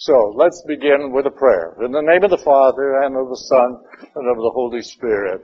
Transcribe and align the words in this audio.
So 0.00 0.32
let's 0.34 0.64
begin 0.66 1.12
with 1.12 1.26
a 1.26 1.30
prayer. 1.30 1.76
In 1.84 1.92
the 1.92 2.00
name 2.00 2.24
of 2.24 2.30
the 2.30 2.42
Father 2.42 3.02
and 3.02 3.14
of 3.18 3.28
the 3.28 3.36
Son 3.36 3.76
and 4.16 4.30
of 4.30 4.38
the 4.38 4.50
Holy 4.54 4.80
Spirit. 4.80 5.42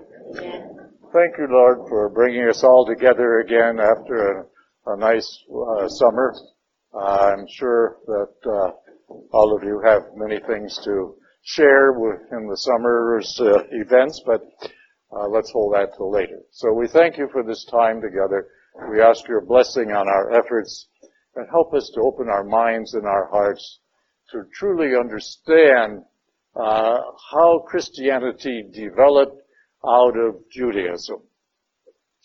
Thank 1.13 1.37
you, 1.37 1.47
Lord, 1.51 1.87
for 1.91 2.09
bringing 2.09 2.49
us 2.49 2.65
all 2.65 2.87
together 2.87 3.41
again 3.41 3.79
after 3.79 4.49
a, 4.87 4.93
a 4.95 4.97
nice 4.97 5.29
uh, 5.53 5.87
summer. 5.89 6.35
Uh, 6.95 7.35
I'm 7.37 7.47
sure 7.51 7.99
that 8.07 8.51
uh, 8.51 8.71
all 9.35 9.55
of 9.55 9.63
you 9.63 9.83
have 9.85 10.05
many 10.17 10.41
things 10.49 10.81
to 10.85 11.17
share 11.43 11.91
in 11.91 12.49
the 12.49 12.57
summer's 12.57 13.39
uh, 13.39 13.59
events, 13.73 14.23
but 14.25 14.41
uh, 15.13 15.29
let's 15.29 15.51
hold 15.51 15.75
that 15.75 15.91
till 15.99 16.11
later. 16.11 16.41
So 16.53 16.73
we 16.73 16.89
thank 16.89 17.19
you 17.19 17.29
for 17.31 17.43
this 17.43 17.67
time 17.67 18.01
together. 18.01 18.49
We 18.91 19.03
ask 19.03 19.29
your 19.29 19.45
blessing 19.45 19.93
on 19.93 20.09
our 20.09 20.33
efforts 20.33 20.89
and 21.35 21.47
help 21.51 21.75
us 21.75 21.91
to 21.95 22.01
open 22.01 22.31
our 22.31 22.45
minds 22.45 22.95
and 22.95 23.05
our 23.05 23.29
hearts 23.31 23.81
to 24.33 24.43
truly 24.55 24.97
understand 24.99 26.03
uh, 26.55 27.01
how 27.33 27.65
Christianity 27.69 28.65
developed 28.73 29.43
out 29.87 30.17
of 30.19 30.37
Judaism. 30.51 31.23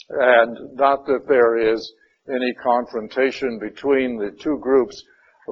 And 0.10 0.76
not 0.76 1.06
that 1.06 1.26
there 1.28 1.58
is 1.58 1.94
any 2.28 2.54
confrontation 2.62 3.60
between 3.60 4.18
the 4.18 4.32
two 4.42 4.58
groups, 4.62 5.04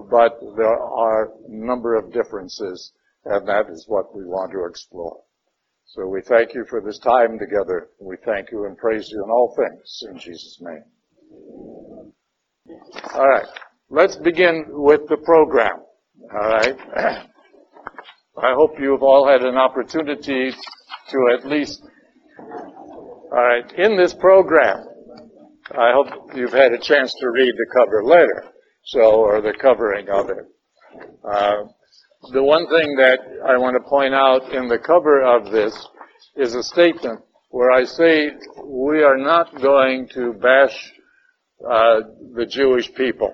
but 0.10 0.40
there 0.56 0.80
are 0.80 1.26
a 1.26 1.30
number 1.48 1.96
of 1.96 2.14
differences, 2.14 2.94
and 3.26 3.48
that 3.48 3.70
is 3.70 3.86
what 3.88 4.16
we 4.16 4.24
want 4.24 4.52
to 4.52 4.66
explore. 4.70 5.22
So 5.88 6.06
we 6.08 6.22
thank 6.22 6.54
you 6.54 6.66
for 6.70 6.82
this 6.82 7.00
time 7.00 7.40
together. 7.40 7.90
We 8.00 8.16
thank 8.24 8.52
you 8.52 8.66
and 8.66 8.78
praise 8.78 9.10
you 9.12 9.24
in 9.24 9.30
all 9.30 9.56
things 9.58 10.04
in 10.10 10.20
Jesus' 10.20 10.62
name. 10.62 10.84
All 13.14 13.28
right. 13.28 13.48
Let's 13.90 14.16
begin 14.18 14.66
with 14.70 15.02
the 15.10 15.18
program. 15.18 15.82
All 16.32 16.48
right. 16.48 16.78
I 18.38 18.54
hope 18.54 18.80
you've 18.80 19.02
all 19.02 19.28
had 19.28 19.42
an 19.42 19.58
opportunity 19.58 20.52
to 20.52 21.36
at 21.36 21.48
least, 21.48 21.82
all 22.38 23.32
right, 23.32 23.72
in 23.74 23.98
this 23.98 24.14
program, 24.14 24.86
I 25.72 25.92
hope 25.92 26.36
you've 26.36 26.54
had 26.54 26.72
a 26.72 26.78
chance 26.78 27.14
to 27.20 27.32
read 27.32 27.54
the 27.56 27.66
cover 27.76 28.04
letter, 28.04 28.44
so, 28.84 29.22
or 29.22 29.42
the 29.42 29.54
covering 29.60 30.08
of 30.10 30.30
it. 30.30 30.46
Uh, 31.28 31.64
the 32.32 32.44
one 32.44 32.68
thing 32.70 32.96
that 32.98 33.20
I 33.48 33.58
want 33.58 33.76
to 33.82 33.90
point 33.90 34.14
out 34.14 34.54
in 34.54 34.68
the 34.68 34.78
cover 34.78 35.24
of 35.24 35.52
this 35.52 35.76
is 36.36 36.54
a 36.54 36.64
statement 36.64 37.22
where 37.50 37.72
I 37.72 37.86
say 37.86 38.30
we 38.64 39.02
are 39.02 39.18
not 39.18 39.60
going 39.60 40.08
to 40.14 40.34
bash 40.34 40.94
uh, 41.68 42.02
the 42.36 42.46
Jewish 42.46 42.94
people 42.94 43.34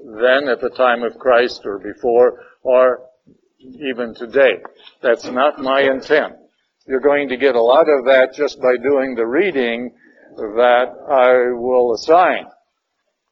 then 0.00 0.48
at 0.48 0.60
the 0.60 0.70
time 0.70 1.02
of 1.02 1.18
Christ 1.18 1.62
or 1.64 1.78
before 1.78 2.42
or 2.62 3.00
even 3.60 4.14
today. 4.14 4.62
That's 5.02 5.24
not 5.26 5.58
my 5.58 5.82
intent. 5.82 6.34
You're 6.86 7.00
going 7.00 7.28
to 7.28 7.36
get 7.36 7.54
a 7.54 7.62
lot 7.62 7.88
of 7.88 8.04
that 8.06 8.34
just 8.34 8.60
by 8.60 8.76
doing 8.82 9.14
the 9.14 9.26
reading 9.26 9.92
that 10.36 10.86
I 11.08 11.58
will 11.58 11.94
assign. 11.94 12.46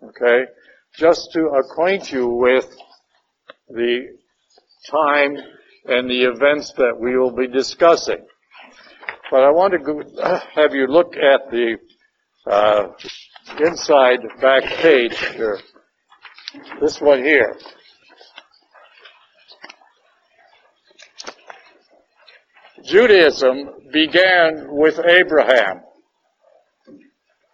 Okay? 0.03 0.51
Just 0.97 1.33
to 1.33 1.47
acquaint 1.49 2.11
you 2.11 2.29
with 2.29 2.67
the 3.69 4.17
time 4.91 5.37
and 5.87 6.09
the 6.09 6.25
events 6.25 6.73
that 6.77 6.97
we 6.99 7.17
will 7.17 7.35
be 7.35 7.47
discussing. 7.47 8.25
But 9.31 9.43
I 9.43 9.51
want 9.51 9.73
to 9.73 9.79
go, 9.79 10.03
have 10.55 10.75
you 10.75 10.87
look 10.87 11.15
at 11.17 11.51
the 11.51 11.79
uh, 12.47 12.89
inside 13.61 14.21
back 14.41 14.65
page 14.65 15.17
here. 15.19 15.59
This 16.81 17.01
one 17.01 17.25
here. 17.25 17.57
Judaism 22.85 23.71
began 23.93 24.67
with 24.69 25.01
Abraham 25.01 25.81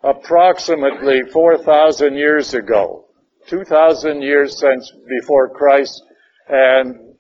approximately 0.02 1.22
4,000 1.32 2.14
years 2.14 2.54
ago. 2.54 3.06
2,000 3.46 4.22
years 4.22 4.58
since 4.58 4.92
before 5.08 5.48
Christ, 5.50 6.02
and 6.48 7.14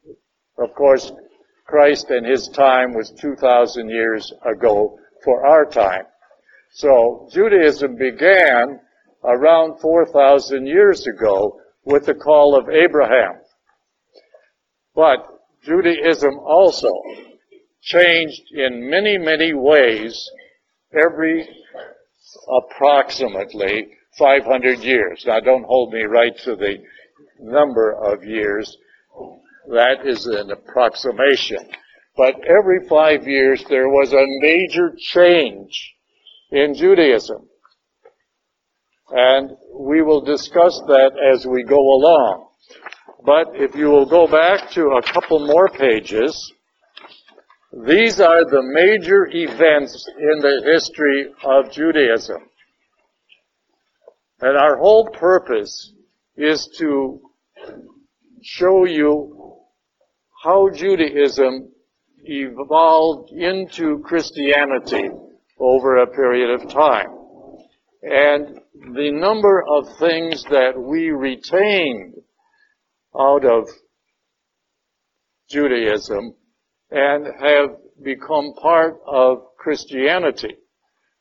of 0.58 0.74
course, 0.74 1.12
Christ 1.66 2.10
and 2.10 2.26
his 2.26 2.48
time 2.48 2.94
was 2.94 3.10
2,000 3.12 3.88
years 3.88 4.32
ago 4.44 4.98
for 5.24 5.46
our 5.46 5.64
time. 5.64 6.04
So 6.72 7.28
Judaism 7.32 7.96
began 7.96 8.80
around 9.24 9.80
4,000 9.80 10.66
years 10.66 11.06
ago 11.06 11.59
with 11.84 12.06
the 12.06 12.14
call 12.14 12.58
of 12.58 12.68
Abraham. 12.68 13.40
But 14.94 15.26
Judaism 15.64 16.38
also 16.38 16.92
changed 17.82 18.42
in 18.52 18.90
many, 18.90 19.18
many 19.18 19.52
ways 19.54 20.30
every 20.92 21.48
approximately 22.58 23.88
500 24.18 24.80
years. 24.80 25.24
Now 25.26 25.40
don't 25.40 25.64
hold 25.64 25.92
me 25.92 26.02
right 26.02 26.36
to 26.44 26.56
the 26.56 26.78
number 27.38 27.92
of 27.92 28.24
years. 28.24 28.76
That 29.68 30.06
is 30.06 30.26
an 30.26 30.50
approximation. 30.50 31.58
But 32.16 32.34
every 32.46 32.86
five 32.88 33.26
years 33.26 33.64
there 33.68 33.88
was 33.88 34.12
a 34.12 34.26
major 34.40 34.92
change 34.98 35.94
in 36.50 36.74
Judaism. 36.74 37.48
And 39.10 39.50
we 39.74 40.02
will 40.02 40.20
discuss 40.20 40.80
that 40.86 41.12
as 41.32 41.46
we 41.46 41.64
go 41.64 41.78
along. 41.78 42.48
But 43.24 43.48
if 43.54 43.74
you 43.74 43.86
will 43.86 44.06
go 44.06 44.26
back 44.26 44.70
to 44.72 44.82
a 44.90 45.02
couple 45.12 45.46
more 45.46 45.68
pages, 45.68 46.52
these 47.86 48.20
are 48.20 48.44
the 48.44 48.62
major 48.62 49.28
events 49.30 50.08
in 50.18 50.40
the 50.40 50.62
history 50.64 51.26
of 51.44 51.70
Judaism. 51.70 52.38
And 54.40 54.56
our 54.56 54.78
whole 54.78 55.08
purpose 55.08 55.92
is 56.36 56.68
to 56.78 57.20
show 58.42 58.86
you 58.86 59.56
how 60.42 60.70
Judaism 60.70 61.72
evolved 62.24 63.32
into 63.32 63.98
Christianity 64.04 65.10
over 65.58 65.98
a 65.98 66.06
period 66.06 66.50
of 66.50 66.70
time. 66.70 67.08
And 68.02 68.59
the 68.74 69.10
number 69.10 69.62
of 69.76 69.98
things 69.98 70.44
that 70.44 70.72
we 70.76 71.10
retained 71.10 72.14
out 73.18 73.44
of 73.44 73.68
Judaism 75.48 76.34
and 76.90 77.26
have 77.40 77.70
become 78.02 78.54
part 78.54 79.00
of 79.06 79.38
Christianity. 79.58 80.56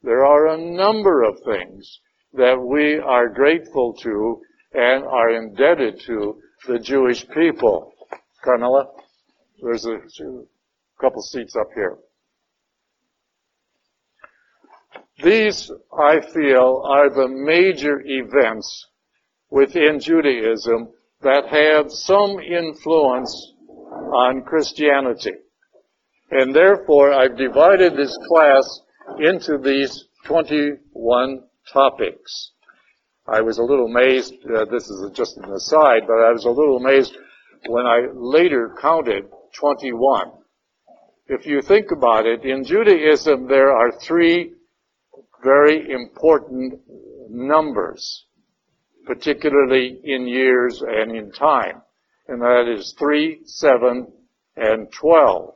There 0.04 0.26
are 0.26 0.48
a 0.48 0.58
number 0.58 1.24
of 1.24 1.40
things 1.44 2.00
that 2.34 2.60
we 2.60 3.00
are 3.00 3.30
grateful 3.30 3.96
to 4.04 4.42
and 4.74 5.04
are 5.04 5.32
indebted 5.32 6.00
to 6.06 6.40
the 6.68 6.80
Jewish 6.80 7.28
people. 7.30 7.92
Carmela, 8.44 8.86
there's 9.62 9.86
a 9.86 9.98
couple 11.02 11.22
seats 11.24 11.56
up 11.60 11.68
here. 11.74 11.98
These, 15.24 15.72
I 15.98 16.22
feel, 16.22 16.84
are 16.86 17.10
the 17.10 17.28
major 17.28 18.02
events 18.06 18.88
within 19.50 20.00
Judaism 20.00 20.94
that 21.22 21.48
have 21.48 21.92
some 21.92 22.40
influence 22.40 23.54
on 24.14 24.44
Christianity. 24.44 25.34
And 26.32 26.56
therefore, 26.56 27.12
I've 27.12 27.38
divided 27.38 27.98
this 27.98 28.18
class 28.30 28.82
into 29.20 29.58
these 29.58 30.06
21 30.26 31.44
topics. 31.74 32.52
I 33.28 33.42
was 33.42 33.58
a 33.58 33.64
little 33.64 33.88
amazed, 33.88 34.36
uh, 34.46 34.66
this 34.66 34.90
is 34.90 35.12
just 35.14 35.38
an 35.38 35.52
aside, 35.52 36.04
but 36.08 36.14
I 36.14 36.32
was 36.32 36.46
a 36.46 36.50
little 36.50 36.78
amazed 36.78 37.16
when 37.68 37.86
I 37.86 38.08
later 38.14 38.76
counted 38.80 39.26
21. 39.56 40.32
If 41.28 41.46
you 41.46 41.62
think 41.62 41.92
about 41.92 42.26
it, 42.26 42.44
in 42.44 42.64
Judaism 42.64 43.48
there 43.48 43.72
are 43.72 43.92
three 44.00 44.54
very 45.44 45.92
important 45.92 46.80
numbers, 47.30 48.26
particularly 49.06 50.00
in 50.04 50.28
years 50.28 50.82
and 50.86 51.16
in 51.16 51.32
time. 51.32 51.82
And 52.28 52.42
that 52.42 52.72
is 52.72 52.94
3, 53.00 53.42
7, 53.46 54.08
and 54.56 54.92
12. 54.92 55.54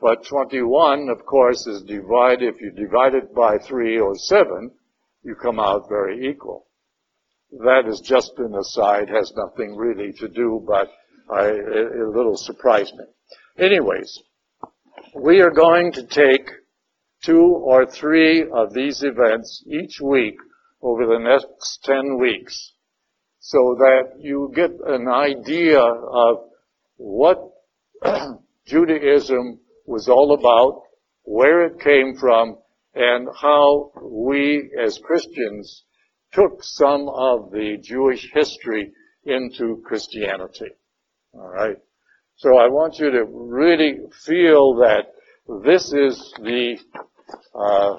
But 0.00 0.26
21, 0.26 1.08
of 1.08 1.24
course, 1.24 1.66
is 1.66 1.82
divided, 1.82 2.54
if 2.54 2.60
you 2.60 2.72
divide 2.72 3.14
it 3.14 3.34
by 3.34 3.58
3 3.58 4.00
or 4.00 4.16
7, 4.16 4.70
you 5.22 5.36
come 5.36 5.60
out 5.60 5.88
very 5.88 6.28
equal. 6.28 6.66
That 7.52 7.84
is 7.86 8.00
just 8.00 8.32
an 8.38 8.54
aside, 8.54 9.08
has 9.08 9.32
nothing 9.36 9.76
really 9.76 10.12
to 10.14 10.28
do, 10.28 10.64
but 10.66 10.88
it 11.30 12.00
a 12.00 12.10
little 12.10 12.36
surprised 12.36 12.94
me. 12.96 13.04
Anyways, 13.58 14.18
we 15.14 15.40
are 15.40 15.50
going 15.50 15.92
to 15.92 16.06
take 16.06 16.50
two 17.22 17.56
or 17.64 17.86
three 17.86 18.44
of 18.52 18.72
these 18.72 19.02
events 19.02 19.64
each 19.66 20.00
week 20.00 20.36
over 20.82 21.06
the 21.06 21.18
next 21.18 21.84
10 21.84 22.18
weeks. 22.18 22.72
so 23.44 23.74
that 23.76 24.20
you 24.20 24.52
get 24.54 24.70
an 24.86 25.08
idea 25.08 25.80
of 25.80 26.36
what 26.96 27.38
Judaism 28.66 29.58
was 29.84 30.08
all 30.08 30.32
about, 30.38 30.82
where 31.24 31.66
it 31.66 31.80
came 31.80 32.14
from, 32.20 32.56
and 32.94 33.26
how 33.40 33.90
we 34.00 34.70
as 34.80 34.98
Christians 34.98 35.84
took 36.32 36.62
some 36.62 37.08
of 37.08 37.50
the 37.50 37.78
Jewish 37.82 38.30
history 38.32 38.92
into 39.24 39.82
Christianity. 39.84 40.70
Alright? 41.34 41.78
So 42.36 42.50
I 42.58 42.68
want 42.68 42.98
you 42.98 43.10
to 43.10 43.24
really 43.24 43.98
feel 44.24 44.74
that 44.76 45.06
this 45.64 45.92
is 45.92 46.34
the 46.38 46.78
uh, 47.54 47.96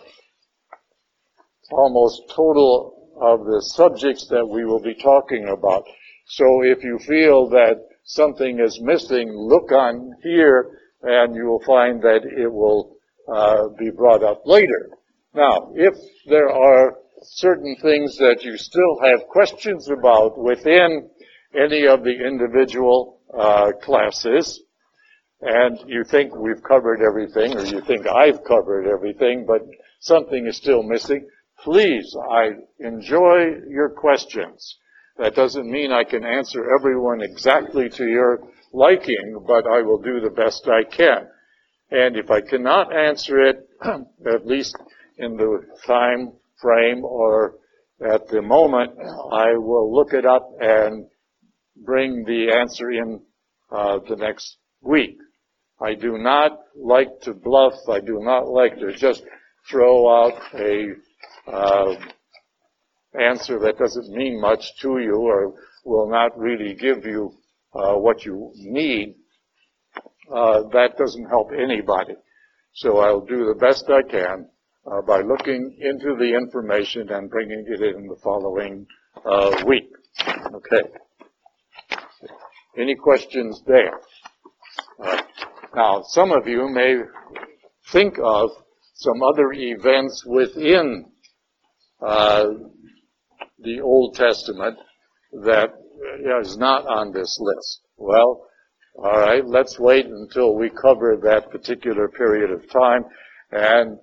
almost 1.72 2.24
total 2.30 3.12
of 3.22 3.46
the 3.46 3.62
subjects 3.62 4.28
that 4.30 4.46
we 4.46 4.66
will 4.66 4.82
be 4.82 4.96
talking 4.96 5.48
about. 5.48 5.84
So 6.26 6.64
if 6.64 6.84
you 6.84 7.00
feel 7.00 7.50
that 7.50 7.76
something 8.04 8.60
is 8.60 8.80
missing, 8.82 9.30
look 9.32 9.72
on 9.72 10.14
here 10.24 10.80
and 11.02 11.36
you 11.36 11.46
will 11.46 11.64
find 11.66 12.02
that 12.02 12.22
it 12.26 12.52
will 12.52 12.98
uh, 13.34 13.70
be 13.78 13.90
brought 13.92 14.24
up 14.24 14.42
later. 14.46 14.90
Now, 15.34 15.72
if 15.76 15.94
there 16.28 16.50
are 16.50 16.96
certain 17.22 17.76
things 17.82 18.18
that 18.18 18.44
you 18.44 18.58
still 18.58 19.00
have 19.02 19.28
questions 19.28 19.90
about 19.90 20.38
within 20.38 21.10
any 21.56 21.88
of 21.88 22.04
the 22.04 22.26
individual 22.26 23.22
uh, 23.38 23.72
classes, 23.82 24.62
and 25.46 25.80
you 25.88 26.04
think 26.04 26.36
we've 26.36 26.64
covered 26.64 27.02
everything, 27.02 27.58
or 27.58 27.66
you 27.66 27.82
think 27.82 28.08
I've 28.08 28.44
covered 28.44 28.88
everything, 28.88 29.46
but 29.46 29.62
something 30.00 30.48
is 30.48 30.58
still 30.58 30.84
missing, 30.84 31.28
please, 31.64 32.16
I 32.32 32.52
enjoy 32.80 33.56
your 33.68 33.90
questions. 33.90 34.78
That 35.18 35.36
doesn't 35.36 35.70
mean 35.70 35.92
I 35.92 36.04
can 36.04 36.26
answer 36.26 36.74
everyone 36.74 37.22
exactly 37.22 37.90
to 37.90 38.06
your 38.06 38.40
liking, 38.72 39.44
but 39.48 39.68
I 39.68 39.82
will 39.82 40.02
do 40.02 40.20
the 40.20 40.30
best 40.30 40.68
I 40.68 40.84
can. 40.84 41.28
And 41.92 42.18
if 42.18 42.32
I 42.32 42.42
cannot 42.42 42.96
answer 42.96 43.40
it, 43.42 43.70
at 43.84 44.48
least 44.48 44.76
in 45.18 45.38
the 45.38 45.62
time 45.86 46.34
frame 46.60 47.04
or 47.04 47.56
at 48.04 48.28
the 48.28 48.42
moment, 48.42 48.98
I 49.32 49.56
will 49.58 49.94
look 49.94 50.14
it 50.14 50.26
up 50.26 50.50
and 50.60 51.06
bring 51.76 52.24
the 52.26 52.52
answer 52.60 52.90
in 52.92 53.22
uh, 53.72 54.00
the 54.08 54.16
next 54.16 54.58
week. 54.82 55.18
I 55.84 55.96
do 55.96 56.18
not 56.18 56.60
like 56.76 57.20
to 57.24 57.34
bluff. 57.34 57.74
I 57.90 58.00
do 58.00 58.20
not 58.22 58.48
like 58.48 58.80
to 58.80 58.94
just 58.96 59.24
throw 59.70 60.08
out 60.10 60.42
a 60.54 60.94
uh, 61.46 61.96
answer 63.20 63.60
that 63.60 63.78
doesn't 63.78 64.10
mean 64.10 64.40
much 64.40 64.64
to 64.82 65.00
you 65.00 65.16
or 65.16 65.54
will 65.86 66.10
not 66.10 66.38
really 66.38 66.74
give 66.76 67.06
you 67.06 67.34
uh, 67.74 67.96
what 67.96 68.26
you 68.26 68.52
need. 68.56 69.16
Uh, 70.34 70.64
that 70.72 70.98
doesn't 70.98 71.26
help 71.26 71.50
anybody. 71.52 72.16
So 72.76 73.00
I'll 73.00 73.26
do 73.26 73.46
the 73.46 73.60
best 73.60 73.86
I 73.90 74.10
can 74.10 74.48
uh, 74.90 75.02
by 75.02 75.22
looking 75.22 75.78
into 75.82 76.16
the 76.18 76.34
information 76.34 77.10
and 77.10 77.30
bringing 77.30 77.66
it 77.68 77.82
in 77.82 78.08
the 78.08 78.16
following 78.24 78.88
uh, 79.26 79.64
week. 79.68 79.90
Okay. 80.56 80.90
Any 82.78 82.96
questions 82.96 83.62
there? 83.68 84.00
Uh, 85.74 85.76
now, 85.76 86.02
some 86.08 86.32
of 86.32 86.48
you 86.48 86.70
may 86.70 86.98
think 87.92 88.16
of 88.24 88.50
some 88.96 89.22
other 89.24 89.52
events 89.54 90.24
within 90.26 91.06
uh, 92.02 92.46
the 93.60 93.82
Old 93.82 94.16
Testament 94.16 94.78
that 95.44 95.70
is 96.42 96.58
not 96.58 96.86
on 96.86 97.12
this 97.12 97.40
list. 97.42 97.82
Well, 97.98 98.46
all 98.96 99.20
right, 99.20 99.46
let's 99.46 99.80
wait 99.80 100.06
until 100.06 100.56
we 100.56 100.70
cover 100.70 101.18
that 101.24 101.50
particular 101.50 102.08
period 102.10 102.52
of 102.52 102.70
time. 102.70 103.06
And, 103.52 103.98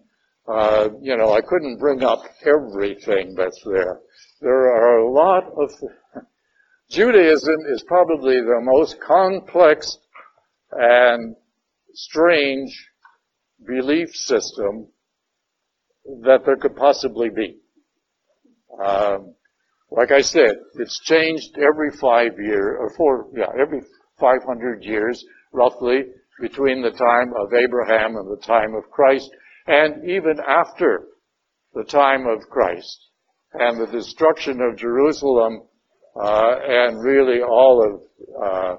uh, 0.49 0.89
you 1.01 1.17
know, 1.17 1.33
I 1.33 1.41
couldn't 1.41 1.79
bring 1.79 2.03
up 2.03 2.23
everything 2.45 3.35
that's 3.37 3.63
there. 3.65 4.01
There 4.41 4.73
are 4.73 4.99
a 4.99 5.13
lot 5.13 5.45
of, 5.57 5.71
Judaism 6.91 7.57
is 7.73 7.85
probably 7.87 8.37
the 8.37 8.61
most 8.61 8.97
complex 9.01 9.97
and 10.73 11.37
strange 11.95 12.89
belief 13.67 14.11
system 14.15 14.89
that 16.23 16.45
there 16.45 16.57
could 16.57 16.77
possibly 16.77 17.29
be. 17.29 17.59
Um, 18.83 19.35
like 19.91 20.13
I 20.13 20.21
said, 20.21 20.55
it's 20.75 21.01
changed 21.01 21.57
every 21.59 21.91
five 22.01 22.39
years, 22.39 22.77
or 22.79 22.91
four, 22.97 23.29
yeah, 23.37 23.49
every 23.61 23.81
500 24.19 24.85
years, 24.85 25.25
roughly, 25.53 26.05
between 26.41 26.83
the 26.83 26.93
time 26.93 27.33
of 27.37 27.53
Abraham 27.53 28.17
and 28.17 28.31
the 28.31 28.43
time 28.47 28.75
of 28.75 28.91
Christ, 28.91 29.31
and 29.67 30.09
even 30.09 30.39
after 30.47 31.09
the 31.75 31.85
time 31.85 32.27
of 32.27 32.49
Christ, 32.49 32.99
and 33.53 33.81
the 33.81 33.91
destruction 33.91 34.61
of 34.61 34.79
Jerusalem, 34.79 35.63
uh, 36.17 36.55
and 36.67 37.03
really 37.03 37.41
all 37.43 37.85
of 37.85 38.43
uh, 38.43 38.77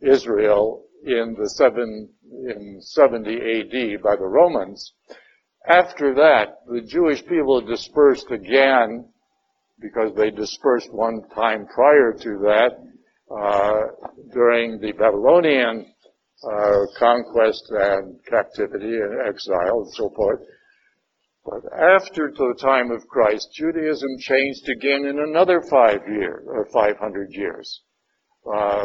Israel 0.00 0.84
in 1.04 1.36
the 1.38 1.48
seven 1.50 2.10
in 2.30 2.80
70 2.80 3.30
AD 3.34 4.02
by 4.02 4.16
the 4.16 4.26
Romans. 4.26 4.92
After 5.68 6.14
that, 6.14 6.60
the 6.66 6.80
Jewish 6.80 7.24
people 7.26 7.60
dispersed 7.60 8.30
again 8.30 9.08
because 9.80 10.14
they 10.14 10.30
dispersed 10.30 10.92
one 10.92 11.22
time 11.34 11.66
prior 11.66 12.12
to 12.12 12.38
that 12.38 12.70
uh, 13.30 13.80
during 14.32 14.80
the 14.80 14.92
Babylonian 14.92 15.86
uh, 16.42 16.86
conquest 16.98 17.64
and 17.70 18.18
captivity 18.26 18.96
and 18.96 19.28
exile 19.28 19.82
and 19.82 19.92
so 19.94 20.10
forth. 20.16 20.40
But 21.44 21.72
after 21.72 22.30
the 22.30 22.54
time 22.60 22.90
of 22.90 23.06
Christ, 23.08 23.48
Judaism 23.54 24.18
changed 24.18 24.68
again 24.68 25.06
in 25.06 25.18
another 25.18 25.62
five 25.70 26.00
years 26.06 26.44
or 26.46 26.66
500 26.72 27.32
years. 27.32 27.80
Uh, 28.46 28.84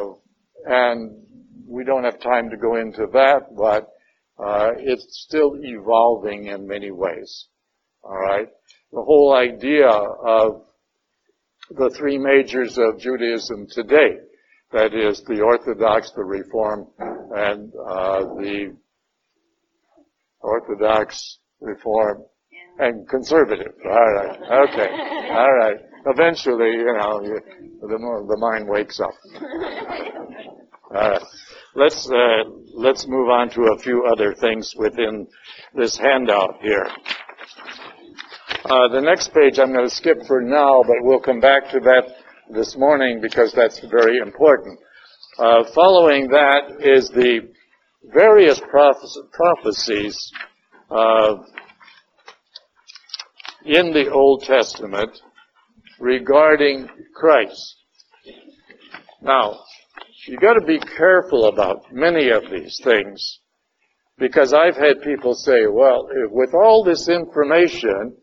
and 0.66 1.26
we 1.68 1.84
don't 1.84 2.04
have 2.04 2.20
time 2.20 2.50
to 2.50 2.58
go 2.58 2.76
into 2.76 3.08
that, 3.14 3.56
but 3.56 3.88
uh, 4.44 4.72
it's 4.78 5.26
still 5.28 5.56
evolving 5.62 6.46
in 6.48 6.68
many 6.68 6.92
ways. 6.92 7.48
All 8.04 8.18
right, 8.18 8.48
the 8.92 9.02
whole 9.02 9.34
idea 9.34 9.88
of 9.88 10.62
the 11.72 11.90
three 11.98 12.18
majors 12.18 12.78
of 12.78 13.00
Judaism 13.00 13.68
today. 13.72 14.20
That 14.72 14.94
is 14.94 15.24
the 15.28 15.42
Orthodox, 15.42 16.12
the 16.16 16.24
Reform, 16.24 16.88
and 17.00 17.72
uh, 17.74 18.20
the 18.36 18.76
Orthodox, 20.42 21.40
Reform, 21.62 22.24
and 22.80 23.08
Conservative. 23.08 23.74
All 23.86 24.14
right. 24.14 24.40
Okay. 24.70 24.90
All 25.32 25.54
right. 25.54 25.78
Eventually, 26.08 26.72
you 26.72 26.94
know, 26.98 27.22
you, 27.24 27.40
the, 27.82 27.98
the 27.98 28.38
mind 28.38 28.68
wakes 28.68 29.00
up. 29.00 29.14
All 30.94 31.10
right. 31.10 31.22
Let's 31.78 32.10
uh, 32.10 32.50
let's 32.74 33.06
move 33.06 33.28
on 33.28 33.50
to 33.50 33.74
a 33.74 33.78
few 33.80 34.06
other 34.06 34.34
things 34.34 34.74
within 34.78 35.28
this 35.76 35.98
handout 35.98 36.62
here. 36.62 36.88
Uh, 38.64 38.88
the 38.94 39.02
next 39.02 39.34
page 39.34 39.60
I'm 39.60 39.74
going 39.74 39.84
to 39.84 39.94
skip 39.94 40.20
for 40.26 40.40
now, 40.40 40.82
but 40.84 40.96
we'll 41.02 41.20
come 41.20 41.42
back 41.42 41.70
to 41.72 41.82
that 41.82 42.16
this 42.50 42.78
morning 42.78 43.20
because 43.22 43.52
that's 43.52 43.82
very 43.92 44.20
important. 44.20 44.80
Uh, 45.38 45.66
following 45.74 46.30
that 46.30 46.78
is 46.80 47.10
the 47.10 47.42
various 48.14 48.62
prophecies 49.34 50.32
uh, 50.90 51.36
in 53.66 53.92
the 53.92 54.10
Old 54.14 54.44
Testament 54.44 55.12
regarding 56.00 56.88
Christ. 57.14 57.76
Now, 59.22 59.60
you 60.28 60.38
got 60.38 60.54
to 60.54 60.66
be 60.66 60.80
careful 60.80 61.46
about 61.48 61.92
many 61.92 62.30
of 62.30 62.44
these 62.50 62.80
things 62.84 63.40
because 64.18 64.54
I've 64.54 64.76
had 64.76 65.02
people 65.02 65.36
say, 65.36 65.68
well, 65.70 66.08
with 66.32 66.54
all 66.54 66.84
this 66.84 67.08
information, 67.10 68.16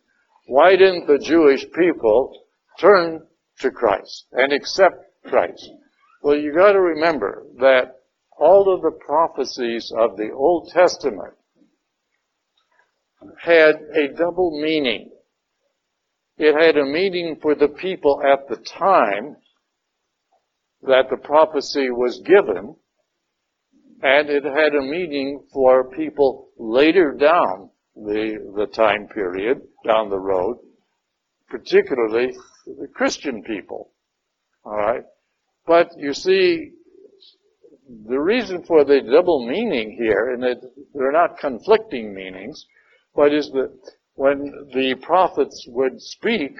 why 0.47 0.77
didn't 0.77 1.07
the 1.07 1.19
Jewish 1.19 1.65
people 1.73 2.33
turn 2.81 3.21
to 3.61 3.71
Christ 3.71 4.27
and 4.33 4.53
accept 4.53 4.97
Christ? 5.27 5.69
Well, 6.23 6.37
you 6.37 6.55
got 6.55 6.73
to 6.73 6.81
remember 6.81 7.45
that 7.59 7.97
all 8.39 8.75
of 8.75 8.83
the 8.83 8.99
prophecies 9.05 9.93
of 9.97 10.17
the 10.17 10.31
Old 10.33 10.71
Testament 10.73 11.35
had 13.41 13.77
a 13.95 14.09
double 14.17 14.61
meaning. 14.61 15.11
It 16.39 16.55
had 16.61 16.77
a 16.77 16.85
meaning 16.85 17.39
for 17.41 17.55
the 17.55 17.69
people 17.69 18.21
at 18.25 18.49
the 18.49 18.57
time 18.57 19.37
that 20.83 21.09
the 21.11 21.17
prophecy 21.17 21.91
was 21.91 22.21
given, 22.25 22.75
and 24.03 24.29
it 24.29 24.45
had 24.45 24.75
a 24.75 24.83
meaning 24.83 25.45
for 25.53 25.91
people 25.91 26.49
later 26.59 27.13
down 27.13 27.71
the, 27.95 28.53
the 28.57 28.67
time 28.67 29.07
period 29.09 29.61
down 29.85 30.11
the 30.11 30.19
road, 30.19 30.59
particularly 31.49 32.33
the 32.67 32.89
Christian 32.89 33.43
people. 33.43 33.91
Alright? 34.65 35.05
But 35.67 35.91
you 35.97 36.15
see, 36.15 36.73
the 38.09 38.19
reason 38.19 38.65
for 38.65 38.85
the 38.85 39.01
double 39.03 39.47
meaning 39.47 39.97
here, 39.97 40.33
and 40.33 40.43
that 40.43 40.61
they're 40.95 41.13
not 41.13 41.39
conflicting 41.39 42.15
meanings, 42.15 42.67
but 43.15 43.33
is 43.33 43.51
that 43.51 43.73
when 44.15 44.69
the 44.75 44.95
prophets 45.03 45.65
would 45.69 46.01
speak 46.01 46.57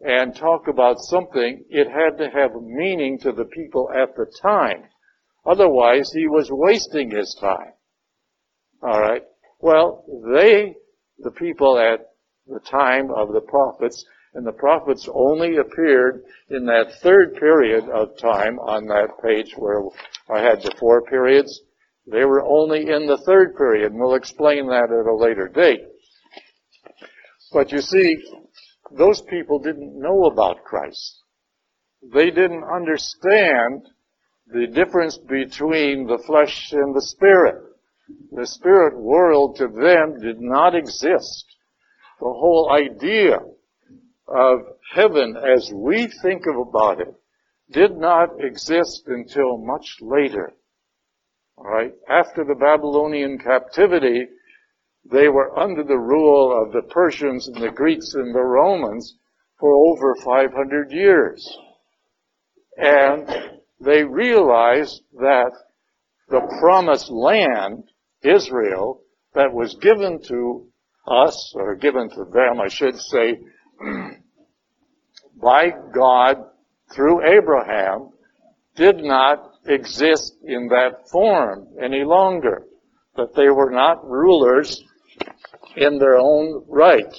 and 0.00 0.34
talk 0.34 0.68
about 0.68 0.96
something, 0.98 1.64
it 1.68 1.88
had 1.88 2.18
to 2.18 2.30
have 2.30 2.50
meaning 2.62 3.18
to 3.20 3.32
the 3.32 3.46
people 3.46 3.90
at 3.90 4.14
the 4.14 4.26
time. 4.40 4.84
Otherwise, 5.44 6.10
he 6.14 6.26
was 6.28 6.48
wasting 6.50 7.10
his 7.10 7.36
time. 7.40 7.72
Alright? 8.82 9.22
Well, 9.60 10.04
they, 10.32 10.74
the 11.18 11.32
people 11.32 11.78
at 11.78 12.00
the 12.46 12.60
time 12.60 13.10
of 13.10 13.32
the 13.32 13.40
prophets, 13.40 14.04
and 14.34 14.46
the 14.46 14.52
prophets 14.52 15.08
only 15.12 15.56
appeared 15.56 16.22
in 16.50 16.64
that 16.66 16.92
third 17.02 17.34
period 17.34 17.88
of 17.88 18.16
time 18.18 18.58
on 18.60 18.86
that 18.86 19.08
page 19.24 19.52
where 19.56 19.82
I 20.32 20.40
had 20.42 20.62
the 20.62 20.74
four 20.78 21.02
periods. 21.02 21.60
They 22.06 22.24
were 22.24 22.44
only 22.44 22.88
in 22.88 23.06
the 23.06 23.20
third 23.26 23.56
period, 23.56 23.92
and 23.92 24.00
we'll 24.00 24.14
explain 24.14 24.66
that 24.68 24.90
at 24.92 25.10
a 25.10 25.14
later 25.14 25.48
date. 25.48 25.82
But 27.52 27.72
you 27.72 27.80
see, 27.80 28.16
those 28.96 29.20
people 29.22 29.58
didn't 29.58 30.00
know 30.00 30.24
about 30.24 30.64
Christ. 30.64 31.22
They 32.12 32.30
didn't 32.30 32.64
understand 32.64 33.88
the 34.46 34.66
difference 34.66 35.18
between 35.18 36.06
the 36.06 36.22
flesh 36.26 36.72
and 36.72 36.94
the 36.94 37.02
spirit. 37.02 37.56
The 38.32 38.46
spirit 38.46 38.98
world 38.98 39.56
to 39.56 39.68
them 39.68 40.20
did 40.20 40.40
not 40.40 40.74
exist. 40.74 41.44
The 42.20 42.26
whole 42.26 42.70
idea 42.72 43.38
of 44.26 44.60
heaven 44.94 45.36
as 45.36 45.70
we 45.74 46.08
think 46.22 46.44
of 46.46 46.56
about 46.68 47.00
it 47.00 47.14
did 47.70 47.96
not 47.96 48.42
exist 48.42 49.02
until 49.06 49.58
much 49.58 49.96
later. 50.00 50.54
Alright? 51.58 51.92
After 52.08 52.44
the 52.44 52.54
Babylonian 52.54 53.38
captivity, 53.38 54.26
they 55.10 55.28
were 55.28 55.58
under 55.58 55.82
the 55.82 55.98
rule 55.98 56.62
of 56.62 56.72
the 56.72 56.82
Persians 56.82 57.48
and 57.48 57.62
the 57.62 57.70
Greeks 57.70 58.14
and 58.14 58.34
the 58.34 58.42
Romans 58.42 59.16
for 59.58 59.74
over 59.74 60.14
500 60.24 60.92
years. 60.92 61.58
And 62.76 63.26
they 63.80 64.04
realized 64.04 65.02
that 65.14 65.52
the 66.28 66.40
promised 66.60 67.10
land, 67.10 67.84
Israel, 68.22 69.00
that 69.34 69.52
was 69.52 69.74
given 69.76 70.20
to 70.28 70.66
us, 71.06 71.52
or 71.54 71.74
given 71.74 72.10
to 72.10 72.24
them, 72.32 72.60
I 72.60 72.68
should 72.68 72.96
say, 72.96 73.38
by 75.42 75.70
God 75.94 76.36
through 76.94 77.26
Abraham 77.26 78.10
did 78.76 78.98
not 78.98 79.52
exist 79.66 80.36
in 80.44 80.68
that 80.68 81.08
form 81.10 81.68
any 81.82 82.04
longer. 82.04 82.64
That 83.16 83.34
they 83.34 83.48
were 83.48 83.70
not 83.70 84.04
rulers 84.08 84.82
in 85.76 85.98
their 85.98 86.16
own 86.16 86.64
right. 86.68 87.14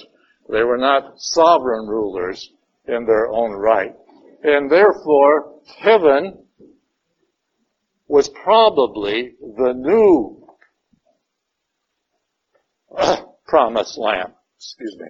They 0.50 0.62
were 0.62 0.78
not 0.78 1.14
sovereign 1.16 1.86
rulers 1.86 2.50
in 2.86 3.06
their 3.06 3.28
own 3.28 3.52
right. 3.52 3.94
And 4.42 4.70
therefore, 4.70 5.60
heaven 5.78 6.44
was 8.08 8.28
probably 8.28 9.34
the 9.40 9.72
new 9.74 10.44
promised 13.46 13.98
land. 13.98 14.32
Excuse 14.56 14.96
me. 14.98 15.06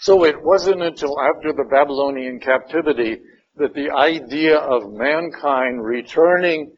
So 0.00 0.24
it 0.26 0.36
wasn't 0.42 0.82
until 0.82 1.18
after 1.18 1.54
the 1.54 1.64
Babylonian 1.64 2.38
captivity 2.38 3.22
that 3.56 3.74
the 3.74 3.90
idea 3.90 4.56
of 4.56 4.92
mankind 4.92 5.84
returning 5.84 6.76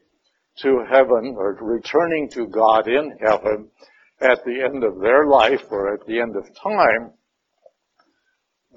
to 0.61 0.83
heaven 0.89 1.35
or 1.37 1.57
returning 1.61 2.29
to 2.31 2.47
God 2.47 2.87
in 2.87 3.17
heaven 3.19 3.69
at 4.21 4.43
the 4.45 4.61
end 4.63 4.83
of 4.83 4.99
their 4.99 5.27
life 5.27 5.63
or 5.69 5.93
at 5.93 6.05
the 6.07 6.19
end 6.19 6.35
of 6.35 6.43
time, 6.61 7.13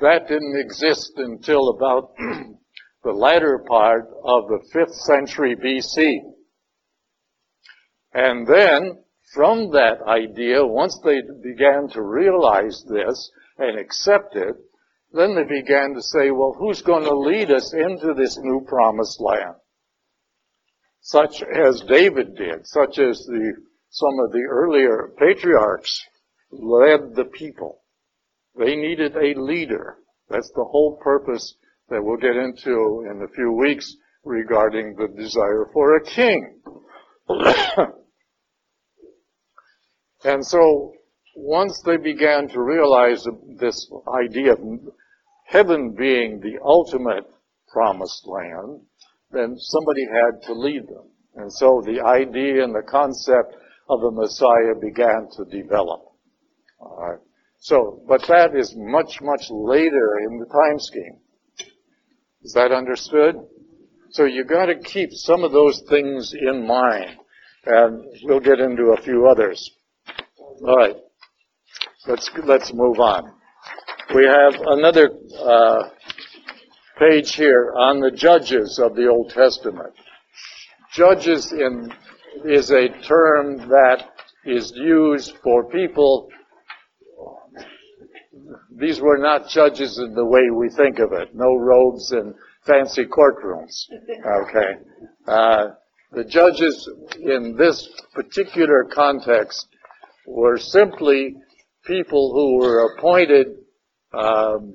that 0.00 0.28
didn't 0.28 0.60
exist 0.60 1.12
until 1.16 1.70
about 1.70 2.12
the 3.04 3.12
latter 3.12 3.64
part 3.68 4.08
of 4.24 4.48
the 4.48 4.60
5th 4.74 4.94
century 4.94 5.56
BC. 5.56 6.18
And 8.12 8.46
then 8.46 8.98
from 9.34 9.70
that 9.70 9.98
idea, 10.06 10.66
once 10.66 10.98
they 11.04 11.20
began 11.42 11.88
to 11.92 12.02
realize 12.02 12.82
this 12.88 13.30
and 13.58 13.78
accept 13.78 14.36
it, 14.36 14.56
then 15.12 15.34
they 15.34 15.44
began 15.44 15.94
to 15.94 16.02
say, 16.02 16.30
well, 16.30 16.54
who's 16.58 16.82
going 16.82 17.04
to 17.04 17.18
lead 17.18 17.50
us 17.50 17.72
into 17.74 18.14
this 18.14 18.38
new 18.38 18.64
promised 18.66 19.20
land? 19.20 19.54
Such 21.00 21.42
as 21.42 21.82
David 21.88 22.36
did, 22.36 22.66
such 22.66 22.98
as 22.98 23.18
the, 23.26 23.52
some 23.90 24.18
of 24.24 24.32
the 24.32 24.46
earlier 24.48 25.12
patriarchs 25.18 26.04
led 26.52 27.14
the 27.14 27.24
people. 27.24 27.82
They 28.56 28.76
needed 28.76 29.16
a 29.16 29.40
leader. 29.40 29.96
That's 30.28 30.50
the 30.54 30.64
whole 30.64 30.98
purpose 31.02 31.54
that 31.88 32.02
we'll 32.02 32.16
get 32.16 32.36
into 32.36 33.06
in 33.10 33.22
a 33.22 33.34
few 33.34 33.52
weeks 33.52 33.92
regarding 34.24 34.94
the 34.94 35.08
desire 35.08 35.66
for 35.72 35.96
a 35.96 36.04
king. 36.04 36.60
And 40.22 40.44
so 40.44 40.92
once 41.42 41.80
they 41.84 41.96
began 41.96 42.48
to 42.48 42.60
realize 42.60 43.26
this 43.58 43.90
idea 44.24 44.52
of 44.52 44.60
heaven 45.46 45.94
being 45.96 46.40
the 46.40 46.58
ultimate 46.62 47.24
promised 47.72 48.26
land, 48.26 48.80
then 49.30 49.56
somebody 49.56 50.04
had 50.04 50.42
to 50.46 50.52
lead 50.52 50.86
them. 50.86 51.08
And 51.36 51.52
so 51.52 51.82
the 51.84 52.00
idea 52.04 52.62
and 52.62 52.74
the 52.74 52.82
concept 52.88 53.56
of 53.88 54.00
the 54.00 54.10
Messiah 54.10 54.74
began 54.80 55.28
to 55.36 55.44
develop. 55.44 56.02
So, 57.58 58.02
but 58.08 58.22
that 58.28 58.56
is 58.56 58.74
much, 58.76 59.20
much 59.20 59.46
later 59.50 60.18
in 60.28 60.38
the 60.38 60.46
time 60.46 60.78
scheme. 60.78 61.18
Is 62.42 62.52
that 62.54 62.72
understood? 62.72 63.36
So 64.10 64.24
you 64.24 64.44
gotta 64.44 64.78
keep 64.78 65.10
some 65.12 65.44
of 65.44 65.52
those 65.52 65.82
things 65.88 66.32
in 66.34 66.66
mind. 66.66 67.18
And 67.66 68.04
we'll 68.22 68.40
get 68.40 68.58
into 68.58 68.94
a 68.96 69.02
few 69.02 69.28
others. 69.28 69.70
All 70.38 70.76
right. 70.76 70.96
Let's, 72.06 72.30
let's 72.44 72.72
move 72.72 72.98
on. 72.98 73.34
We 74.14 74.24
have 74.24 74.54
another 74.58 75.10
uh, 75.38 75.90
page 76.98 77.34
here 77.34 77.74
on 77.76 78.00
the 78.00 78.10
judges 78.10 78.80
of 78.82 78.94
the 78.96 79.06
Old 79.06 79.30
Testament. 79.30 79.92
Judges 80.94 81.52
in, 81.52 81.92
is 82.46 82.70
a 82.70 82.88
term 83.06 83.68
that 83.68 84.04
is 84.46 84.72
used 84.74 85.34
for 85.42 85.68
people. 85.68 86.30
These 88.78 89.00
were 89.02 89.18
not 89.18 89.50
judges 89.50 89.98
in 89.98 90.14
the 90.14 90.24
way 90.24 90.48
we 90.50 90.70
think 90.70 91.00
of 91.00 91.12
it. 91.12 91.34
No 91.34 91.54
robes 91.54 92.12
and 92.12 92.34
fancy 92.66 93.04
courtrooms. 93.04 93.88
Okay. 94.26 94.72
Uh, 95.28 95.68
the 96.12 96.24
judges 96.24 96.88
in 97.20 97.56
this 97.58 97.90
particular 98.14 98.84
context 98.90 99.68
were 100.26 100.56
simply 100.56 101.36
people 101.84 102.32
who 102.32 102.58
were 102.58 102.94
appointed 102.94 103.46
um, 104.12 104.74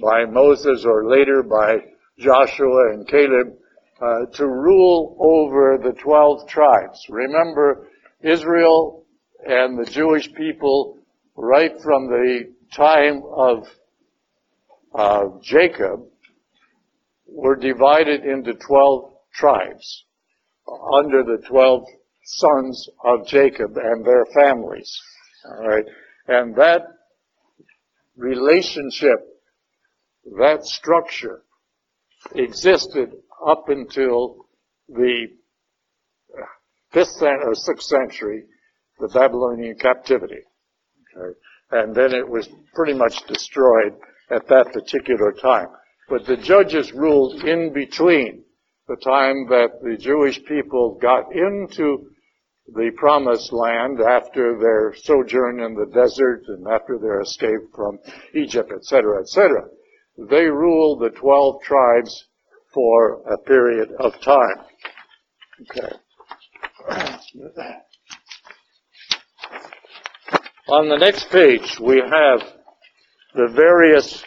by 0.00 0.24
Moses 0.24 0.84
or 0.84 1.08
later 1.08 1.42
by 1.42 1.76
Joshua 2.18 2.92
and 2.92 3.06
Caleb 3.08 3.54
uh, 4.00 4.26
to 4.34 4.46
rule 4.46 5.16
over 5.20 5.78
the 5.82 5.92
12 6.00 6.48
tribes. 6.48 7.00
Remember, 7.08 7.88
Israel 8.22 9.04
and 9.44 9.78
the 9.78 9.90
Jewish 9.90 10.32
people, 10.34 10.98
right 11.36 11.72
from 11.82 12.06
the 12.06 12.52
time 12.74 13.22
of 13.34 13.66
uh, 14.94 15.38
Jacob, 15.42 16.00
were 17.26 17.56
divided 17.56 18.24
into 18.24 18.54
12 18.54 19.12
tribes 19.34 20.04
under 20.94 21.22
the 21.22 21.42
12 21.48 21.84
sons 22.24 22.88
of 23.04 23.26
Jacob 23.26 23.76
and 23.76 24.04
their 24.04 24.24
families. 24.34 25.00
All 25.44 25.66
right. 25.68 25.84
And 26.28 26.54
that 26.56 26.82
relationship, 28.16 29.18
that 30.38 30.64
structure 30.64 31.42
existed 32.34 33.12
up 33.46 33.68
until 33.68 34.46
the 34.88 35.26
fifth 36.92 37.22
or 37.22 37.54
sixth 37.54 37.88
century, 37.88 38.44
the 39.00 39.08
Babylonian 39.08 39.76
captivity. 39.76 40.42
Okay. 41.16 41.38
And 41.72 41.94
then 41.94 42.12
it 42.14 42.28
was 42.28 42.48
pretty 42.74 42.92
much 42.92 43.16
destroyed 43.26 43.94
at 44.30 44.46
that 44.48 44.72
particular 44.72 45.32
time. 45.32 45.68
But 46.08 46.26
the 46.26 46.36
judges 46.36 46.92
ruled 46.92 47.42
in 47.44 47.72
between 47.72 48.44
the 48.88 48.96
time 48.96 49.46
that 49.48 49.80
the 49.82 49.96
Jewish 49.96 50.42
people 50.44 50.98
got 51.00 51.34
into 51.34 52.10
the 52.74 52.90
promised 52.96 53.52
land 53.52 54.00
after 54.00 54.58
their 54.58 54.94
sojourn 54.96 55.60
in 55.60 55.74
the 55.74 55.86
desert 55.92 56.44
and 56.48 56.66
after 56.66 56.98
their 56.98 57.20
escape 57.20 57.60
from 57.74 57.98
Egypt, 58.34 58.72
etc., 58.74 59.20
etc. 59.20 59.64
They 60.18 60.46
ruled 60.46 61.00
the 61.00 61.10
12 61.10 61.62
tribes 61.62 62.24
for 62.72 63.22
a 63.30 63.38
period 63.38 63.90
of 63.98 64.18
time. 64.20 64.64
Okay. 65.62 65.96
On 70.68 70.88
the 70.88 70.96
next 70.96 71.30
page, 71.30 71.78
we 71.80 71.98
have 71.98 72.42
the 73.34 73.48
various 73.54 74.24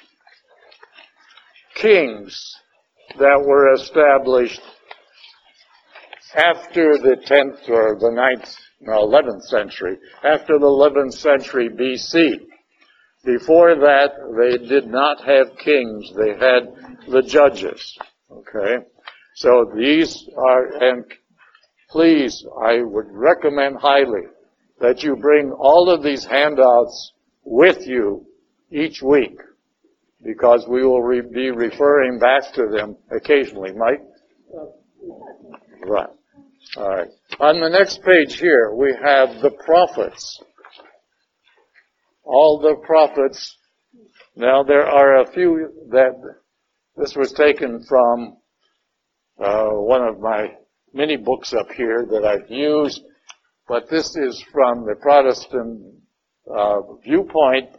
kings 1.75 2.55
that 3.17 3.41
were 3.43 3.73
established 3.73 4.61
after 6.35 6.97
the 6.97 7.17
10th 7.25 7.69
or 7.69 7.97
the 7.99 8.09
9th, 8.09 8.55
no, 8.81 9.07
11th 9.07 9.43
century, 9.43 9.97
after 10.23 10.59
the 10.59 10.65
11th 10.65 11.13
century 11.13 11.69
BC. 11.69 12.45
Before 13.23 13.75
that, 13.75 14.11
they 14.37 14.67
did 14.67 14.87
not 14.87 15.23
have 15.23 15.57
kings. 15.57 16.11
They 16.15 16.33
had 16.33 16.75
the 17.09 17.23
judges. 17.23 17.97
Okay? 18.31 18.85
So 19.35 19.71
these 19.75 20.29
are, 20.37 20.83
and 20.83 21.05
please, 21.89 22.45
I 22.63 22.81
would 22.81 23.07
recommend 23.09 23.77
highly 23.79 24.27
that 24.79 25.03
you 25.03 25.15
bring 25.15 25.51
all 25.51 25.89
of 25.89 26.03
these 26.03 26.25
handouts 26.25 27.13
with 27.43 27.87
you 27.87 28.25
each 28.71 29.01
week 29.01 29.39
because 30.23 30.65
we 30.67 30.83
will 30.83 31.01
re- 31.01 31.21
be 31.21 31.51
referring 31.51 32.19
back 32.19 32.51
to 32.53 32.67
them 32.67 32.97
occasionally. 33.11 33.71
Mike? 33.73 34.01
Uh, 34.53 35.87
right. 35.87 36.09
All 36.77 36.89
right. 36.89 37.07
On 37.39 37.60
the 37.62 37.69
next 37.69 38.01
page 38.03 38.38
here, 38.39 38.74
we 38.74 38.93
have 39.01 39.41
the 39.41 39.51
prophets. 39.65 40.41
All 42.24 42.60
the 42.60 42.75
prophets. 42.86 43.55
Now 44.36 44.63
there 44.63 44.86
are 44.86 45.22
a 45.22 45.31
few 45.31 45.69
that 45.91 46.15
this 46.98 47.15
was 47.15 47.31
taken 47.31 47.84
from 47.88 48.38
uh, 49.39 49.69
one 49.69 50.01
of 50.01 50.19
my 50.19 50.48
many 50.93 51.17
books 51.17 51.53
up 51.53 51.72
here 51.72 52.05
that 52.10 52.25
I've 52.25 52.50
used, 52.50 53.01
but 53.67 53.89
this 53.89 54.15
is 54.15 54.43
from 54.51 54.86
the 54.86 54.95
Protestant 55.01 55.81
uh, 56.53 56.81
viewpoint, 57.03 57.69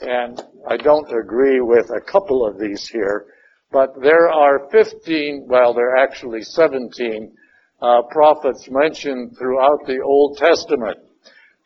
and 0.00 0.40
I 0.68 0.76
don't 0.76 1.10
agree 1.12 1.60
with 1.60 1.90
a 1.90 2.00
couple 2.00 2.46
of 2.46 2.58
these 2.58 2.88
here, 2.88 3.26
but 3.72 3.90
there 4.02 4.28
are 4.28 4.68
15, 4.70 5.46
well, 5.48 5.74
there 5.74 5.90
are 5.90 6.04
actually 6.04 6.42
17 6.42 7.32
uh, 7.80 8.02
prophets 8.10 8.68
mentioned 8.70 9.36
throughout 9.38 9.86
the 9.86 10.00
Old 10.04 10.36
Testament. 10.38 10.98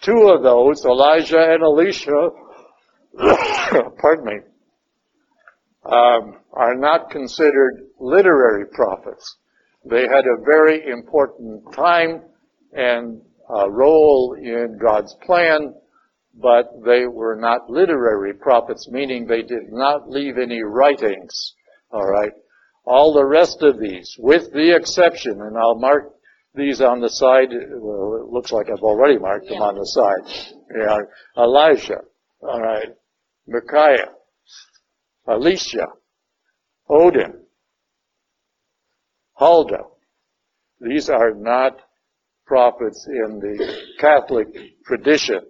Two 0.02 0.28
of 0.28 0.42
those, 0.42 0.84
Elijah 0.84 1.52
and 1.52 1.62
Elisha, 1.62 2.30
pardon 4.00 4.24
me, 4.24 4.36
um, 5.84 6.36
are 6.52 6.74
not 6.76 7.10
considered 7.10 7.86
literary 7.98 8.66
prophets. 8.72 9.36
They 9.84 10.02
had 10.02 10.24
a 10.26 10.42
very 10.44 10.88
important 10.88 11.62
time 11.74 12.22
and 12.72 13.20
uh, 13.50 13.70
role 13.70 14.36
in 14.40 14.78
God's 14.80 15.14
plan, 15.26 15.74
but 16.34 16.70
they 16.84 17.06
were 17.06 17.36
not 17.36 17.70
literary 17.70 18.34
prophets, 18.34 18.88
meaning 18.90 19.26
they 19.26 19.42
did 19.42 19.70
not 19.70 20.08
leave 20.08 20.38
any 20.38 20.62
writings. 20.62 21.54
All 21.90 22.06
right. 22.06 22.32
All 22.84 23.14
the 23.14 23.24
rest 23.24 23.62
of 23.62 23.80
these, 23.80 24.14
with 24.18 24.52
the 24.52 24.76
exception, 24.76 25.40
and 25.40 25.56
I'll 25.56 25.78
mark 25.78 26.12
these 26.54 26.80
on 26.80 27.00
the 27.00 27.08
side. 27.08 27.48
Well, 27.50 28.22
it 28.22 28.32
looks 28.32 28.52
like 28.52 28.66
I've 28.70 28.82
already 28.82 29.18
marked 29.18 29.48
them 29.48 29.62
on 29.62 29.74
the 29.74 29.86
side. 29.86 30.54
Yeah. 30.76 30.98
Elijah. 31.42 32.00
All 32.42 32.60
right. 32.60 32.88
Micaiah. 33.46 34.12
Elisha. 35.26 35.86
Odin. 36.88 37.40
Huldah. 39.34 39.84
These 40.80 41.08
are 41.08 41.34
not 41.34 41.80
prophets 42.46 43.06
in 43.08 43.40
the 43.40 43.78
Catholic 43.98 44.48
tradition. 44.86 45.40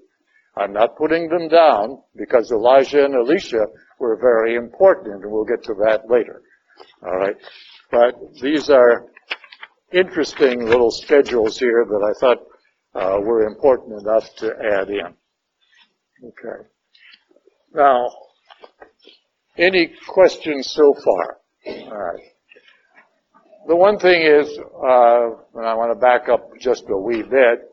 I'm 0.56 0.72
not 0.72 0.96
putting 0.96 1.28
them 1.28 1.48
down 1.48 2.00
because 2.16 2.52
Elijah 2.52 3.04
and 3.04 3.14
Elisha 3.14 3.66
were 3.98 4.16
very 4.16 4.54
important, 4.54 5.22
and 5.22 5.32
we'll 5.32 5.44
get 5.44 5.64
to 5.64 5.74
that 5.84 6.08
later. 6.08 6.42
All 7.04 7.16
right. 7.16 7.36
But 7.90 8.14
these 8.40 8.70
are 8.70 9.06
interesting 9.92 10.66
little 10.66 10.90
schedules 10.90 11.58
here 11.58 11.84
that 11.84 12.14
I 12.14 12.18
thought 12.18 12.38
uh, 12.94 13.20
were 13.20 13.42
important 13.42 14.00
enough 14.00 14.34
to 14.36 14.52
add 14.72 14.88
in. 14.88 15.14
Okay. 16.24 16.68
Now, 17.74 18.08
any 19.58 19.92
questions 20.08 20.70
so 20.70 20.94
far? 21.04 21.38
All 21.66 21.96
right. 21.96 22.22
The 23.66 23.76
one 23.76 23.98
thing 23.98 24.22
is, 24.22 24.46
uh, 24.58 25.58
and 25.58 25.66
I 25.66 25.74
want 25.74 25.92
to 25.92 26.00
back 26.00 26.28
up 26.28 26.50
just 26.60 26.84
a 26.88 26.96
wee 26.96 27.22
bit. 27.22 27.70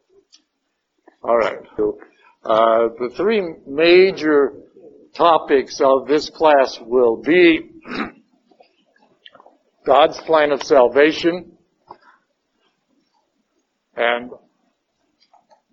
All 1.23 1.37
right. 1.37 1.59
So, 1.77 1.97
uh, 2.43 2.87
the 2.97 3.13
three 3.15 3.43
major 3.67 4.53
topics 5.13 5.79
of 5.81 6.07
this 6.07 6.29
class 6.29 6.79
will 6.81 7.21
be 7.21 7.69
God's 9.91 10.21
plan 10.21 10.53
of 10.53 10.63
salvation 10.63 11.51
and 13.97 14.31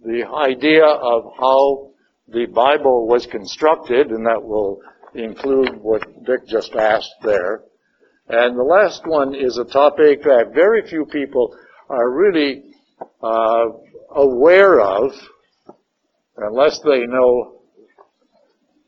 the 0.05 0.27
idea 0.27 0.85
of 0.85 1.33
how 1.39 1.91
the 2.27 2.47
Bible 2.47 3.07
was 3.07 3.27
constructed, 3.27 4.09
and 4.09 4.27
that 4.27 4.43
will 4.43 4.81
include 5.15 5.81
what 5.81 6.03
Dick 6.25 6.49
just 6.49 6.75
asked 6.75 7.15
there. 7.23 7.63
And 8.29 8.59
the 8.59 8.65
last 8.65 9.03
one 9.07 9.37
is 9.37 9.57
a 9.57 9.73
topic 9.73 10.25
that 10.25 10.51
very 10.53 10.83
few 10.89 11.07
people 11.07 11.57
are 11.89 12.11
really 12.11 12.75
uh, 13.23 13.67
aware 14.17 14.81
of, 14.81 15.13
unless 16.39 16.81
they 16.81 17.07
know 17.07 17.61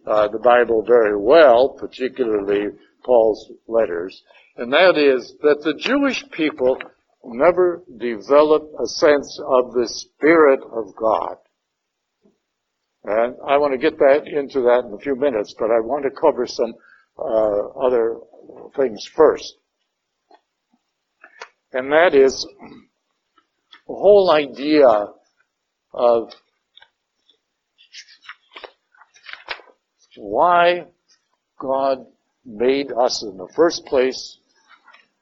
uh, 0.08 0.26
the 0.26 0.40
Bible 0.40 0.82
very 0.84 1.16
well, 1.16 1.76
particularly 1.78 2.66
Paul's 3.04 3.48
letters, 3.68 4.20
and 4.60 4.74
that 4.74 4.98
is 4.98 5.34
that 5.40 5.62
the 5.62 5.72
Jewish 5.72 6.22
people 6.32 6.76
never 7.24 7.82
developed 7.96 8.74
a 8.78 8.86
sense 8.86 9.40
of 9.42 9.72
the 9.72 9.88
Spirit 9.88 10.60
of 10.70 10.94
God. 10.96 11.36
And 13.04 13.36
I 13.48 13.56
want 13.56 13.72
to 13.72 13.78
get 13.78 13.98
that 13.98 14.26
into 14.26 14.60
that 14.60 14.84
in 14.86 14.92
a 14.92 14.98
few 14.98 15.16
minutes, 15.16 15.54
but 15.58 15.70
I 15.70 15.80
want 15.80 16.04
to 16.04 16.10
cover 16.10 16.46
some 16.46 16.74
uh, 17.18 17.68
other 17.86 18.18
things 18.76 19.08
first. 19.16 19.54
And 21.72 21.90
that 21.92 22.14
is 22.14 22.46
the 23.88 23.94
whole 23.94 24.30
idea 24.30 25.06
of 25.94 26.34
why 30.18 30.84
God 31.58 32.04
made 32.44 32.92
us 32.92 33.22
in 33.22 33.38
the 33.38 33.48
first 33.56 33.86
place 33.86 34.36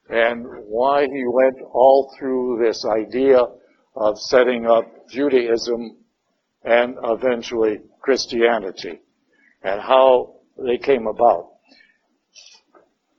and 0.09 0.47
why 0.67 1.03
he 1.03 1.25
went 1.27 1.57
all 1.73 2.15
through 2.19 2.63
this 2.65 2.85
idea 2.85 3.39
of 3.95 4.19
setting 4.19 4.67
up 4.67 5.09
Judaism 5.09 5.99
and 6.65 6.97
eventually 7.05 7.81
Christianity 8.01 9.01
and 9.63 9.81
how 9.81 10.37
they 10.57 10.79
came 10.79 11.07
about. 11.07 11.51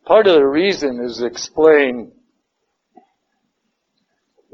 Part 0.06 0.28
of 0.28 0.36
the 0.36 0.46
reason 0.46 1.00
is 1.04 1.22
explained, 1.22 2.12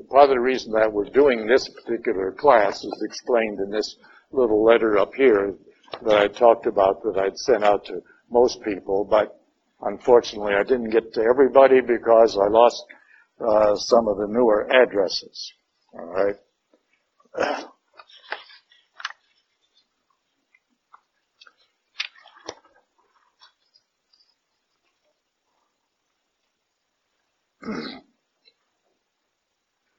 part 0.10 0.26
of 0.26 0.36
the 0.36 0.39
reason 0.39 0.74
that 0.74 0.91
we're 0.91 1.06
doing 1.06 1.48
this 1.48 1.69
particular 1.69 2.32
class 2.34 2.84
is 2.84 3.04
explained 3.06 3.60
in 3.60 3.71
this 3.71 3.95
little 4.32 4.63
letter 4.63 4.98
up 4.98 5.13
here 5.15 5.56
that 6.04 6.17
I 6.17 6.28
talked 6.28 6.65
about 6.65 7.02
that 7.04 7.17
I'd 7.17 7.38
sent 7.38 7.63
out 7.63 7.86
to 7.86 8.02
most 8.30 8.62
people, 8.63 9.06
but 9.10 9.39
unfortunately 9.86 10.54
I 10.54 10.63
didn't 10.63 10.89
get 10.89 11.13
to 11.13 11.21
everybody 11.21 11.82
because 11.82 12.38
I 12.38 12.48
lost 12.50 12.84
uh, 13.39 13.76
some 13.76 14.08
of 14.08 14.17
the 14.17 14.28
newer 14.28 14.67
addresses. 14.71 15.54
All 15.93 16.06
right. 16.06 16.36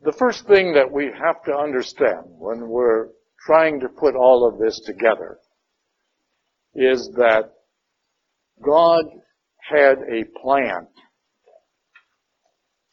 the 0.02 0.12
first 0.18 0.46
thing 0.46 0.72
that 0.74 0.90
we 0.90 1.06
have 1.06 1.42
to 1.44 1.52
understand 1.54 2.24
when 2.26 2.68
we're 2.68 3.08
trying 3.44 3.80
to 3.80 3.88
put 3.88 4.14
all 4.14 4.48
of 4.48 4.58
this 4.58 4.80
together 4.86 5.38
is 6.74 7.10
that 7.16 7.52
God 8.62 9.04
had 9.68 9.98
a 10.08 10.24
plan 10.40 10.86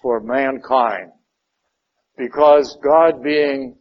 for 0.02 0.20
mankind 0.22 1.12
because 2.18 2.78
God 2.84 3.24
being 3.24 3.78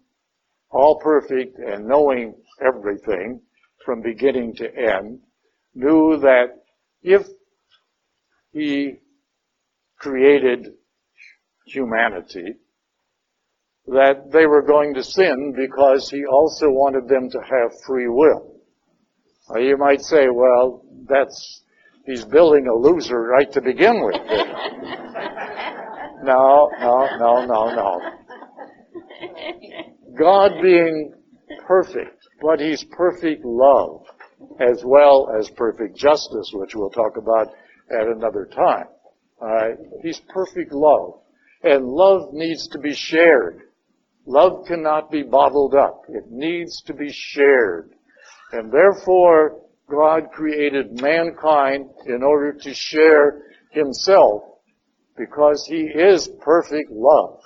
all 0.70 0.98
perfect 1.02 1.58
and 1.58 1.86
knowing 1.86 2.34
everything 2.64 3.40
from 3.84 4.00
beginning 4.00 4.54
to 4.56 4.64
end, 4.64 5.20
knew 5.74 6.18
that 6.20 6.46
if 7.02 7.26
he 8.52 8.98
created 9.98 10.68
humanity, 11.66 12.56
that 13.86 14.30
they 14.32 14.46
were 14.46 14.62
going 14.62 14.94
to 14.94 15.02
sin 15.02 15.54
because 15.56 16.08
he 16.10 16.24
also 16.24 16.66
wanted 16.68 17.08
them 17.08 17.28
to 17.30 17.38
have 17.38 17.72
free 17.86 18.08
will. 18.08 18.60
Now 19.50 19.60
you 19.60 19.76
might 19.76 20.02
say, 20.02 20.28
well, 20.32 20.84
that's, 21.08 21.62
he's 22.06 22.24
building 22.24 22.66
a 22.68 22.74
loser 22.74 23.22
right 23.22 23.50
to 23.52 23.60
begin 23.60 24.04
with. 24.04 24.14
no, 26.24 26.70
no, 26.80 27.08
no, 27.18 27.46
no, 27.46 27.74
no. 27.74 28.00
God 30.18 30.52
being 30.62 31.14
perfect, 31.66 32.26
but 32.40 32.60
he's 32.60 32.84
perfect 32.84 33.44
love 33.44 34.04
as 34.60 34.82
well 34.84 35.30
as 35.38 35.48
perfect 35.50 35.96
justice, 35.96 36.50
which 36.52 36.74
we'll 36.74 36.90
talk 36.90 37.16
about 37.16 37.48
at 37.90 38.06
another 38.08 38.48
time. 38.54 38.86
Alright? 39.40 39.78
He's 40.02 40.20
perfect 40.28 40.72
love. 40.72 41.20
And 41.62 41.86
love 41.86 42.32
needs 42.32 42.68
to 42.68 42.78
be 42.78 42.94
shared. 42.94 43.62
Love 44.26 44.66
cannot 44.66 45.10
be 45.10 45.22
bottled 45.22 45.74
up. 45.74 46.02
It 46.08 46.24
needs 46.30 46.82
to 46.82 46.94
be 46.94 47.10
shared. 47.12 47.90
And 48.52 48.72
therefore, 48.72 49.60
God 49.90 50.30
created 50.32 51.00
mankind 51.00 51.90
in 52.06 52.22
order 52.22 52.52
to 52.52 52.74
share 52.74 53.42
himself 53.70 54.42
because 55.16 55.66
he 55.68 55.82
is 55.82 56.28
perfect 56.40 56.90
love. 56.90 57.40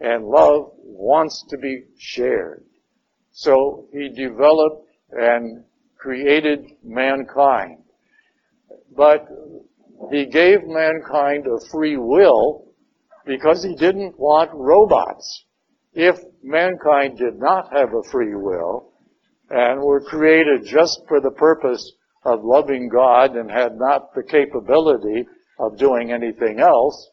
And 0.00 0.26
love 0.26 0.72
wants 0.76 1.44
to 1.50 1.58
be 1.58 1.84
shared. 1.98 2.64
So 3.32 3.88
he 3.92 4.10
developed 4.10 4.86
and 5.10 5.64
created 5.96 6.60
mankind. 6.82 7.78
But 8.96 9.26
he 10.10 10.26
gave 10.26 10.66
mankind 10.66 11.46
a 11.46 11.64
free 11.70 11.96
will 11.96 12.66
because 13.26 13.64
he 13.64 13.74
didn't 13.74 14.18
want 14.18 14.50
robots. 14.52 15.44
If 15.94 16.16
mankind 16.42 17.18
did 17.18 17.38
not 17.38 17.72
have 17.72 17.94
a 17.94 18.02
free 18.10 18.34
will 18.34 18.92
and 19.54 19.80
were 19.80 20.00
created 20.00 20.64
just 20.64 21.00
for 21.06 21.20
the 21.20 21.30
purpose 21.30 21.92
of 22.24 22.40
loving 22.42 22.88
God 22.88 23.36
and 23.36 23.48
had 23.48 23.76
not 23.76 24.12
the 24.12 24.24
capability 24.24 25.28
of 25.60 25.78
doing 25.78 26.10
anything 26.10 26.58
else, 26.58 27.10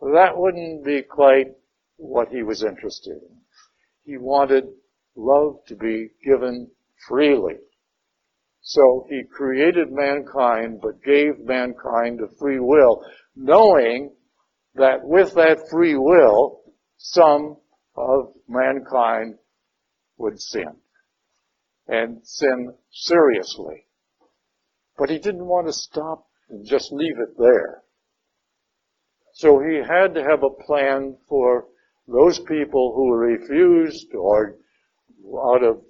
that 0.00 0.36
wouldn't 0.36 0.84
be 0.84 1.02
quite 1.02 1.48
what 1.96 2.28
he 2.28 2.44
was 2.44 2.62
interested 2.62 3.16
in. 3.16 3.36
He 4.04 4.16
wanted 4.16 4.64
love 5.16 5.56
to 5.66 5.74
be 5.74 6.10
given 6.24 6.70
freely. 7.08 7.56
So 8.60 9.04
he 9.08 9.24
created 9.24 9.88
mankind, 9.90 10.78
but 10.80 11.02
gave 11.02 11.40
mankind 11.40 12.20
a 12.20 12.28
free 12.38 12.60
will, 12.60 13.04
knowing 13.34 14.12
that 14.76 15.00
with 15.02 15.34
that 15.34 15.68
free 15.68 15.96
will, 15.96 16.60
some 16.96 17.56
of 17.96 18.34
mankind 18.48 19.34
would 20.16 20.40
sin. 20.40 20.76
And 21.88 22.20
sin 22.26 22.74
seriously. 22.90 23.86
But 24.96 25.10
he 25.10 25.18
didn't 25.18 25.46
want 25.46 25.66
to 25.66 25.72
stop 25.72 26.26
and 26.48 26.66
just 26.66 26.92
leave 26.92 27.18
it 27.18 27.36
there. 27.38 27.82
So 29.34 29.60
he 29.60 29.76
had 29.76 30.14
to 30.14 30.22
have 30.22 30.42
a 30.42 30.64
plan 30.64 31.16
for 31.28 31.66
those 32.06 32.38
people 32.40 32.92
who 32.94 33.14
refused 33.14 34.14
or 34.14 34.56
out 35.54 35.64
of 35.64 35.82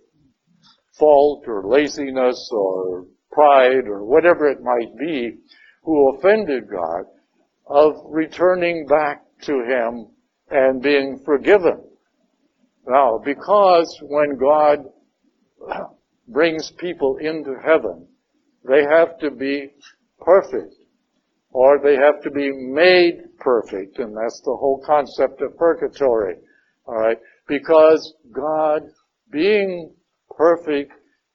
fault 0.99 1.45
or 1.47 1.67
laziness 1.67 2.49
or 2.53 3.07
pride 3.33 3.89
or 3.89 4.05
whatever 4.05 4.49
it 4.49 4.63
might 4.63 4.97
be 4.99 5.39
who 5.83 6.15
offended 6.15 6.69
God 6.71 7.05
of 7.67 7.97
returning 8.07 8.87
back 8.87 9.23
to 9.43 9.65
Him 9.65 10.07
and 10.51 10.83
being 10.83 11.23
forgiven. 11.25 11.83
Now, 12.87 13.21
because 13.25 13.99
when 14.03 14.37
God 14.37 14.85
brings 16.29 16.71
people 16.79 17.17
into 17.19 17.55
heaven, 17.65 18.07
they 18.69 18.83
have 18.83 19.19
to 19.19 19.31
be 19.31 19.71
perfect 20.21 20.75
or 21.51 21.81
they 21.83 21.97
have 21.97 22.23
to 22.23 22.31
be 22.31 22.51
made 22.51 23.39
perfect 23.39 23.99
and 23.99 24.17
that's 24.17 24.41
the 24.45 24.57
whole 24.57 24.83
concept 24.87 25.41
of 25.43 25.57
purgatory. 25.57 26.37
Alright? 26.87 27.19
Because 27.47 28.15
God 28.33 28.83
being 29.31 29.95
perfect 30.37 30.93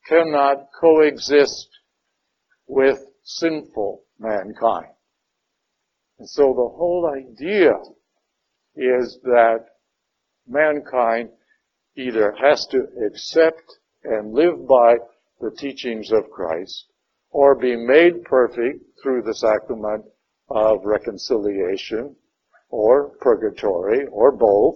cannot 0.08 0.68
coexist 0.80 1.68
with 2.68 3.00
sinful 3.24 4.04
mankind. 4.20 4.94
And 6.20 6.28
so 6.30 6.54
the 6.54 6.76
whole 6.76 7.12
idea 7.16 7.74
is 8.76 9.20
that 9.24 9.66
mankind 10.48 11.30
either 11.96 12.34
has 12.42 12.66
to 12.68 12.80
accept 13.06 13.64
and 14.08 14.34
live 14.34 14.68
by 14.68 14.96
the 15.42 15.52
teachings 15.52 16.12
of 16.12 16.30
Christ 16.32 16.86
or 17.32 17.56
be 17.56 17.76
made 17.76 18.24
perfect 18.24 18.84
through 19.02 19.22
the 19.24 19.36
sacrament 19.36 20.06
of 20.50 20.80
reconciliation 20.84 22.16
or 22.70 23.10
purgatory 23.20 24.06
or 24.12 24.32
both, 24.32 24.76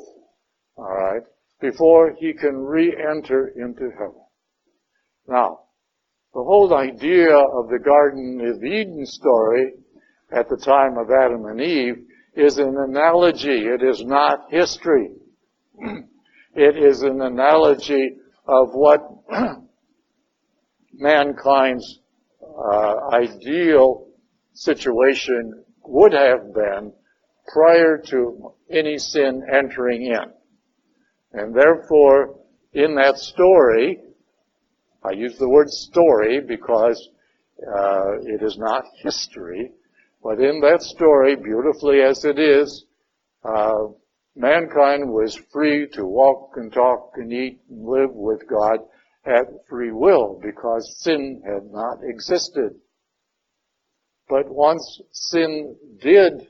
alright, 0.78 1.24
before 1.60 2.16
he 2.20 2.34
can 2.34 2.58
re-enter 2.58 3.54
into 3.56 3.90
heaven. 3.98 4.22
Now, 5.28 5.60
the 6.34 6.44
whole 6.44 6.74
idea 6.74 7.36
of 7.36 7.70
the 7.70 7.80
Garden 7.84 8.42
of 8.42 8.64
Eden 8.64 9.06
story 9.06 9.74
at 10.32 10.48
the 10.50 10.58
time 10.58 10.98
of 10.98 11.10
Adam 11.12 11.46
and 11.46 11.60
Eve 11.60 12.06
is 12.36 12.58
an 12.58 12.76
analogy. 12.78 13.66
It 13.66 13.84
is 13.84 14.04
not 14.06 14.46
history. 14.50 15.10
it 16.56 16.78
is 16.78 17.02
an 17.02 17.22
analogy 17.22 18.18
of 18.48 18.70
what 18.74 19.02
mankind's 20.94 22.00
uh, 22.42 23.10
ideal 23.14 24.08
situation 24.54 25.64
would 25.86 26.14
have 26.14 26.54
been 26.54 26.94
prior 27.48 27.98
to 27.98 28.54
any 28.70 28.98
sin 28.98 29.42
entering 29.54 30.04
in. 30.04 30.32
And 31.34 31.56
therefore, 31.56 32.40
in 32.74 32.96
that 32.96 33.18
story, 33.18 34.00
I 35.04 35.12
use 35.12 35.38
the 35.38 35.50
word 35.50 35.70
story 35.70 36.42
because 36.42 37.10
uh, 37.68 38.20
it 38.24 38.42
is 38.44 38.58
not 38.58 38.84
history, 39.02 39.72
but 40.24 40.40
in 40.40 40.62
that 40.62 40.82
story, 40.82 41.36
beautifully 41.36 42.02
as 42.02 42.24
it 42.26 42.38
is, 42.38 42.86
uh, 43.44 43.88
mankind 44.36 45.12
was 45.12 45.40
free 45.52 45.88
to 45.94 46.06
walk 46.06 46.52
and 46.56 46.72
talk 46.72 47.12
and 47.16 47.32
eat 47.32 47.62
and 47.70 47.86
live 47.86 48.12
with 48.14 48.48
God 48.48 48.80
at 49.26 49.46
free 49.70 49.92
will 49.92 50.40
because 50.42 51.02
sin 51.02 51.42
had 51.46 51.72
not 51.72 51.98
existed. 52.04 52.76
But 54.30 54.50
once 54.50 55.02
sin 55.12 55.76
did 56.02 56.48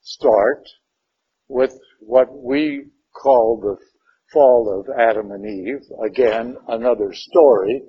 start 0.00 0.68
with 1.48 1.72
what 2.00 2.28
we 2.32 2.86
call 3.14 3.60
the 3.60 3.76
fall 4.32 4.80
of 4.80 4.98
Adam 4.98 5.30
and 5.30 5.46
Eve, 5.46 5.82
again, 6.04 6.56
another 6.68 7.12
story. 7.12 7.82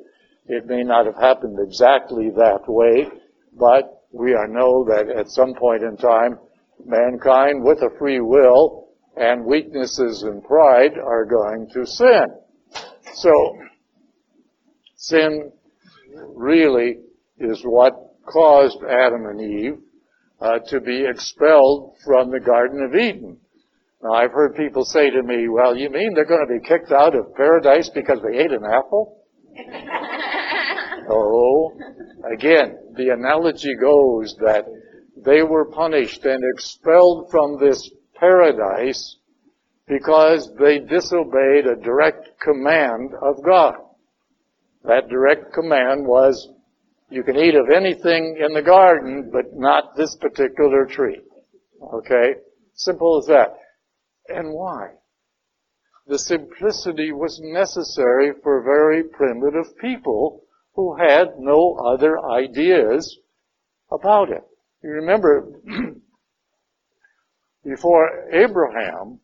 It 0.46 0.66
may 0.66 0.84
not 0.84 1.06
have 1.06 1.20
happened 1.20 1.58
exactly 1.60 2.30
that 2.32 2.62
way, 2.68 3.08
but 3.54 4.04
we 4.12 4.34
are 4.34 4.48
know 4.48 4.86
that 4.86 5.10
at 5.16 5.30
some 5.30 5.54
point 5.56 5.84
in 5.84 5.98
time, 5.98 6.40
mankind 6.90 7.64
with 7.64 7.80
a 7.80 7.96
free 7.98 8.20
will 8.20 8.90
and 9.16 9.46
weaknesses 9.46 10.24
and 10.24 10.44
pride 10.44 10.98
are 10.98 11.26
going 11.26 11.70
to 11.74 11.86
sin. 11.86 12.26
So, 13.14 13.58
sin 14.96 15.52
really 16.36 16.98
is 17.38 17.62
what 17.64 17.94
caused 18.26 18.78
Adam 18.84 19.26
and 19.26 19.42
Eve 19.42 19.78
uh, 20.42 20.60
to 20.68 20.80
be 20.80 21.06
expelled 21.06 21.96
from 22.06 22.32
the 22.32 22.40
Garden 22.40 22.82
of 22.84 22.96
Eden. 22.96 23.38
Now 24.02 24.14
I've 24.14 24.32
heard 24.32 24.56
people 24.56 24.86
say 24.86 25.10
to 25.10 25.24
me, 25.24 25.50
well, 25.50 25.76
you 25.76 25.90
mean 25.90 26.14
they're 26.14 26.26
going 26.26 26.48
to 26.48 26.60
be 26.60 26.66
kicked 26.66 26.92
out 26.92 27.16
of 27.16 27.36
paradise 27.36 27.90
because 27.94 28.20
they 28.22 28.38
ate 28.38 28.52
an 28.52 28.64
apple? 28.64 29.26
oh, 31.10 31.74
again, 32.34 32.78
the 32.96 33.10
analogy 33.10 33.76
goes 33.82 34.36
that 34.40 34.66
they 35.24 35.44
were 35.44 35.66
punished 35.66 36.26
and 36.26 36.44
expelled 36.54 37.30
from 37.32 37.60
this 37.60 37.90
paradise 38.16 39.18
because 39.88 40.52
they 40.60 40.80
disobeyed 40.80 41.66
a 41.66 41.82
direct 41.82 42.40
command 42.40 43.12
of 43.22 43.44
God. 43.44 43.76
That 44.84 45.10
direct 45.10 45.54
command 45.54 46.06
was, 46.06 46.50
you 47.10 47.24
can 47.24 47.36
eat 47.36 47.56
of 47.56 47.70
anything 47.70 48.40
in 48.44 48.54
the 48.54 48.62
garden, 48.62 49.30
but 49.32 49.54
not 49.54 49.96
this 49.98 50.16
particular 50.16 50.86
tree. 50.86 51.22
Okay? 51.94 52.36
Simple 52.76 53.18
as 53.18 53.26
that. 53.28 53.56
And 54.28 54.54
why? 54.54 54.92
the 56.10 56.18
simplicity 56.18 57.12
was 57.12 57.40
necessary 57.44 58.34
for 58.44 58.64
very 58.64 59.04
primitive 59.04 59.78
people 59.78 60.42
who 60.74 60.98
had 60.98 61.38
no 61.38 61.76
other 61.76 62.20
ideas 62.20 63.20
about 63.92 64.32
it. 64.32 64.42
You 64.82 64.92
remember, 64.92 65.50
before 67.66 68.30
Abraham, 68.32 69.20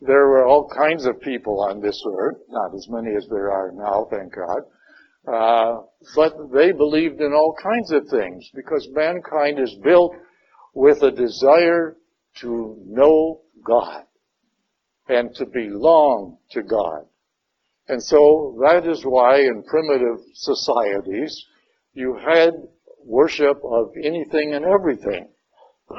there 0.00 0.26
were 0.26 0.44
all 0.44 0.68
kinds 0.68 1.06
of 1.06 1.20
people 1.20 1.60
on 1.60 1.80
this 1.80 2.02
earth, 2.18 2.38
not 2.48 2.74
as 2.74 2.88
many 2.88 3.14
as 3.14 3.26
there 3.28 3.52
are 3.52 3.70
now, 3.72 4.08
thank 4.10 4.34
God. 4.34 4.62
Uh, 5.24 5.82
but 6.16 6.34
they 6.52 6.72
believed 6.72 7.20
in 7.20 7.32
all 7.32 7.54
kinds 7.62 7.92
of 7.92 8.08
things 8.08 8.50
because 8.54 8.88
mankind 8.90 9.60
is 9.60 9.76
built 9.84 10.16
with 10.74 11.02
a 11.02 11.12
desire 11.12 11.96
to 12.40 12.76
know 12.84 13.42
God 13.64 14.02
and 15.08 15.32
to 15.36 15.46
belong 15.46 16.38
to 16.50 16.62
God. 16.62 17.06
And 17.86 18.02
so 18.02 18.58
that 18.62 18.86
is 18.86 19.04
why 19.04 19.40
in 19.40 19.62
primitive 19.62 20.18
societies 20.34 21.46
you 21.94 22.16
had 22.16 22.54
worship 23.04 23.60
of 23.64 23.92
anything 24.02 24.54
and 24.54 24.64
everything. 24.64 25.28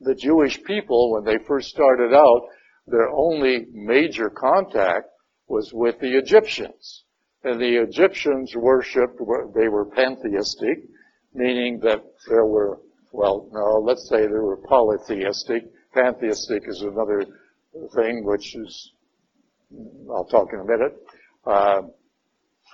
the 0.00 0.14
Jewish 0.16 0.62
people, 0.64 1.12
when 1.12 1.24
they 1.24 1.38
first 1.46 1.68
started 1.68 2.14
out, 2.14 2.42
their 2.86 3.10
only 3.10 3.66
major 3.72 4.30
contact 4.30 5.08
was 5.46 5.72
with 5.72 5.98
the 6.00 6.16
Egyptians. 6.18 7.04
And 7.42 7.60
the 7.60 7.82
Egyptians 7.82 8.54
worshipped, 8.54 9.18
they 9.54 9.68
were 9.68 9.86
pantheistic, 9.86 10.84
meaning 11.34 11.80
that 11.80 12.02
there 12.28 12.44
were, 12.44 12.80
well, 13.12 13.48
no, 13.52 13.80
let's 13.80 14.08
say 14.08 14.22
they 14.22 14.26
were 14.26 14.58
polytheistic. 14.68 15.64
Pantheistic 15.94 16.64
is 16.66 16.82
another 16.82 17.24
thing 17.94 18.24
which 18.24 18.54
is, 18.56 18.92
I'll 20.10 20.26
talk 20.26 20.48
in 20.52 20.60
a 20.60 20.64
minute. 20.64 20.96
Uh, 21.46 21.82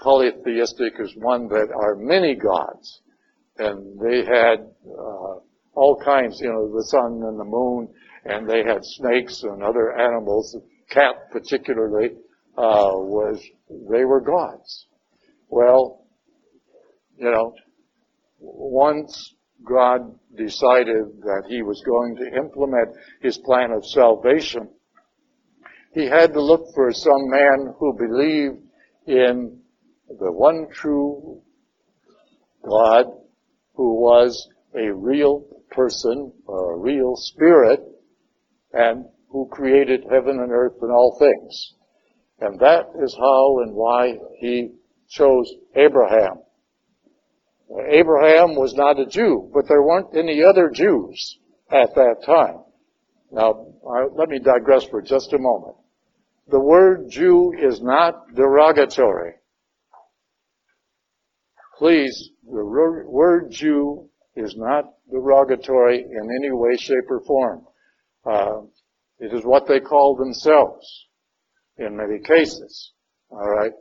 polytheistic 0.03 0.95
is 0.99 1.15
one 1.17 1.49
that 1.49 1.69
are 1.75 1.97
many 1.97 2.35
gods. 2.35 3.01
And 3.59 3.99
they 4.01 4.19
had 4.19 4.67
uh, 4.87 5.41
all 5.75 6.01
kinds, 6.05 6.41
you 6.41 6.49
know, 6.49 6.69
the 6.69 6.85
sun 6.85 7.23
and 7.25 7.39
the 7.39 7.45
moon, 7.45 7.89
and 8.25 8.49
they 8.49 8.63
had 8.67 8.81
snakes 8.83 9.43
and 9.43 9.63
other 9.63 9.99
animals. 9.99 10.57
Cat 10.91 11.15
particularly 11.33 12.11
uh, 12.57 12.93
was 12.95 13.43
they 13.91 14.05
were 14.05 14.21
gods. 14.21 14.87
Well, 15.49 16.05
you 17.17 17.31
know, 17.31 17.55
once 18.39 19.35
God 19.67 20.01
decided 20.37 21.21
that 21.23 21.45
He 21.49 21.63
was 21.63 21.83
going 21.87 22.17
to 22.17 22.37
implement 22.37 22.89
His 23.23 23.39
plan 23.39 23.71
of 23.73 23.85
salvation, 23.87 24.69
He 25.93 26.07
had 26.07 26.33
to 26.35 26.43
look 26.43 26.67
for 26.75 26.93
some 26.93 27.31
man 27.31 27.75
who 27.79 27.97
believed 27.97 28.59
in 29.07 29.61
the 30.09 30.33
one 30.33 30.67
true 30.73 31.43
God 32.63 33.07
who 33.75 34.01
was 34.01 34.49
a 34.75 34.93
real 34.93 35.45
person, 35.71 36.33
a 36.49 36.77
real 36.77 37.17
spirit, 37.17 37.81
and 38.73 39.05
who 39.31 39.49
created 39.51 40.05
heaven 40.11 40.39
and 40.41 40.51
earth 40.51 40.77
and 40.83 40.91
all 40.91 41.17
things. 41.19 41.75
And 42.41 42.59
that 42.61 42.87
is 43.03 43.17
how 43.19 43.61
and 43.61 43.75
why 43.75 44.15
he 44.39 44.73
chose 45.09 45.53
Abraham. 45.75 46.43
Abraham 47.89 48.55
was 48.55 48.75
not 48.75 49.01
a 49.01 49.07
Jew, 49.07 49.51
but 49.53 49.67
there 49.69 49.83
weren't 49.83 50.17
any 50.17 50.43
other 50.43 50.71
Jews 50.71 51.39
at 51.71 51.95
that 51.95 52.23
time. 52.25 52.63
Now, 53.33 53.67
let 54.15 54.29
me 54.29 54.39
digress 54.39 54.85
for 54.85 55.03
just 55.03 55.33
a 55.33 55.39
moment. 55.39 55.77
The 56.49 56.61
word 56.61 57.11
Jew 57.11 57.53
is 57.59 57.83
not 57.83 58.35
derogatory. 58.35 59.35
Please, 61.77 62.31
the 62.45 62.65
word 62.65 63.51
Jew 63.51 64.09
is 64.35 64.55
not 64.57 64.85
derogatory 65.11 65.99
in 65.99 66.31
any 66.41 66.51
way, 66.51 66.77
shape, 66.77 67.11
or 67.11 67.21
form. 67.21 67.67
Uh, 68.25 68.63
it 69.19 69.33
is 69.35 69.45
what 69.45 69.67
they 69.67 69.81
call 69.81 70.17
themselves 70.17 71.07
in 71.79 71.97
many 71.97 72.21
cases. 72.21 72.93
All 73.31 73.49
right. 73.49 73.73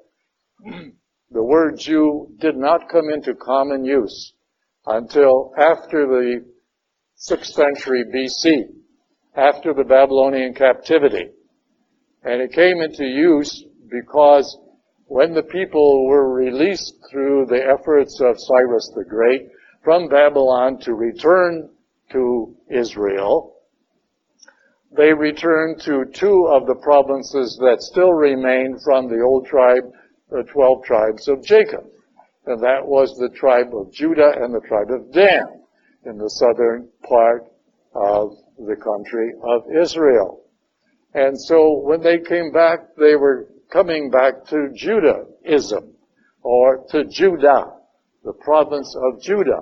The 1.32 1.44
word 1.44 1.80
Jew 1.80 2.30
did 2.40 2.56
not 2.56 2.88
come 2.88 3.10
into 3.10 3.34
common 3.34 3.84
use 3.84 4.34
until 4.86 5.52
after 5.58 6.06
the 6.06 6.46
6th 7.18 7.46
century 7.48 8.06
BC, 8.06 8.68
after 9.36 9.74
the 9.74 9.84
Babylonian 9.84 10.54
captivity. 10.54 11.32
And 12.24 12.42
it 12.42 12.54
came 12.54 12.80
into 12.80 13.06
use 13.06 13.66
because 13.90 14.58
when 15.08 15.34
the 15.34 15.44
people 15.44 16.08
were 16.08 16.34
released 16.34 16.96
through 17.12 17.46
the 17.46 17.64
efforts 17.64 18.20
of 18.22 18.40
Cyrus 18.40 18.92
the 18.96 19.06
Great 19.08 19.50
from 19.84 20.08
Babylon 20.08 20.80
to 20.80 20.94
return 20.94 21.70
to 22.12 22.56
Israel, 22.70 23.56
they 24.96 25.14
returned 25.14 25.82
to 25.82 26.06
two 26.14 26.48
of 26.48 26.66
the 26.66 26.76
provinces 26.76 27.58
that 27.62 27.82
still 27.82 28.14
remained 28.14 28.82
from 28.84 29.08
the 29.08 29.22
old 29.22 29.46
tribe, 29.46 29.84
the 30.30 30.44
twelve 30.44 30.84
tribes 30.84 31.28
of 31.28 31.44
Jacob. 31.44 31.86
And 32.46 32.62
that 32.64 32.86
was 32.86 33.18
the 33.18 33.30
tribe 33.30 33.76
of 33.76 33.92
Judah 33.92 34.34
and 34.42 34.54
the 34.54 34.62
tribe 34.68 34.90
of 34.90 35.12
Dan 35.12 35.62
in 36.06 36.18
the 36.18 36.30
southern 36.30 36.88
part 37.08 37.46
of 37.94 38.38
the 38.58 38.76
country 38.76 39.34
of 39.44 39.64
Israel. 39.76 40.44
And 41.14 41.40
so 41.40 41.80
when 41.80 42.02
they 42.02 42.20
came 42.20 42.52
back, 42.52 42.96
they 42.98 43.16
were 43.16 43.48
coming 43.72 44.10
back 44.10 44.46
to 44.50 44.70
Judaism 44.76 45.94
or 46.42 46.86
to 46.90 47.06
Judah, 47.06 47.74
the 48.24 48.34
province 48.34 48.96
of 48.96 49.22
Judah. 49.22 49.62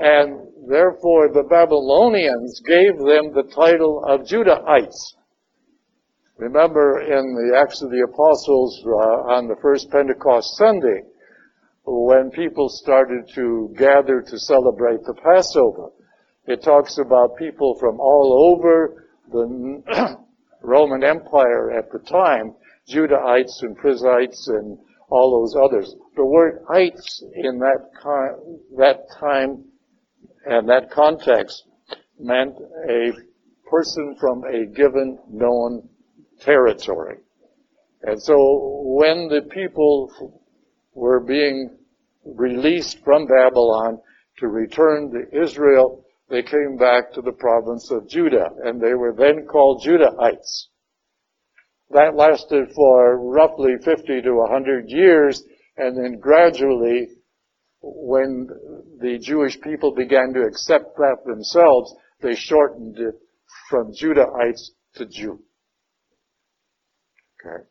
And 0.00 0.46
Therefore, 0.66 1.28
the 1.28 1.44
Babylonians 1.44 2.60
gave 2.66 2.98
them 2.98 3.32
the 3.32 3.48
title 3.54 4.02
of 4.04 4.26
Judahites. 4.26 5.14
Remember 6.38 7.00
in 7.00 7.34
the 7.34 7.56
Acts 7.56 7.82
of 7.82 7.90
the 7.90 8.02
Apostles 8.02 8.82
uh, 8.84 9.34
on 9.38 9.46
the 9.46 9.54
first 9.62 9.88
Pentecost 9.90 10.56
Sunday, 10.56 11.02
when 11.84 12.30
people 12.30 12.68
started 12.68 13.30
to 13.36 13.72
gather 13.78 14.20
to 14.20 14.38
celebrate 14.38 15.04
the 15.04 15.14
Passover, 15.14 15.90
it 16.46 16.64
talks 16.64 16.98
about 16.98 17.36
people 17.36 17.76
from 17.78 18.00
all 18.00 18.50
over 18.50 19.06
the 19.30 20.18
Roman 20.62 21.04
Empire 21.04 21.78
at 21.78 21.92
the 21.92 22.00
time, 22.00 22.56
Judahites 22.88 23.62
and 23.62 23.76
Perizzites 23.76 24.48
and 24.48 24.78
all 25.08 25.40
those 25.40 25.56
others. 25.56 25.94
The 26.16 26.24
word 26.24 26.64
ites 26.70 27.22
in 27.34 27.58
that, 27.58 27.90
that 28.76 29.06
time 29.18 29.64
and 30.44 30.68
that 30.68 30.90
context 30.90 31.64
meant 32.18 32.54
a 32.88 33.12
person 33.68 34.16
from 34.20 34.44
a 34.44 34.66
given 34.66 35.18
known 35.28 35.88
territory. 36.40 37.18
And 38.02 38.22
so 38.22 38.82
when 38.84 39.28
the 39.28 39.42
people 39.50 40.12
were 40.94 41.20
being 41.20 41.76
released 42.24 42.98
from 43.04 43.26
Babylon 43.26 44.00
to 44.38 44.48
return 44.48 45.10
to 45.12 45.42
Israel, 45.42 46.04
they 46.28 46.42
came 46.42 46.76
back 46.78 47.12
to 47.12 47.22
the 47.22 47.32
province 47.32 47.90
of 47.90 48.08
Judah, 48.08 48.50
and 48.64 48.80
they 48.80 48.94
were 48.94 49.14
then 49.16 49.46
called 49.46 49.82
Judahites. 49.84 50.68
That 51.90 52.16
lasted 52.16 52.72
for 52.74 53.18
roughly 53.18 53.76
50 53.84 54.22
to 54.22 54.32
100 54.34 54.88
years, 54.88 55.42
and 55.76 55.96
then 55.96 56.18
gradually 56.18 57.08
when 57.80 58.48
the 59.00 59.18
Jewish 59.18 59.60
people 59.60 59.94
began 59.94 60.32
to 60.34 60.42
accept 60.42 60.96
that 60.96 61.18
themselves, 61.24 61.94
they 62.20 62.34
shortened 62.34 62.98
it 62.98 63.14
from 63.70 63.92
Judahites 63.92 64.70
to 64.94 65.06
Jew. 65.06 65.40
Okay. 67.40 67.62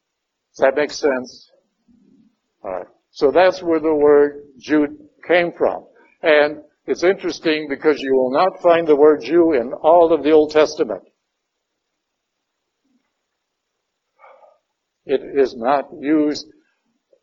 Does 0.55 0.59
that 0.59 0.75
make 0.75 0.91
sense? 0.91 1.51
Alright. 2.63 2.87
So 3.11 3.31
that's 3.31 3.61
where 3.61 3.79
the 3.79 3.93
word 3.93 4.43
Jew 4.59 4.87
came 5.27 5.51
from. 5.57 5.85
And 6.21 6.61
it's 6.85 7.03
interesting 7.03 7.67
because 7.69 7.99
you 7.99 8.13
will 8.15 8.31
not 8.31 8.61
find 8.61 8.87
the 8.87 8.95
word 8.95 9.21
Jew 9.21 9.53
in 9.53 9.73
all 9.73 10.13
of 10.13 10.23
the 10.23 10.31
Old 10.31 10.51
Testament. 10.51 11.03
It 15.05 15.21
is 15.21 15.55
not 15.55 15.89
used, 15.99 16.47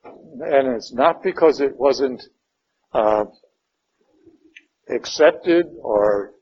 and 0.04 0.76
it's 0.76 0.92
not 0.92 1.22
because 1.22 1.60
it 1.60 1.76
wasn't 1.76 2.22
uh, 2.92 3.24
accepted 4.88 5.66
or 5.80 6.32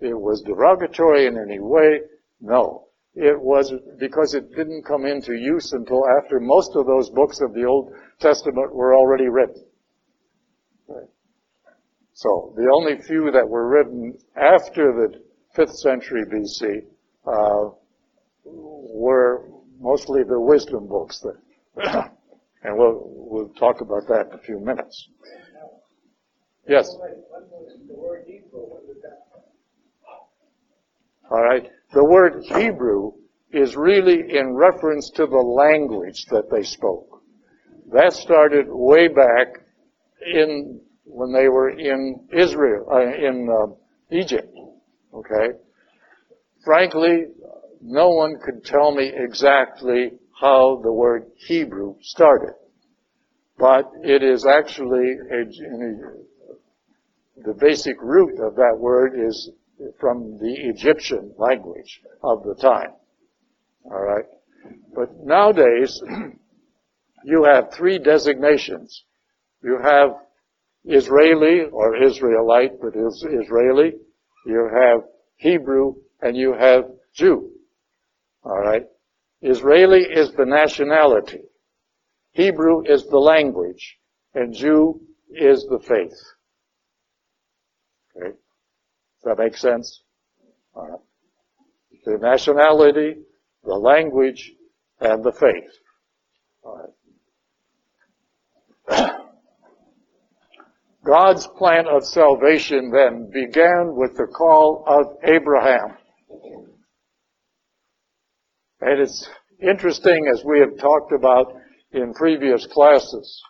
it 0.00 0.18
was 0.18 0.42
derogatory 0.42 1.26
in 1.26 1.38
any 1.38 1.60
way. 1.60 2.00
No. 2.40 2.88
It 3.14 3.38
was 3.38 3.72
because 3.98 4.34
it 4.34 4.54
didn't 4.56 4.84
come 4.84 5.04
into 5.04 5.34
use 5.34 5.72
until 5.72 6.04
after 6.18 6.40
most 6.40 6.74
of 6.74 6.86
those 6.86 7.10
books 7.10 7.40
of 7.40 7.52
the 7.52 7.64
Old 7.64 7.92
Testament 8.20 8.74
were 8.74 8.96
already 8.96 9.28
written. 9.28 9.64
So 12.14 12.52
the 12.56 12.70
only 12.72 13.02
few 13.02 13.30
that 13.32 13.48
were 13.48 13.68
written 13.68 14.16
after 14.36 14.92
the 14.92 15.22
5th 15.56 15.74
century 15.76 16.24
BC 16.24 16.84
uh, 17.26 17.74
were 18.44 19.51
mostly 19.82 20.22
the 20.22 20.40
wisdom 20.40 20.86
books. 20.86 21.24
And 22.64 22.78
we'll, 22.78 23.02
we'll 23.04 23.48
talk 23.58 23.80
about 23.80 24.06
that 24.08 24.28
in 24.28 24.38
a 24.38 24.42
few 24.42 24.60
minutes. 24.60 25.08
Yes? 26.68 26.88
All 31.30 31.42
right. 31.42 31.68
The 31.92 32.04
word 32.04 32.44
Hebrew 32.44 33.12
is 33.52 33.74
really 33.76 34.36
in 34.38 34.54
reference 34.54 35.10
to 35.16 35.26
the 35.26 35.36
language 35.36 36.24
that 36.30 36.50
they 36.50 36.62
spoke. 36.62 37.22
That 37.92 38.12
started 38.12 38.66
way 38.68 39.08
back 39.08 39.48
in 40.24 40.80
when 41.04 41.32
they 41.32 41.48
were 41.48 41.70
in 41.70 42.28
Israel, 42.32 42.86
uh, 42.90 43.00
in 43.00 43.48
uh, 43.50 44.14
Egypt. 44.14 44.56
Okay. 45.12 45.58
Frankly, 46.64 47.24
no 47.82 48.10
one 48.10 48.36
could 48.44 48.64
tell 48.64 48.94
me 48.94 49.12
exactly 49.14 50.12
how 50.40 50.80
the 50.82 50.92
word 50.92 51.26
Hebrew 51.36 51.96
started, 52.00 52.54
but 53.58 53.90
it 54.02 54.22
is 54.22 54.46
actually 54.46 55.16
a, 55.30 55.44
the 57.44 57.54
basic 57.58 58.00
root 58.00 58.38
of 58.40 58.54
that 58.56 58.76
word 58.78 59.14
is 59.18 59.50
from 59.98 60.38
the 60.38 60.54
Egyptian 60.54 61.34
language 61.36 62.00
of 62.22 62.44
the 62.44 62.54
time. 62.54 62.92
All 63.84 64.00
right. 64.00 64.26
But 64.94 65.08
nowadays, 65.24 66.00
you 67.24 67.44
have 67.44 67.72
three 67.72 67.98
designations. 67.98 69.04
You 69.62 69.78
have 69.82 70.10
Israeli 70.84 71.62
or 71.70 72.00
Israelite, 72.02 72.80
but 72.80 72.94
is 72.94 73.26
Israeli. 73.28 73.92
You 74.46 74.70
have 74.72 75.00
Hebrew 75.36 75.94
and 76.20 76.36
you 76.36 76.54
have 76.54 76.84
Jew. 77.14 77.50
All 78.44 78.58
right. 78.58 78.82
Israeli 79.40 80.02
is 80.02 80.32
the 80.32 80.46
nationality. 80.46 81.42
Hebrew 82.32 82.82
is 82.84 83.06
the 83.06 83.18
language 83.18 83.98
and 84.34 84.54
Jew 84.54 85.00
is 85.30 85.66
the 85.68 85.78
faith. 85.78 86.18
Okay. 88.16 88.30
Does 88.30 89.24
that 89.24 89.38
make 89.38 89.56
sense? 89.56 90.02
All 90.74 90.88
right. 90.88 91.00
The 92.04 92.18
nationality, 92.18 93.16
the 93.64 93.74
language, 93.74 94.52
and 95.00 95.22
the 95.22 95.32
faith. 95.32 95.70
All 96.64 96.92
right. 98.88 99.10
God's 101.04 101.46
plan 101.58 101.86
of 101.88 102.04
salvation 102.04 102.90
then 102.90 103.30
began 103.32 103.94
with 103.94 104.16
the 104.16 104.26
call 104.26 104.84
of 104.86 105.16
Abraham. 105.24 105.96
And 108.82 109.00
it's 109.00 109.28
interesting, 109.60 110.28
as 110.32 110.44
we 110.44 110.58
have 110.58 110.76
talked 110.76 111.12
about 111.12 111.54
in 111.92 112.12
previous 112.14 112.66
classes, 112.66 113.40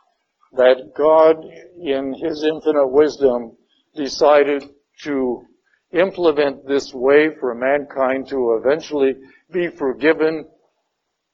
that 0.53 0.93
God, 0.95 1.37
in 1.81 2.13
His 2.13 2.45
infinite 2.45 2.89
wisdom, 2.89 3.57
decided 3.97 4.63
to 5.05 5.47
implement 5.95 6.69
this 6.69 6.93
way 6.93 7.31
for 7.41 7.55
mankind 7.55 8.29
to 8.29 8.61
eventually 8.63 9.15
be 9.51 9.69
forgiven 9.69 10.47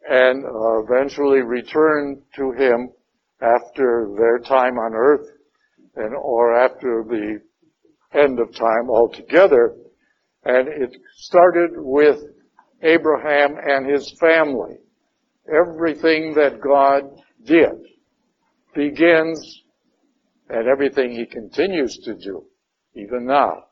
and 0.08 0.44
eventually 0.46 1.40
return 1.40 2.22
to 2.36 2.52
Him 2.52 2.92
after 3.40 4.14
their 4.16 4.38
time 4.38 4.78
on 4.78 4.94
earth 4.94 5.28
and 5.96 6.14
or 6.14 6.56
after 6.56 7.02
the 7.02 7.40
end 8.16 8.38
of 8.38 8.54
time 8.54 8.88
altogether. 8.88 9.74
And 10.44 10.68
it 10.68 10.96
started 11.16 11.70
with 11.74 12.22
Abraham 12.82 13.56
and 13.62 13.90
his 13.90 14.14
family. 14.20 14.76
Everything 15.48 16.34
that 16.34 16.60
God 16.60 17.04
did 17.44 17.72
begins, 18.74 19.62
and 20.48 20.68
everything 20.68 21.12
he 21.12 21.26
continues 21.26 21.96
to 22.04 22.14
do, 22.14 22.44
even 22.94 23.26
now, 23.26 23.64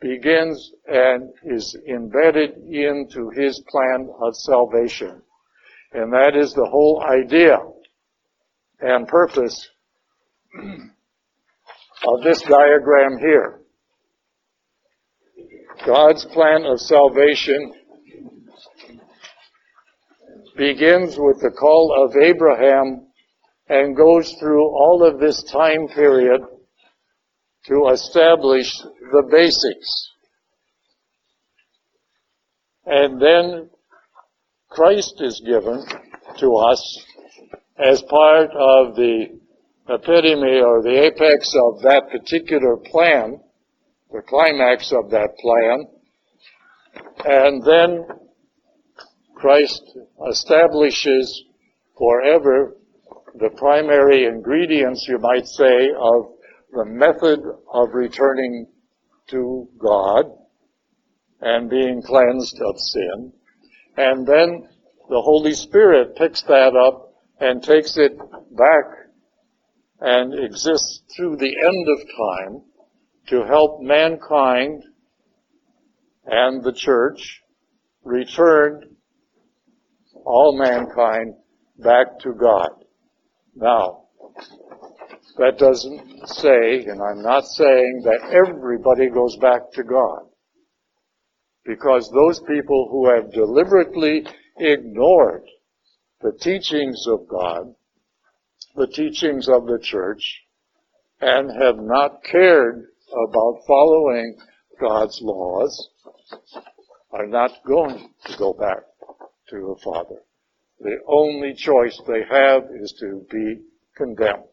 begins 0.00 0.72
and 0.86 1.30
is 1.44 1.76
embedded 1.88 2.56
into 2.68 3.30
his 3.30 3.62
plan 3.68 4.08
of 4.20 4.34
salvation. 4.34 5.22
And 5.92 6.12
that 6.12 6.36
is 6.36 6.52
the 6.52 6.68
whole 6.68 7.04
idea 7.06 7.58
and 8.80 9.06
purpose 9.06 9.68
of 10.56 12.22
this 12.24 12.42
diagram 12.42 13.18
here. 13.18 13.60
God's 15.86 16.24
plan 16.26 16.64
of 16.64 16.80
salvation 16.80 17.72
begins 20.60 21.16
with 21.16 21.40
the 21.40 21.50
call 21.58 22.04
of 22.04 22.14
Abraham 22.22 23.06
and 23.70 23.96
goes 23.96 24.30
through 24.38 24.62
all 24.62 25.02
of 25.02 25.18
this 25.18 25.42
time 25.44 25.88
period 25.88 26.42
to 27.64 27.88
establish 27.90 28.70
the 29.10 29.22
basics. 29.32 30.10
And 32.84 33.22
then 33.22 33.70
Christ 34.68 35.14
is 35.20 35.42
given 35.46 35.82
to 36.40 36.54
us 36.56 37.06
as 37.78 38.02
part 38.10 38.50
of 38.50 38.96
the 38.96 39.40
epitome 39.88 40.60
or 40.60 40.82
the 40.82 41.06
apex 41.06 41.54
of 41.64 41.80
that 41.84 42.10
particular 42.10 42.76
plan, 42.76 43.40
the 44.12 44.20
climax 44.28 44.92
of 44.92 45.10
that 45.10 45.30
plan, 45.38 45.86
and 47.24 47.64
then 47.64 48.04
Christ 49.40 49.96
establishes 50.28 51.44
forever 51.96 52.76
the 53.36 53.48
primary 53.56 54.26
ingredients, 54.26 55.06
you 55.08 55.18
might 55.18 55.46
say, 55.46 55.88
of 55.98 56.32
the 56.72 56.84
method 56.84 57.40
of 57.72 57.94
returning 57.94 58.66
to 59.28 59.66
God 59.78 60.26
and 61.40 61.70
being 61.70 62.02
cleansed 62.02 62.60
of 62.60 62.78
sin. 62.78 63.32
And 63.96 64.26
then 64.26 64.68
the 65.08 65.22
Holy 65.22 65.54
Spirit 65.54 66.16
picks 66.16 66.42
that 66.42 66.76
up 66.76 67.14
and 67.40 67.62
takes 67.62 67.96
it 67.96 68.18
back 68.18 68.84
and 70.00 70.34
exists 70.34 71.02
through 71.16 71.36
the 71.36 71.56
end 71.66 71.86
of 71.88 71.98
time 72.06 72.62
to 73.28 73.46
help 73.46 73.80
mankind 73.80 74.82
and 76.26 76.62
the 76.62 76.72
church 76.72 77.40
return 78.04 78.96
all 80.24 80.56
mankind 80.58 81.34
back 81.78 82.18
to 82.20 82.32
God. 82.32 82.70
Now, 83.54 84.04
that 85.38 85.58
doesn't 85.58 86.28
say, 86.28 86.84
and 86.84 87.00
I'm 87.02 87.22
not 87.22 87.44
saying 87.44 88.02
that 88.04 88.30
everybody 88.32 89.08
goes 89.08 89.36
back 89.36 89.72
to 89.74 89.82
God. 89.82 90.26
Because 91.64 92.10
those 92.10 92.40
people 92.40 92.88
who 92.90 93.14
have 93.14 93.32
deliberately 93.32 94.26
ignored 94.58 95.44
the 96.20 96.32
teachings 96.40 97.06
of 97.06 97.28
God 97.28 97.74
the 98.76 98.86
teachings 98.86 99.48
of 99.48 99.66
the 99.66 99.78
church 99.82 100.42
and 101.20 101.50
have 101.62 101.76
not 101.78 102.22
cared 102.24 102.86
about 103.28 103.60
following 103.66 104.36
God's 104.80 105.18
laws 105.22 105.88
are 107.12 107.26
not 107.26 107.50
going 107.66 108.10
to 108.26 108.38
go 108.38 108.52
back 108.52 108.82
to 109.50 109.56
the 109.56 109.80
Father. 109.82 110.22
The 110.80 110.96
only 111.06 111.54
choice 111.54 112.00
they 112.06 112.22
have 112.30 112.64
is 112.80 112.92
to 113.00 113.26
be 113.30 113.62
condemned. 113.96 114.44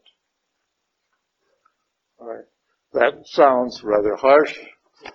That 2.92 3.20
sounds 3.24 3.82
rather 3.82 4.16
harsh, 4.16 4.58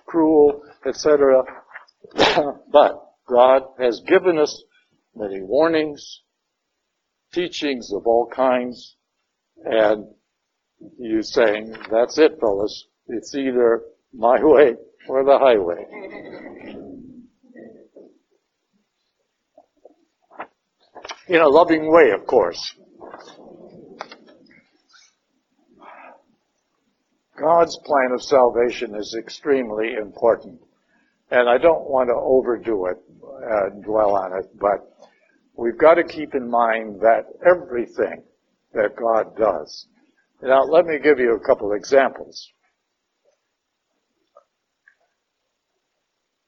cruel, 0.06 0.62
etc. 0.86 1.42
but 2.72 3.04
God 3.28 3.62
has 3.78 4.00
given 4.06 4.38
us 4.38 4.62
many 5.14 5.42
warnings, 5.42 6.22
teachings 7.32 7.92
of 7.92 8.06
all 8.06 8.28
kinds, 8.34 8.96
and 9.64 10.06
you 10.98 11.22
saying, 11.22 11.76
that's 11.90 12.18
it, 12.18 12.38
fellas. 12.40 12.86
It's 13.08 13.34
either 13.34 13.82
my 14.12 14.42
way 14.42 14.74
or 15.08 15.24
the 15.24 15.38
highway. 15.38 16.80
In 21.26 21.40
a 21.40 21.48
loving 21.48 21.90
way, 21.90 22.10
of 22.10 22.26
course. 22.26 22.74
God's 27.40 27.78
plan 27.84 28.12
of 28.12 28.22
salvation 28.22 28.94
is 28.94 29.16
extremely 29.18 29.94
important. 29.94 30.60
And 31.30 31.48
I 31.48 31.56
don't 31.56 31.88
want 31.88 32.08
to 32.08 32.14
overdo 32.14 32.86
it, 32.86 32.98
uh, 33.24 33.70
dwell 33.82 34.16
on 34.16 34.38
it, 34.38 34.50
but 34.60 35.08
we've 35.56 35.78
got 35.78 35.94
to 35.94 36.04
keep 36.04 36.34
in 36.34 36.48
mind 36.48 37.00
that 37.00 37.24
everything 37.44 38.22
that 38.74 38.94
God 38.94 39.34
does. 39.36 39.86
Now, 40.42 40.62
let 40.62 40.84
me 40.84 40.98
give 41.02 41.18
you 41.18 41.34
a 41.34 41.46
couple 41.46 41.72
examples. 41.72 42.50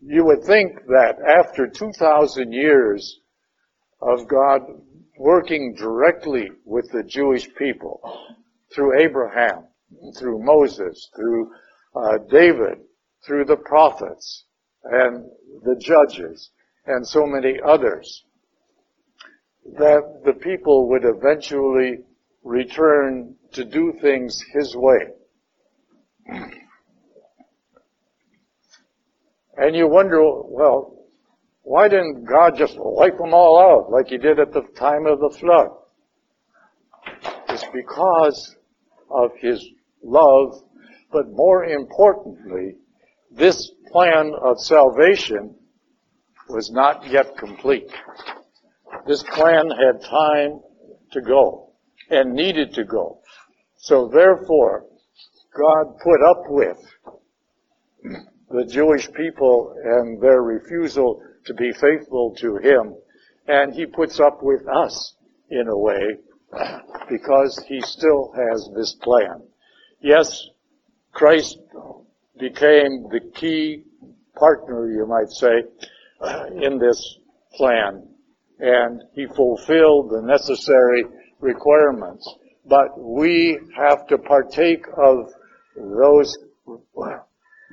You 0.00 0.24
would 0.26 0.44
think 0.44 0.84
that 0.88 1.16
after 1.26 1.66
2,000 1.66 2.52
years 2.52 3.20
of 4.00 4.28
God 4.28 4.62
working 5.18 5.74
directly 5.74 6.50
with 6.64 6.90
the 6.92 7.02
Jewish 7.02 7.48
people 7.54 8.00
through 8.74 9.00
Abraham, 9.00 9.64
through 10.18 10.42
Moses, 10.42 11.10
through 11.16 11.50
uh, 11.94 12.18
David, 12.30 12.78
through 13.26 13.44
the 13.46 13.56
prophets 13.56 14.44
and 14.84 15.24
the 15.62 15.76
judges 15.80 16.50
and 16.86 17.06
so 17.06 17.26
many 17.26 17.58
others, 17.64 18.24
that 19.78 20.22
the 20.24 20.34
people 20.34 20.88
would 20.88 21.04
eventually 21.04 22.04
return 22.44 23.34
to 23.52 23.64
do 23.64 23.92
things 24.00 24.40
his 24.52 24.76
way. 24.76 25.08
And 29.56 29.74
you 29.74 29.88
wonder, 29.88 30.20
well, 30.22 30.95
why 31.66 31.88
didn't 31.88 32.24
God 32.24 32.56
just 32.56 32.76
wipe 32.78 33.18
them 33.18 33.34
all 33.34 33.58
out 33.58 33.90
like 33.90 34.06
he 34.06 34.18
did 34.18 34.38
at 34.38 34.52
the 34.52 34.62
time 34.78 35.04
of 35.04 35.18
the 35.18 35.36
flood? 35.36 35.66
It's 37.48 37.66
because 37.74 38.54
of 39.10 39.32
his 39.40 39.68
love, 40.00 40.62
but 41.10 41.24
more 41.32 41.64
importantly, 41.64 42.76
this 43.32 43.72
plan 43.90 44.32
of 44.40 44.60
salvation 44.60 45.56
was 46.48 46.70
not 46.70 47.04
yet 47.10 47.36
complete. 47.36 47.90
This 49.08 49.24
plan 49.24 49.68
had 49.68 50.08
time 50.08 50.60
to 51.10 51.20
go 51.20 51.72
and 52.10 52.32
needed 52.32 52.74
to 52.74 52.84
go. 52.84 53.22
So 53.78 54.06
therefore, 54.06 54.84
God 55.52 55.98
put 55.98 56.22
up 56.22 56.42
with 56.46 56.78
the 58.50 58.66
Jewish 58.66 59.12
people 59.14 59.74
and 59.84 60.22
their 60.22 60.42
refusal 60.42 61.20
to 61.46 61.54
be 61.54 61.72
faithful 61.72 62.34
to 62.38 62.56
Him. 62.56 62.94
And 63.46 63.72
He 63.72 63.86
puts 63.86 64.20
up 64.20 64.38
with 64.42 64.66
us 64.68 65.14
in 65.50 65.68
a 65.68 65.78
way 65.78 66.18
because 67.08 67.64
He 67.68 67.80
still 67.80 68.32
has 68.34 68.68
this 68.76 68.94
plan. 69.02 69.42
Yes, 70.00 70.46
Christ 71.12 71.58
became 72.38 73.08
the 73.10 73.20
key 73.34 73.84
partner, 74.38 74.90
you 74.90 75.06
might 75.06 75.30
say, 75.30 75.64
in 76.62 76.78
this 76.78 77.18
plan. 77.54 78.08
And 78.58 79.02
He 79.14 79.26
fulfilled 79.26 80.10
the 80.10 80.22
necessary 80.22 81.04
requirements. 81.40 82.28
But 82.68 82.98
we 82.98 83.58
have 83.76 84.06
to 84.08 84.18
partake 84.18 84.84
of 84.96 85.28
those 85.76 86.36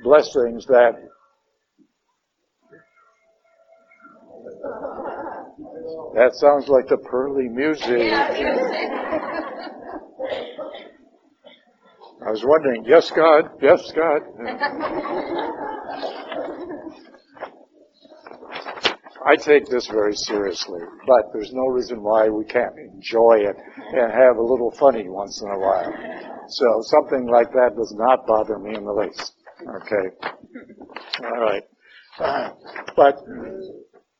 blessings 0.04 0.66
that 0.66 1.08
that 6.14 6.34
sounds 6.34 6.68
like 6.68 6.86
the 6.88 6.98
pearly 6.98 7.48
music. 7.48 8.12
I 12.26 12.30
was 12.30 12.42
wondering, 12.44 12.84
yes, 12.86 13.10
God, 13.10 13.50
yes, 13.60 13.92
God. 13.92 14.22
I 19.26 19.36
take 19.36 19.66
this 19.66 19.86
very 19.88 20.14
seriously, 20.14 20.80
but 21.06 21.32
there's 21.32 21.52
no 21.52 21.66
reason 21.66 22.02
why 22.02 22.28
we 22.28 22.44
can't 22.44 22.74
enjoy 22.78 23.38
it 23.40 23.56
and 23.92 24.12
have 24.12 24.36
a 24.36 24.42
little 24.42 24.70
funny 24.78 25.08
once 25.08 25.42
in 25.42 25.48
a 25.48 25.58
while. 25.58 25.92
So 26.48 26.66
something 26.82 27.26
like 27.26 27.50
that 27.52 27.74
does 27.76 27.94
not 27.96 28.26
bother 28.26 28.58
me 28.58 28.76
in 28.76 28.84
the 28.84 28.92
least. 28.92 29.32
Okay. 29.62 30.10
All 31.24 31.40
right. 31.40 31.62
Uh, 32.18 32.50
but 32.96 33.16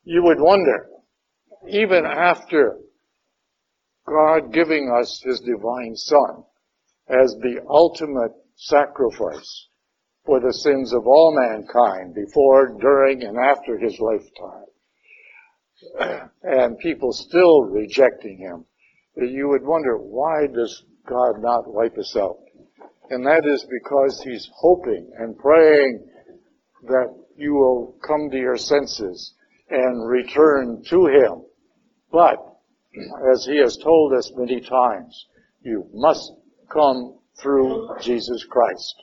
you 0.04 0.22
would 0.22 0.40
wonder, 0.40 0.88
even 1.68 2.04
after 2.04 2.78
God 4.06 4.52
giving 4.52 4.90
us 4.90 5.22
His 5.24 5.40
divine 5.40 5.96
Son 5.96 6.44
as 7.08 7.34
the 7.40 7.60
ultimate 7.68 8.32
sacrifice 8.56 9.68
for 10.24 10.40
the 10.40 10.52
sins 10.52 10.92
of 10.94 11.06
all 11.06 11.34
mankind 11.36 12.14
before, 12.14 12.76
during, 12.80 13.22
and 13.22 13.36
after 13.38 13.78
His 13.78 13.98
lifetime, 14.00 14.64
and 16.42 16.78
people 16.78 17.12
still 17.12 17.62
rejecting 17.62 18.38
Him, 18.38 18.64
you 19.16 19.48
would 19.48 19.64
wonder, 19.64 19.96
why 19.96 20.46
does 20.46 20.82
God 21.06 21.40
not 21.40 21.72
wipe 21.72 21.96
us 21.98 22.16
out? 22.16 22.38
And 23.10 23.26
that 23.26 23.44
is 23.46 23.66
because 23.70 24.22
He's 24.22 24.48
hoping 24.56 25.10
and 25.18 25.38
praying 25.38 26.06
that 26.84 27.14
you 27.36 27.54
will 27.54 27.96
come 28.06 28.30
to 28.30 28.36
your 28.36 28.56
senses 28.56 29.34
and 29.68 30.08
return 30.08 30.82
to 30.88 31.06
Him. 31.06 31.42
But, 32.14 32.36
as 33.32 33.44
He 33.44 33.58
has 33.58 33.76
told 33.76 34.12
us 34.12 34.30
many 34.36 34.60
times, 34.60 35.26
you 35.62 35.88
must 35.92 36.32
come 36.72 37.18
through 37.42 37.88
Jesus 38.00 38.44
Christ. 38.44 38.94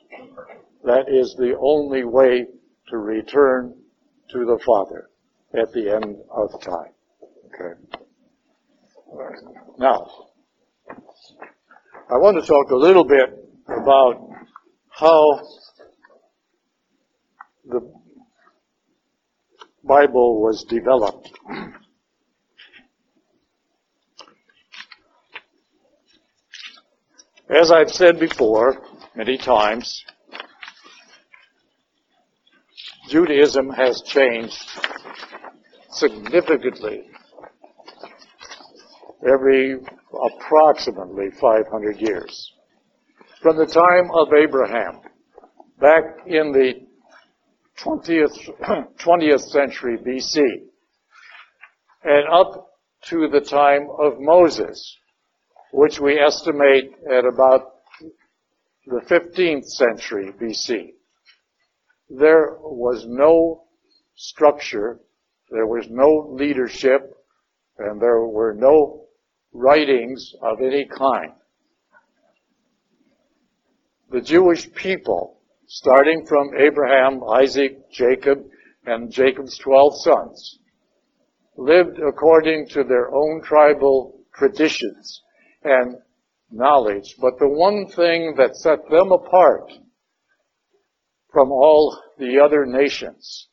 That 0.86 1.10
is 1.10 1.36
the 1.38 1.58
only 1.60 2.06
way 2.06 2.46
to 2.88 2.98
return 2.98 3.76
to 4.30 4.46
the 4.46 4.58
Father 4.66 5.10
at 5.54 5.74
the 5.74 5.94
end 5.94 6.16
of 6.34 6.62
time. 6.62 6.94
Okay. 7.48 7.82
Now, 9.78 10.10
I 12.10 12.16
want 12.16 12.42
to 12.42 12.48
talk 12.48 12.72
a 12.72 12.76
little 12.78 13.04
bit 13.04 13.30
about 13.68 14.26
how 14.90 15.42
the 17.66 17.82
Bible 19.84 20.42
was 20.42 20.64
developed. 20.70 21.30
As 27.52 27.70
I've 27.70 27.90
said 27.90 28.18
before 28.18 28.82
many 29.14 29.38
times, 29.38 30.06
Judaism 33.10 33.70
has 33.72 34.02
changed 34.04 34.70
significantly 35.90 37.10
every 39.30 39.76
approximately 40.28 41.30
500 41.42 42.00
years. 42.00 42.54
From 43.42 43.58
the 43.58 43.66
time 43.66 44.10
of 44.14 44.30
Abraham, 44.34 45.02
back 45.78 46.04
in 46.26 46.54
the 46.54 46.88
20th, 47.84 48.96
20th 48.98 49.42
century 49.52 49.98
BC, 49.98 50.42
and 52.06 52.34
up 52.34 52.70
to 53.08 53.28
the 53.28 53.42
time 53.42 53.90
of 54.00 54.14
Moses, 54.20 54.98
which 55.72 56.00
we 56.00 56.20
estimate 56.20 56.92
at 57.10 57.26
about 57.26 57.76
the 58.86 59.02
15th 59.10 59.66
century 59.66 60.34
BC. 60.40 60.94
There 62.10 62.58
was 62.60 63.06
no 63.08 63.64
structure, 64.16 65.00
there 65.50 65.68
was 65.68 65.88
no 65.90 66.36
leadership, 66.36 67.02
and 67.78 68.02
there 68.02 68.26
were 68.26 68.54
no 68.54 69.06
writings 69.54 70.34
of 70.42 70.60
any 70.62 70.88
kind. 70.88 71.32
The 74.10 74.22
Jewish 74.22 74.72
people 74.74 75.40
starting 75.68 76.26
from 76.28 76.52
Abraham, 76.60 77.22
Isaac, 77.34 77.90
Jacob, 77.92 78.40
and 78.86 79.10
Jacob's 79.10 79.58
12 79.60 79.94
sons, 80.02 80.60
lived 81.56 81.98
according 82.06 82.68
to 82.70 82.84
their 82.84 83.14
own 83.14 83.42
tribal 83.42 84.20
traditions 84.34 85.22
and 85.64 85.98
knowledge. 86.52 87.16
But 87.20 87.40
the 87.40 87.48
one 87.48 87.88
thing 87.88 88.36
that 88.38 88.56
set 88.56 88.90
them 88.90 89.12
apart 89.12 89.72
from 91.32 91.52
all 91.52 91.98
the 92.18 92.40
other 92.44 92.66
nations 92.66 93.48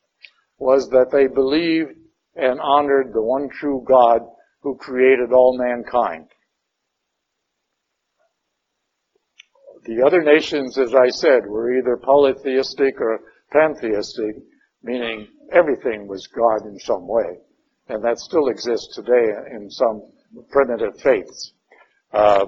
was 0.58 0.88
that 0.90 1.10
they 1.12 1.26
believed 1.26 1.92
and 2.34 2.60
honored 2.60 3.12
the 3.12 3.22
one 3.22 3.48
true 3.48 3.84
God 3.86 4.20
who 4.62 4.76
created 4.76 5.32
all 5.32 5.56
mankind. 5.58 6.28
The 9.84 10.02
other 10.04 10.22
nations, 10.22 10.76
as 10.76 10.94
I 10.94 11.08
said, 11.08 11.46
were 11.46 11.78
either 11.78 11.96
polytheistic 11.96 13.00
or 13.00 13.20
pantheistic, 13.52 14.36
meaning 14.82 15.28
everything 15.52 16.06
was 16.06 16.26
God 16.26 16.66
in 16.66 16.78
some 16.80 17.06
way. 17.06 17.38
And 17.88 18.04
that 18.04 18.18
still 18.18 18.48
exists 18.48 18.94
today 18.94 19.32
in 19.52 19.70
some 19.70 20.02
primitive 20.50 21.00
faiths. 21.00 21.52
Uh, 22.12 22.46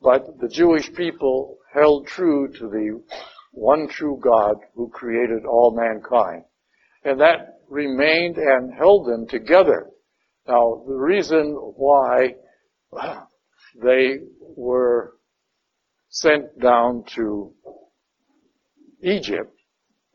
but 0.00 0.38
the 0.40 0.48
Jewish 0.48 0.92
people 0.92 1.58
held 1.72 2.06
true 2.06 2.52
to 2.52 2.68
the 2.68 3.02
one 3.52 3.88
true 3.88 4.20
God 4.22 4.56
who 4.74 4.88
created 4.90 5.44
all 5.46 5.74
mankind. 5.74 6.44
And 7.04 7.20
that 7.20 7.60
remained 7.68 8.36
and 8.36 8.72
held 8.74 9.06
them 9.06 9.26
together. 9.28 9.88
Now, 10.46 10.82
the 10.86 10.94
reason 10.94 11.54
why 11.54 12.34
they 13.82 14.18
were 14.40 15.14
sent 16.08 16.60
down 16.60 17.04
to 17.14 17.52
Egypt 19.02 19.54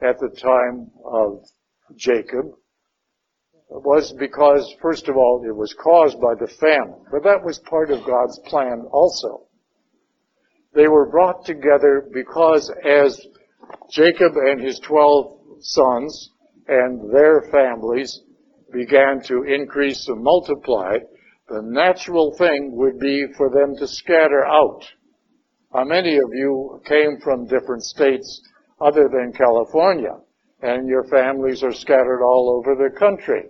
at 0.01 0.19
the 0.19 0.29
time 0.29 0.91
of 1.05 1.43
Jacob 1.95 2.53
was 3.69 4.13
because, 4.19 4.75
first 4.81 5.07
of 5.07 5.15
all, 5.15 5.43
it 5.45 5.55
was 5.55 5.73
caused 5.73 6.19
by 6.19 6.33
the 6.35 6.51
famine, 6.59 7.05
but 7.11 7.23
that 7.23 7.43
was 7.43 7.59
part 7.59 7.91
of 7.91 8.05
God's 8.05 8.39
plan 8.45 8.85
also. 8.91 9.45
They 10.73 10.87
were 10.87 11.09
brought 11.09 11.45
together 11.45 12.09
because 12.13 12.71
as 12.83 13.19
Jacob 13.91 14.33
and 14.35 14.61
his 14.61 14.79
twelve 14.79 15.39
sons 15.59 16.31
and 16.67 17.13
their 17.13 17.49
families 17.51 18.21
began 18.71 19.21
to 19.23 19.43
increase 19.43 20.07
and 20.07 20.23
multiply, 20.23 20.97
the 21.47 21.61
natural 21.63 22.35
thing 22.37 22.71
would 22.75 22.99
be 22.99 23.25
for 23.37 23.49
them 23.49 23.75
to 23.77 23.87
scatter 23.87 24.45
out. 24.45 24.83
How 25.73 25.83
many 25.83 26.17
of 26.17 26.29
you 26.33 26.81
came 26.85 27.19
from 27.23 27.47
different 27.47 27.83
states 27.83 28.41
other 28.81 29.09
than 29.09 29.33
California, 29.33 30.17
and 30.61 30.87
your 30.87 31.03
families 31.05 31.63
are 31.63 31.73
scattered 31.73 32.23
all 32.23 32.59
over 32.59 32.75
the 32.75 32.95
country? 32.97 33.49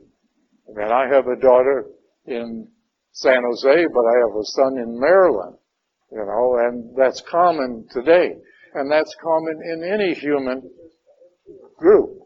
I 0.69 0.79
mean, 0.79 0.91
I 0.91 1.07
have 1.13 1.27
a 1.27 1.39
daughter 1.39 1.85
in 2.25 2.67
San 3.11 3.41
Jose, 3.43 3.85
but 3.93 4.05
I 4.05 4.15
have 4.27 4.35
a 4.35 4.43
son 4.43 4.77
in 4.77 4.99
Maryland, 4.99 5.57
you 6.11 6.19
know, 6.19 6.57
and 6.59 6.95
that's 6.95 7.21
common 7.21 7.87
today. 7.91 8.35
And 8.75 8.91
that's 8.91 9.15
common 9.21 9.59
in 9.63 9.83
any 9.83 10.13
human 10.13 10.69
group, 11.77 12.19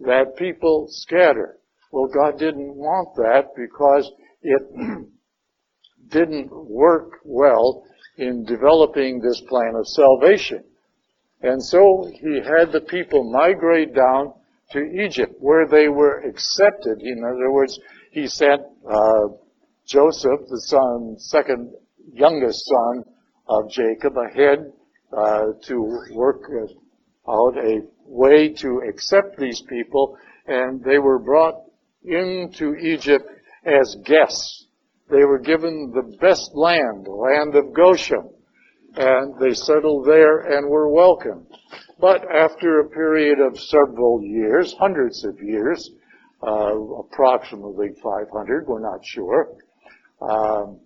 that 0.00 0.36
people 0.36 0.86
scatter. 0.88 1.58
Well, 1.92 2.08
God 2.08 2.38
didn't 2.38 2.74
want 2.74 3.14
that 3.16 3.48
because 3.54 4.10
it 4.42 4.62
didn't 6.08 6.50
work 6.50 7.18
well 7.24 7.84
in 8.16 8.44
developing 8.44 9.20
this 9.20 9.42
plan 9.48 9.74
of 9.76 9.86
salvation. 9.86 10.64
And 11.42 11.62
so 11.62 12.10
he 12.10 12.36
had 12.36 12.72
the 12.72 12.80
people 12.80 13.30
migrate 13.30 13.94
down 13.94 14.32
to 14.74 15.04
Egypt 15.04 15.34
where 15.38 15.66
they 15.66 15.88
were 15.88 16.20
accepted. 16.20 17.00
In 17.00 17.24
other 17.24 17.50
words, 17.50 17.78
he 18.10 18.26
sent 18.26 18.60
uh, 18.88 19.28
Joseph, 19.86 20.40
the 20.48 20.60
son, 20.60 21.16
second 21.18 21.72
youngest 22.12 22.66
son 22.66 23.04
of 23.48 23.70
Jacob, 23.70 24.14
ahead 24.16 24.72
uh, 25.16 25.44
to 25.62 26.02
work 26.12 26.42
out 27.28 27.56
a 27.56 27.80
way 28.06 28.52
to 28.52 28.82
accept 28.88 29.38
these 29.38 29.62
people, 29.68 30.18
and 30.46 30.82
they 30.82 30.98
were 30.98 31.18
brought 31.18 31.54
into 32.02 32.74
Egypt 32.74 33.26
as 33.64 33.96
guests. 34.04 34.66
They 35.08 35.24
were 35.24 35.38
given 35.38 35.92
the 35.94 36.16
best 36.18 36.50
land, 36.54 37.06
the 37.06 37.12
land 37.12 37.54
of 37.54 37.74
Goshen, 37.74 38.30
and 38.96 39.34
they 39.40 39.54
settled 39.54 40.06
there 40.06 40.38
and 40.38 40.68
were 40.68 40.92
welcomed. 40.92 41.46
But 42.00 42.22
after 42.30 42.80
a 42.80 42.88
period 42.88 43.38
of 43.40 43.58
several 43.58 44.22
years, 44.22 44.74
hundreds 44.78 45.24
of 45.24 45.40
years, 45.40 45.90
uh, 46.42 46.76
approximately 46.76 47.88
500, 48.02 48.66
we're 48.66 48.80
not 48.80 49.00
sure, 49.04 49.56
um, 50.20 50.80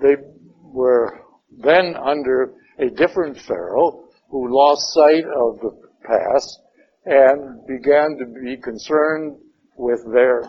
they 0.00 0.16
were 0.62 1.20
then 1.58 1.94
under 1.96 2.54
a 2.78 2.90
different 2.90 3.38
Pharaoh 3.38 4.04
who 4.30 4.54
lost 4.54 4.92
sight 4.92 5.24
of 5.24 5.58
the 5.60 5.70
past 6.04 6.60
and 7.06 7.66
began 7.66 8.18
to 8.18 8.26
be 8.26 8.56
concerned 8.56 9.36
with 9.76 10.00
their 10.12 10.42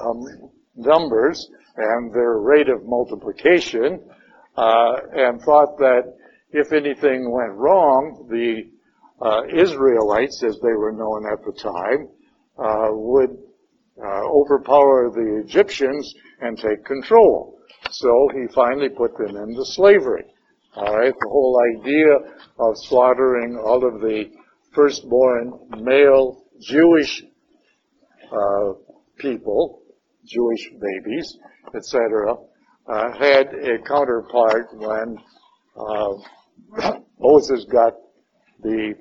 um, 0.00 0.50
numbers 0.76 1.50
and 1.76 2.12
their 2.12 2.38
rate 2.38 2.68
of 2.68 2.84
multiplication, 2.84 4.00
and 4.60 5.40
thought 5.42 5.78
that 5.78 6.02
if 6.52 6.72
anything 6.72 7.30
went 7.30 7.52
wrong, 7.54 8.26
the 8.28 8.70
uh, 9.24 9.42
Israelites, 9.54 10.42
as 10.46 10.58
they 10.62 10.72
were 10.72 10.92
known 10.92 11.24
at 11.30 11.44
the 11.44 11.52
time, 11.52 12.08
uh, 12.58 12.88
would 12.90 13.30
uh, 14.02 14.22
overpower 14.28 15.10
the 15.10 15.42
Egyptians 15.44 16.12
and 16.40 16.58
take 16.58 16.84
control. 16.84 17.58
So 17.90 18.28
he 18.34 18.46
finally 18.54 18.88
put 18.88 19.16
them 19.16 19.36
into 19.36 19.64
slavery. 19.64 20.24
All 20.76 20.96
right, 20.96 21.12
the 21.12 21.28
whole 21.28 21.60
idea 21.78 22.14
of 22.58 22.74
slaughtering 22.88 23.58
all 23.58 23.86
of 23.86 24.00
the 24.00 24.30
firstborn 24.72 25.52
male 25.78 26.44
Jewish 26.60 27.22
uh, 28.30 28.72
people, 29.18 29.82
Jewish 30.24 30.70
babies, 30.80 31.36
etc., 31.74 32.36
uh, 32.90 33.12
had 33.12 33.54
a 33.54 33.78
counterpart 33.86 34.68
when 34.72 35.16
uh, 35.76 36.14
Moses 37.20 37.64
got 37.70 37.94
the 38.62 38.94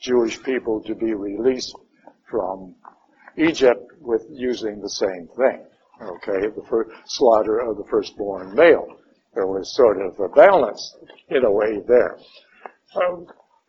Jewish 0.00 0.42
people 0.42 0.82
to 0.84 0.94
be 0.94 1.12
released 1.12 1.74
from 2.30 2.74
Egypt 3.36 3.92
with 4.00 4.24
using 4.30 4.80
the 4.80 4.88
same 4.88 5.28
thing. 5.36 5.64
Okay, 6.00 6.46
the 6.54 6.64
first 6.70 6.90
slaughter 7.06 7.58
of 7.58 7.76
the 7.76 7.84
firstborn 7.90 8.54
male. 8.54 8.86
There 9.34 9.46
was 9.46 9.74
sort 9.76 10.00
of 10.00 10.18
a 10.20 10.28
balance 10.28 10.96
in 11.28 11.44
a 11.44 11.50
way 11.50 11.80
there. 11.86 12.16
Um, 12.96 13.26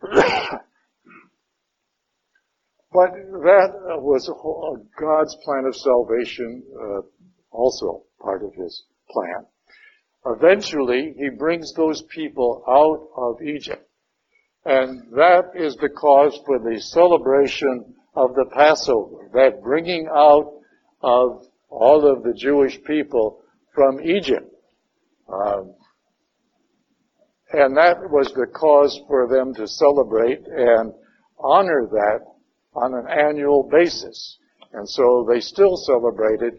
but 2.92 3.12
that 3.12 3.72
was 3.98 4.30
God's 4.98 5.36
plan 5.44 5.64
of 5.66 5.76
salvation, 5.76 6.62
uh, 6.80 7.00
also 7.50 8.04
part 8.20 8.42
of 8.42 8.54
his 8.54 8.84
plan. 9.12 9.46
Eventually, 10.26 11.14
he 11.16 11.30
brings 11.30 11.72
those 11.74 12.02
people 12.02 12.62
out 12.68 13.08
of 13.16 13.42
Egypt. 13.42 13.86
And 14.64 15.02
that 15.12 15.52
is 15.54 15.76
the 15.76 15.88
cause 15.88 16.38
for 16.44 16.58
the 16.58 16.78
celebration 16.80 17.94
of 18.14 18.34
the 18.34 18.46
Passover, 18.52 19.30
that 19.32 19.62
bringing 19.62 20.06
out 20.12 20.52
of 21.00 21.46
all 21.70 22.06
of 22.06 22.22
the 22.22 22.34
Jewish 22.36 22.78
people 22.84 23.42
from 23.74 24.00
Egypt. 24.00 24.52
Um, 25.32 25.74
and 27.52 27.76
that 27.76 27.96
was 28.10 28.32
the 28.34 28.46
cause 28.46 29.00
for 29.08 29.28
them 29.28 29.54
to 29.54 29.66
celebrate 29.66 30.46
and 30.46 30.92
honor 31.38 31.88
that 31.90 32.20
on 32.74 32.94
an 32.94 33.06
annual 33.08 33.68
basis. 33.70 34.38
And 34.72 34.88
so 34.88 35.26
they 35.28 35.40
still 35.40 35.76
celebrated 35.76 36.54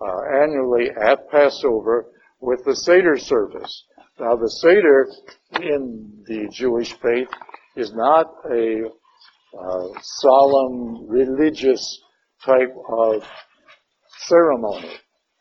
uh, 0.00 0.42
annually 0.42 0.90
at 0.90 1.30
Passover 1.30 2.06
with 2.40 2.64
the 2.64 2.76
Seder 2.76 3.18
service. 3.18 3.84
Now 4.18 4.36
the 4.36 4.48
Seder 4.48 5.08
in 5.62 6.24
the 6.26 6.48
Jewish 6.52 6.92
faith 7.00 7.28
is 7.76 7.92
not 7.94 8.26
a 8.50 8.84
uh, 9.58 9.88
solemn 10.00 11.06
religious 11.08 12.02
type 12.44 12.74
of 12.90 13.22
ceremony. 14.26 14.92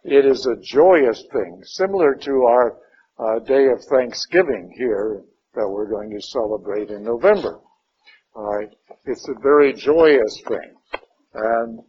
It 0.03 0.25
is 0.25 0.45
a 0.45 0.61
joyous 0.61 1.23
thing, 1.33 1.61
similar 1.63 2.15
to 2.15 2.31
our 2.31 2.77
uh, 3.17 3.39
day 3.39 3.65
of 3.67 3.83
Thanksgiving 3.89 4.73
here 4.77 5.23
that 5.53 5.67
we're 5.67 5.89
going 5.89 6.11
to 6.11 6.21
celebrate 6.21 6.89
in 6.89 7.03
November. 7.03 7.59
It's 9.05 9.27
a 9.29 9.39
very 9.41 9.73
joyous 9.73 10.41
thing, 10.47 10.75
and 11.33 11.79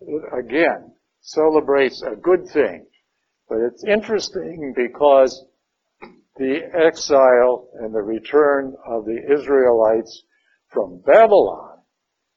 it, 0.00 0.22
again 0.38 0.92
celebrates 1.22 2.02
a 2.02 2.16
good 2.16 2.46
thing. 2.52 2.86
But 3.48 3.58
it's 3.60 3.84
interesting 3.84 4.74
because 4.76 5.44
the 6.36 6.60
exile 6.74 7.68
and 7.80 7.94
the 7.94 8.02
return 8.02 8.74
of 8.86 9.04
the 9.04 9.18
Israelites 9.32 10.24
from 10.68 11.00
Babylon 11.06 11.78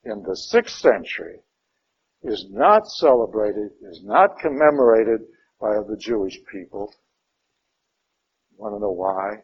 in 0.03 0.23
the 0.23 0.35
sixth 0.35 0.77
century 0.79 1.39
is 2.23 2.45
not 2.49 2.87
celebrated, 2.87 3.71
is 3.81 4.01
not 4.03 4.39
commemorated 4.39 5.21
by 5.59 5.75
the 5.87 5.97
Jewish 5.99 6.37
people. 6.51 6.93
Want 8.57 8.75
to 8.75 8.79
know 8.79 8.91
why? 8.91 9.43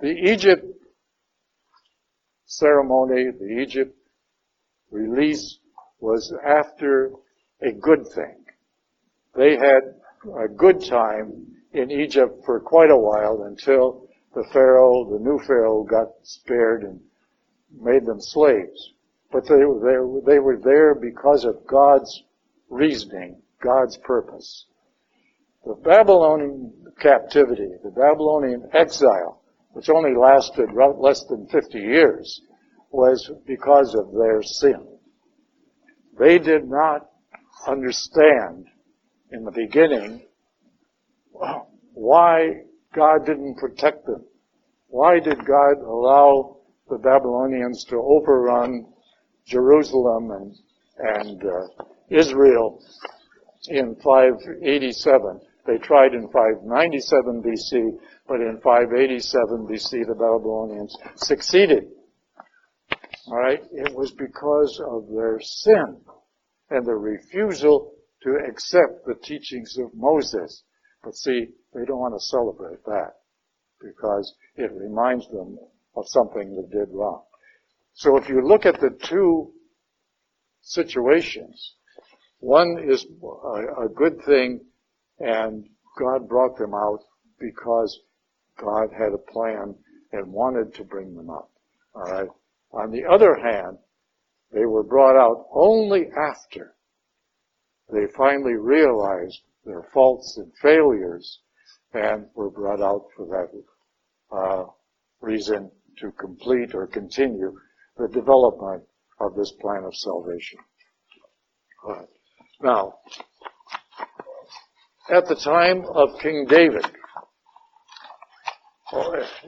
The 0.00 0.30
Egypt 0.32 0.64
ceremony, 2.46 3.30
the 3.38 3.62
Egypt 3.62 3.94
release 4.90 5.59
was 6.00 6.32
after 6.44 7.12
a 7.62 7.72
good 7.72 8.06
thing. 8.14 8.44
They 9.34 9.56
had 9.56 9.94
a 10.42 10.48
good 10.48 10.84
time 10.84 11.46
in 11.72 11.90
Egypt 11.90 12.44
for 12.44 12.60
quite 12.60 12.90
a 12.90 12.96
while 12.96 13.42
until 13.46 14.08
the 14.34 14.44
Pharaoh, 14.52 15.08
the 15.10 15.18
new 15.18 15.38
Pharaoh 15.46 15.84
got 15.84 16.08
spared 16.22 16.82
and 16.84 17.00
made 17.80 18.04
them 18.06 18.20
slaves. 18.20 18.92
But 19.32 19.46
they 19.46 19.64
were 19.64 19.80
there, 19.80 20.34
they 20.34 20.38
were 20.40 20.58
there 20.58 20.94
because 20.94 21.44
of 21.44 21.66
God's 21.66 22.24
reasoning, 22.68 23.40
God's 23.62 23.96
purpose. 23.98 24.66
The 25.64 25.74
Babylonian 25.74 26.72
captivity, 27.00 27.68
the 27.84 27.90
Babylonian 27.90 28.68
exile, 28.72 29.42
which 29.72 29.90
only 29.90 30.14
lasted 30.16 30.70
less 30.72 31.24
than 31.24 31.46
50 31.48 31.78
years, 31.78 32.40
was 32.90 33.30
because 33.46 33.94
of 33.94 34.12
their 34.12 34.42
sin. 34.42 34.86
They 36.18 36.38
did 36.38 36.68
not 36.68 37.08
understand 37.66 38.66
in 39.32 39.44
the 39.44 39.52
beginning 39.52 40.26
why 41.94 42.62
God 42.94 43.26
didn't 43.26 43.56
protect 43.58 44.06
them. 44.06 44.24
Why 44.88 45.20
did 45.20 45.38
God 45.46 45.78
allow 45.78 46.56
the 46.88 46.98
Babylonians 46.98 47.84
to 47.84 47.96
overrun 47.96 48.86
Jerusalem 49.46 50.30
and, 50.30 50.54
and 50.98 51.42
uh, 51.42 51.84
Israel 52.08 52.82
in 53.68 53.94
587. 53.96 55.40
They 55.66 55.78
tried 55.78 56.14
in 56.14 56.28
597 56.28 57.42
BC, 57.42 57.98
but 58.26 58.40
in 58.40 58.60
587 58.62 59.66
BC 59.66 60.06
the 60.06 60.14
Babylonians 60.14 60.96
succeeded. 61.16 61.84
Alright? 63.30 63.62
It 63.72 63.94
was 63.94 64.10
because 64.12 64.80
of 64.88 65.06
their 65.14 65.38
sin 65.40 66.00
and 66.70 66.86
their 66.86 66.98
refusal 66.98 67.92
to 68.22 68.30
accept 68.48 69.06
the 69.06 69.14
teachings 69.14 69.76
of 69.78 69.94
Moses. 69.94 70.64
But 71.04 71.14
see, 71.14 71.46
they 71.72 71.84
don't 71.84 72.00
want 72.00 72.14
to 72.14 72.26
celebrate 72.26 72.84
that 72.84 73.12
because 73.80 74.34
it 74.56 74.70
reminds 74.72 75.28
them 75.28 75.58
of 75.96 76.04
something 76.08 76.54
they 76.54 76.78
did 76.78 76.88
wrong. 76.92 77.22
So 77.94 78.16
if 78.16 78.28
you 78.28 78.46
look 78.46 78.66
at 78.66 78.80
the 78.80 78.90
two 79.08 79.52
situations, 80.62 81.74
one 82.40 82.78
is 82.86 83.06
a, 83.22 83.84
a 83.84 83.88
good 83.94 84.22
thing 84.24 84.60
and 85.18 85.64
God 85.98 86.28
brought 86.28 86.58
them 86.58 86.74
out 86.74 87.00
because 87.38 88.00
God 88.60 88.88
had 88.92 89.12
a 89.14 89.32
plan 89.32 89.74
and 90.12 90.32
wanted 90.32 90.74
to 90.74 90.84
bring 90.84 91.14
them 91.14 91.30
up. 91.30 91.50
Alright? 91.94 92.28
On 92.72 92.90
the 92.90 93.04
other 93.04 93.34
hand, 93.36 93.78
they 94.52 94.64
were 94.64 94.82
brought 94.82 95.16
out 95.16 95.46
only 95.52 96.06
after 96.10 96.74
they 97.92 98.06
finally 98.16 98.54
realized 98.54 99.40
their 99.64 99.84
faults 99.92 100.36
and 100.38 100.52
failures 100.62 101.40
and 101.92 102.26
were 102.34 102.50
brought 102.50 102.80
out 102.80 103.06
for 103.16 103.26
that 103.26 104.36
uh, 104.36 104.64
reason 105.20 105.70
to 105.98 106.12
complete 106.12 106.74
or 106.74 106.86
continue 106.86 107.52
the 107.96 108.08
development 108.08 108.82
of 109.20 109.34
this 109.34 109.52
plan 109.60 109.84
of 109.84 109.94
salvation. 109.94 110.58
Right. 111.84 112.08
Now, 112.62 112.94
at 115.10 115.26
the 115.26 115.34
time 115.34 115.84
of 115.92 116.20
King 116.20 116.46
David, 116.48 116.86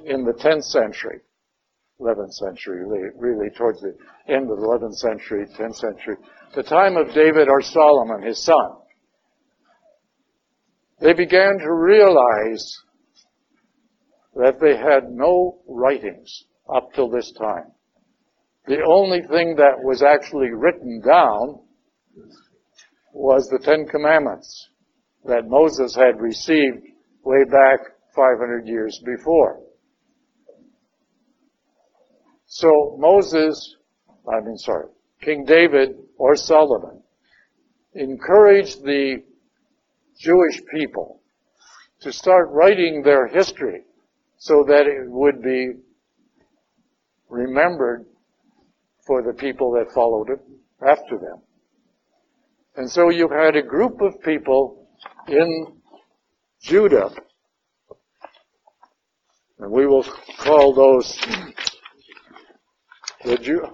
in 0.04 0.24
the 0.24 0.32
10th 0.32 0.64
century, 0.64 1.20
11th 2.02 2.32
century, 2.32 2.84
really 3.16 3.50
towards 3.56 3.80
the 3.80 3.94
end 4.28 4.50
of 4.50 4.58
the 4.58 4.66
11th 4.66 4.94
century, 4.94 5.46
10th 5.58 5.76
century, 5.76 6.16
the 6.54 6.62
time 6.62 6.96
of 6.96 7.14
David 7.14 7.48
or 7.48 7.62
Solomon, 7.62 8.22
his 8.22 8.42
son, 8.44 8.70
they 11.00 11.12
began 11.12 11.58
to 11.58 11.72
realize 11.72 12.64
that 14.34 14.60
they 14.60 14.76
had 14.76 15.10
no 15.10 15.60
writings 15.68 16.44
up 16.74 16.92
till 16.94 17.10
this 17.10 17.32
time. 17.38 17.72
The 18.66 18.82
only 18.88 19.20
thing 19.22 19.56
that 19.56 19.82
was 19.82 20.02
actually 20.02 20.50
written 20.50 21.00
down 21.00 21.60
was 23.12 23.48
the 23.48 23.58
Ten 23.58 23.86
Commandments 23.88 24.68
that 25.24 25.48
Moses 25.48 25.94
had 25.96 26.20
received 26.20 26.86
way 27.24 27.44
back 27.44 27.80
500 28.14 28.66
years 28.66 29.00
before. 29.04 29.60
So 32.54 32.96
Moses, 32.98 33.76
I 34.30 34.40
mean 34.40 34.58
sorry, 34.58 34.88
King 35.22 35.46
David 35.46 35.96
or 36.18 36.36
Solomon 36.36 37.02
encouraged 37.94 38.82
the 38.82 39.22
Jewish 40.20 40.60
people 40.74 41.22
to 42.00 42.12
start 42.12 42.50
writing 42.50 43.02
their 43.02 43.26
history 43.26 43.84
so 44.36 44.64
that 44.68 44.86
it 44.86 45.10
would 45.10 45.40
be 45.40 45.70
remembered 47.30 48.04
for 49.06 49.22
the 49.22 49.32
people 49.32 49.72
that 49.72 49.90
followed 49.94 50.28
it 50.28 50.40
after 50.86 51.16
them. 51.16 51.40
And 52.76 52.90
so 52.90 53.08
you 53.08 53.30
had 53.30 53.56
a 53.56 53.62
group 53.62 54.02
of 54.02 54.20
people 54.22 54.90
in 55.26 55.80
Judah, 56.60 57.14
and 59.58 59.72
we 59.72 59.86
will 59.86 60.04
call 60.36 60.74
those 60.74 61.18
the 63.24 63.36
Jew. 63.42 63.64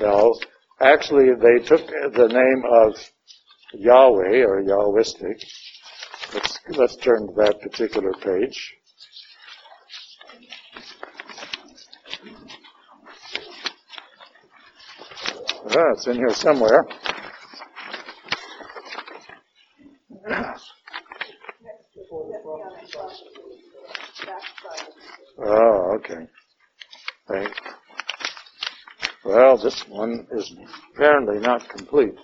Well, 0.00 0.38
actually 0.80 1.34
they 1.34 1.64
took 1.64 1.86
the 1.86 2.28
name 2.28 2.62
of 2.70 2.94
Yahweh 3.74 4.44
or 4.44 4.62
Yahwistic. 4.62 5.44
Let's, 6.34 6.58
let's 6.70 6.96
turn 6.96 7.28
to 7.28 7.34
that 7.36 7.60
particular 7.60 8.12
page. 8.12 8.74
Ah, 15.68 15.92
it's 15.92 16.06
in 16.06 16.16
here 16.16 16.30
somewhere. 16.30 16.86
Oh, 25.38 25.96
okay. 25.96 26.26
Right. 27.28 27.52
This 29.62 29.88
one 29.88 30.26
is 30.32 30.52
apparently 30.94 31.38
not 31.38 31.68
complete. 31.68 32.14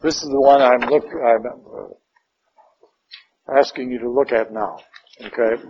This 0.00 0.22
is 0.22 0.28
the 0.28 0.40
one 0.40 0.62
I'm 0.62 0.88
look, 0.88 1.04
I'm 1.04 1.44
uh, 1.46 1.88
asking 3.58 3.90
you 3.90 3.98
to 3.98 4.08
look 4.10 4.30
at 4.32 4.52
now. 4.52 4.78
Okay? 5.20 5.60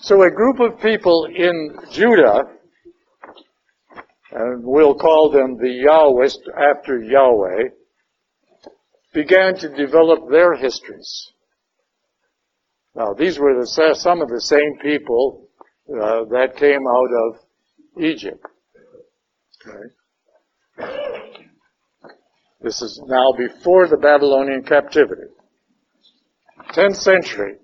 So 0.00 0.22
a 0.22 0.30
group 0.30 0.58
of 0.58 0.80
people 0.80 1.28
in 1.32 1.78
Judah, 1.92 2.42
and 4.32 4.64
we'll 4.64 4.96
call 4.96 5.30
them 5.30 5.56
the 5.56 5.84
Yahwist 5.86 6.40
after 6.56 6.98
Yahweh, 6.98 7.68
began 9.12 9.54
to 9.56 9.68
develop 9.68 10.30
their 10.30 10.54
histories. 10.54 11.32
Now, 12.94 13.14
these 13.14 13.38
were 13.38 13.54
the, 13.60 13.94
some 13.94 14.20
of 14.20 14.28
the 14.28 14.40
same 14.40 14.78
people 14.82 15.48
uh, 15.88 16.24
that 16.30 16.56
came 16.56 16.86
out 16.86 17.10
of 17.26 17.38
Egypt. 18.02 18.44
Okay. 19.66 19.94
This 22.60 22.80
is 22.80 23.00
now 23.06 23.32
before 23.36 23.88
the 23.88 23.96
Babylonian 23.96 24.62
captivity. 24.62 25.28
10th 26.74 26.96
century. 26.96 27.56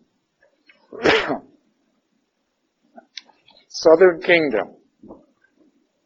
Southern 3.69 4.21
Kingdom. 4.23 4.75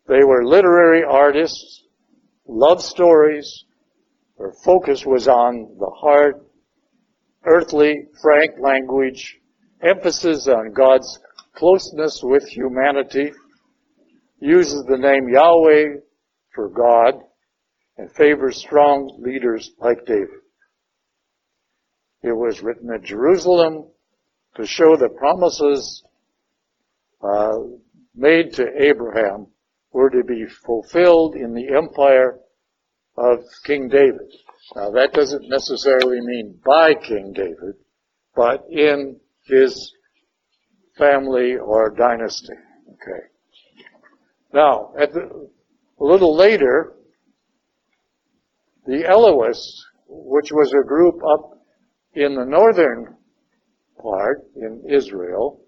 They 0.08 0.24
were 0.24 0.44
literary 0.44 1.04
artists, 1.04 1.84
love 2.46 2.82
stories. 2.82 3.64
Their 4.38 4.52
focus 4.64 5.04
was 5.06 5.28
on 5.28 5.76
the 5.78 5.90
hard, 5.90 6.44
earthly, 7.44 8.08
frank 8.20 8.52
language, 8.60 9.38
emphasis 9.82 10.48
on 10.48 10.72
God's 10.72 11.18
closeness 11.54 12.20
with 12.22 12.48
humanity, 12.48 13.32
uses 14.40 14.84
the 14.84 14.98
name 14.98 15.28
Yahweh 15.28 16.00
for 16.54 16.68
God, 16.68 17.22
and 17.98 18.10
favors 18.12 18.56
strong 18.56 19.20
leaders 19.22 19.70
like 19.78 20.04
David. 20.06 20.40
It 22.22 22.32
was 22.32 22.62
written 22.62 22.90
at 22.90 23.02
Jerusalem 23.02 23.88
to 24.56 24.66
show 24.66 24.96
the 24.96 25.08
promises 25.08 26.04
uh, 27.22 27.58
made 28.14 28.54
to 28.54 28.66
Abraham 28.78 29.46
were 29.92 30.10
to 30.10 30.24
be 30.24 30.46
fulfilled 30.46 31.34
in 31.34 31.54
the 31.54 31.74
empire 31.74 32.38
of 33.16 33.40
King 33.64 33.88
David. 33.88 34.32
Now 34.74 34.90
that 34.90 35.12
doesn't 35.12 35.48
necessarily 35.48 36.20
mean 36.20 36.58
by 36.64 36.94
King 36.94 37.32
David, 37.34 37.74
but 38.34 38.64
in 38.70 39.20
his 39.44 39.94
family 40.96 41.56
or 41.56 41.90
dynasty. 41.90 42.54
Okay. 42.88 43.26
Now, 44.54 44.92
the, 44.96 45.48
a 46.00 46.04
little 46.04 46.36
later, 46.36 46.94
the 48.86 49.04
Elohists, 49.08 49.82
which 50.06 50.52
was 50.52 50.72
a 50.72 50.86
group 50.86 51.16
up 51.24 51.58
in 52.14 52.34
the 52.34 52.44
northern 52.44 53.16
part 54.00 54.44
in 54.56 54.84
Israel, 54.88 55.60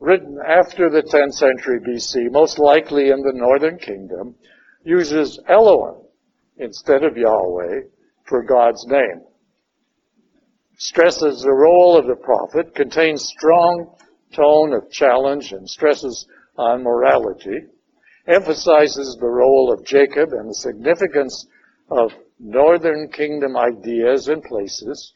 written 0.00 0.38
after 0.44 0.90
the 0.90 1.02
10th 1.02 1.34
century 1.34 1.78
BC, 1.80 2.30
most 2.32 2.58
likely 2.58 3.10
in 3.10 3.22
the 3.22 3.32
northern 3.32 3.78
kingdom, 3.78 4.34
uses 4.84 5.38
Elohim 5.48 6.01
instead 6.56 7.04
of 7.04 7.16
Yahweh 7.16 7.82
for 8.24 8.42
God's 8.42 8.86
name. 8.86 9.22
Stresses 10.76 11.42
the 11.42 11.52
role 11.52 11.96
of 11.96 12.06
the 12.06 12.16
prophet, 12.16 12.74
contains 12.74 13.24
strong 13.24 13.94
tone 14.34 14.72
of 14.72 14.90
challenge 14.90 15.52
and 15.52 15.68
stresses 15.68 16.26
on 16.56 16.82
morality, 16.82 17.66
emphasizes 18.26 19.16
the 19.20 19.26
role 19.26 19.72
of 19.72 19.84
Jacob 19.84 20.30
and 20.32 20.48
the 20.48 20.54
significance 20.54 21.46
of 21.90 22.12
northern 22.38 23.08
kingdom 23.12 23.56
ideas 23.56 24.28
and 24.28 24.42
places, 24.42 25.14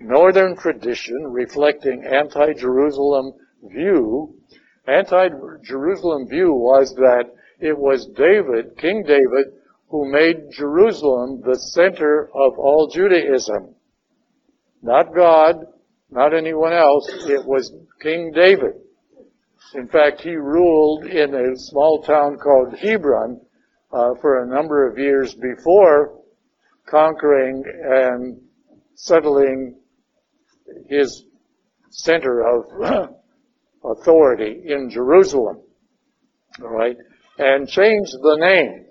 northern 0.00 0.56
tradition 0.56 1.16
reflecting 1.28 2.04
anti-Jerusalem 2.04 3.32
view. 3.64 4.34
Anti-Jerusalem 4.86 6.28
view 6.28 6.52
was 6.52 6.94
that 6.96 7.24
it 7.60 7.76
was 7.76 8.06
David, 8.16 8.76
King 8.76 9.02
David, 9.06 9.46
who 9.94 10.10
made 10.10 10.50
Jerusalem 10.50 11.40
the 11.46 11.54
center 11.54 12.28
of 12.34 12.58
all 12.58 12.90
Judaism. 12.92 13.76
Not 14.82 15.14
God, 15.14 15.54
not 16.10 16.34
anyone 16.34 16.72
else, 16.72 17.06
it 17.28 17.46
was 17.46 17.72
King 18.02 18.32
David. 18.34 18.72
In 19.74 19.86
fact, 19.86 20.20
he 20.22 20.34
ruled 20.34 21.06
in 21.06 21.32
a 21.32 21.56
small 21.56 22.02
town 22.02 22.38
called 22.38 22.76
Hebron 22.76 23.40
uh, 23.92 24.14
for 24.20 24.42
a 24.42 24.48
number 24.48 24.90
of 24.90 24.98
years 24.98 25.32
before 25.32 26.20
conquering 26.90 27.62
and 27.84 28.40
settling 28.96 29.76
his 30.88 31.24
center 31.90 32.40
of 32.40 33.10
authority 33.84 34.60
in 34.66 34.90
Jerusalem. 34.90 35.58
All 36.60 36.70
right, 36.70 36.96
and 37.38 37.68
changed 37.68 38.12
the 38.22 38.38
name. 38.40 38.86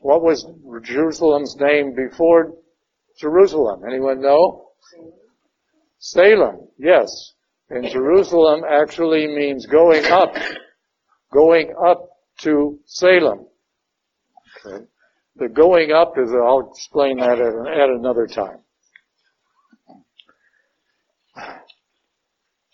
What 0.00 0.22
was 0.22 0.46
Jerusalem's 0.82 1.56
name 1.58 1.94
before 1.94 2.54
Jerusalem? 3.18 3.82
Anyone 3.88 4.20
know? 4.20 4.68
Salem. 5.98 6.68
Yes. 6.78 7.08
And 7.70 7.88
Jerusalem 7.90 8.62
actually 8.68 9.26
means 9.26 9.66
going 9.66 10.04
up, 10.06 10.34
going 11.32 11.74
up 11.84 12.08
to 12.38 12.78
Salem. 12.86 13.46
Okay. 14.64 14.84
The 15.36 15.48
going 15.48 15.92
up 15.92 16.14
is, 16.16 16.30
I'll 16.32 16.70
explain 16.70 17.18
that 17.18 17.38
at, 17.38 17.80
at 17.82 17.90
another 17.90 18.26
time. 18.26 18.58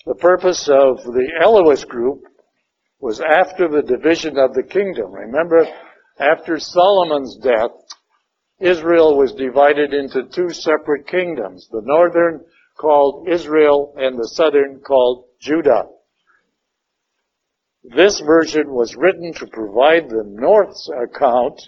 The 0.07 0.15
purpose 0.15 0.69
of 0.69 1.03
the 1.03 1.29
Elohist 1.43 1.89
group 1.89 2.25
was 3.01 3.21
after 3.21 3.69
the 3.69 3.83
division 3.83 4.39
of 4.39 4.55
the 4.55 4.63
kingdom. 4.63 5.13
Remember, 5.13 5.67
after 6.19 6.59
Solomon's 6.59 7.37
death, 7.43 7.73
Israel 8.61 9.17
was 9.17 9.33
divided 9.33 9.93
into 9.93 10.29
two 10.33 10.51
separate 10.51 11.07
kingdoms. 11.09 11.69
The 11.71 11.83
northern 11.85 12.45
called 12.79 13.29
Israel 13.29 13.95
and 13.97 14.17
the 14.19 14.29
southern 14.35 14.81
called 14.81 15.27
Judah. 15.41 15.89
This 17.85 18.21
version 18.21 18.73
was 18.73 18.97
written 18.97 19.33
to 19.35 19.47
provide 19.47 20.09
the 20.09 20.25
North's 20.25 20.89
account 20.89 21.61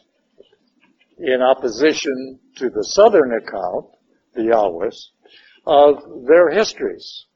in 1.18 1.42
opposition 1.42 2.38
to 2.56 2.70
the 2.70 2.84
Southern 2.84 3.32
account, 3.32 3.86
the 4.34 4.42
Yahwist, 4.42 5.10
of 5.66 6.26
their 6.26 6.50
histories. 6.50 7.26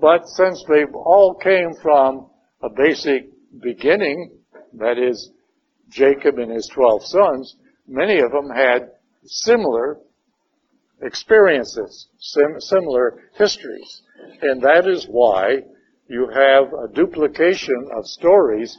But 0.00 0.26
since 0.26 0.64
they 0.68 0.84
all 0.84 1.38
came 1.42 1.74
from 1.82 2.30
a 2.62 2.68
basic 2.70 3.28
beginning, 3.60 4.38
that 4.74 4.98
is, 4.98 5.30
Jacob 5.90 6.38
and 6.38 6.50
his 6.50 6.68
twelve 6.72 7.04
sons, 7.04 7.56
many 7.86 8.20
of 8.20 8.30
them 8.32 8.48
had 8.50 8.90
similar 9.24 9.98
experiences, 11.02 12.08
sim- 12.18 12.60
similar 12.60 13.22
histories. 13.34 14.02
And 14.42 14.62
that 14.62 14.86
is 14.86 15.06
why 15.06 15.62
you 16.08 16.28
have 16.28 16.72
a 16.72 16.92
duplication 16.92 17.88
of 17.96 18.06
stories 18.06 18.76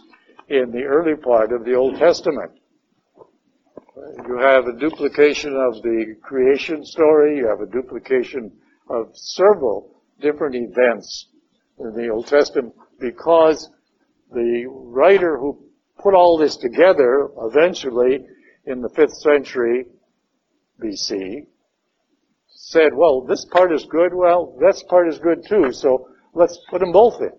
in 0.49 0.72
the 0.72 0.84
early 0.84 1.16
part 1.16 1.51
of 1.51 1.66
the 1.66 1.74
Old 1.74 1.97
Testament. 1.97 2.51
You 4.28 4.38
have 4.39 4.66
a 4.66 4.80
duplication 4.80 5.55
of 5.55 5.82
the 5.82 6.16
creation 6.22 6.84
story, 6.86 7.38
you 7.38 7.47
have 7.47 7.62
a 7.62 7.72
duplication 7.72 8.51
of 8.89 9.09
several 9.14 10.01
different 10.20 10.55
events 10.55 11.28
in 11.80 11.93
the 11.95 12.09
Old 12.09 12.28
Testament 12.28 12.74
because 12.99 13.70
the 14.32 14.66
writer 14.68 15.38
who 15.38 15.57
put 16.02 16.14
all 16.14 16.38
this 16.38 16.58
together 16.58 17.30
eventually 17.38 18.26
in 18.66 18.82
the 18.82 18.89
5th 18.89 19.14
century 19.14 19.86
BC 20.82 21.47
said, 22.47 22.93
well, 22.93 23.22
this 23.22 23.45
part 23.45 23.72
is 23.74 23.86
good, 23.86 24.14
well, 24.14 24.58
this 24.60 24.84
part 24.84 25.10
is 25.10 25.20
good 25.20 25.45
too, 25.47 25.72
so 25.72 26.08
let's 26.34 26.58
put 26.70 26.80
them 26.80 26.91
both 26.91 27.20
in. 27.22 27.32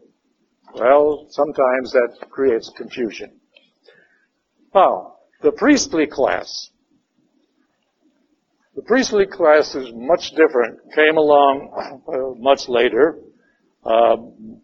Well, 0.74 1.26
sometimes 1.30 1.92
that 1.92 2.28
creates 2.30 2.70
confusion. 2.76 3.32
Now, 4.74 5.16
the 5.42 5.52
priestly 5.52 6.06
class. 6.06 6.70
The 8.74 8.82
priestly 8.82 9.26
class 9.26 9.74
is 9.74 9.92
much 9.94 10.30
different, 10.30 10.78
came 10.94 11.18
along 11.18 12.02
much 12.40 12.68
later. 12.68 13.18
Uh, 13.84 14.16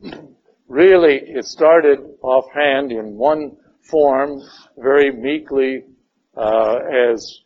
really, 0.68 1.20
it 1.24 1.44
started 1.44 1.98
offhand 2.22 2.90
in 2.90 3.16
one 3.16 3.56
form, 3.90 4.40
very 4.76 5.10
meekly, 5.12 5.84
uh, 6.36 6.78
as 7.12 7.40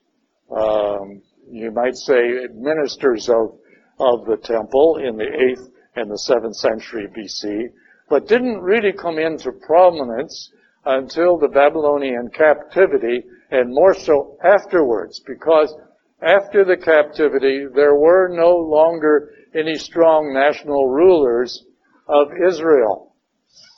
um, 0.55 1.23
you 1.51 1.71
might 1.71 1.97
say, 1.97 2.47
ministers 2.55 3.29
of, 3.29 3.59
of 3.99 4.27
the 4.27 4.37
temple 4.43 4.99
in 5.03 5.17
the 5.17 5.25
8th 5.25 5.69
and 5.97 6.11
the 6.11 6.21
7th 6.29 6.55
century 6.55 7.07
BC, 7.17 7.69
but 8.09 8.29
didn't 8.29 8.61
really 8.61 8.93
come 8.93 9.19
into 9.19 9.53
prominence 9.67 10.51
until 10.85 11.39
the 11.39 11.49
Babylonian 11.49 12.31
captivity 12.35 13.23
and 13.51 13.73
more 13.73 13.95
so 13.95 14.37
afterwards 14.43 15.21
because 15.27 15.75
after 16.23 16.65
the 16.65 16.77
captivity 16.77 17.67
there 17.75 17.95
were 17.95 18.29
no 18.29 18.57
longer 18.57 19.31
any 19.55 19.77
strong 19.77 20.33
national 20.33 20.89
rulers 20.89 21.65
of 22.09 22.29
Israel 22.49 23.12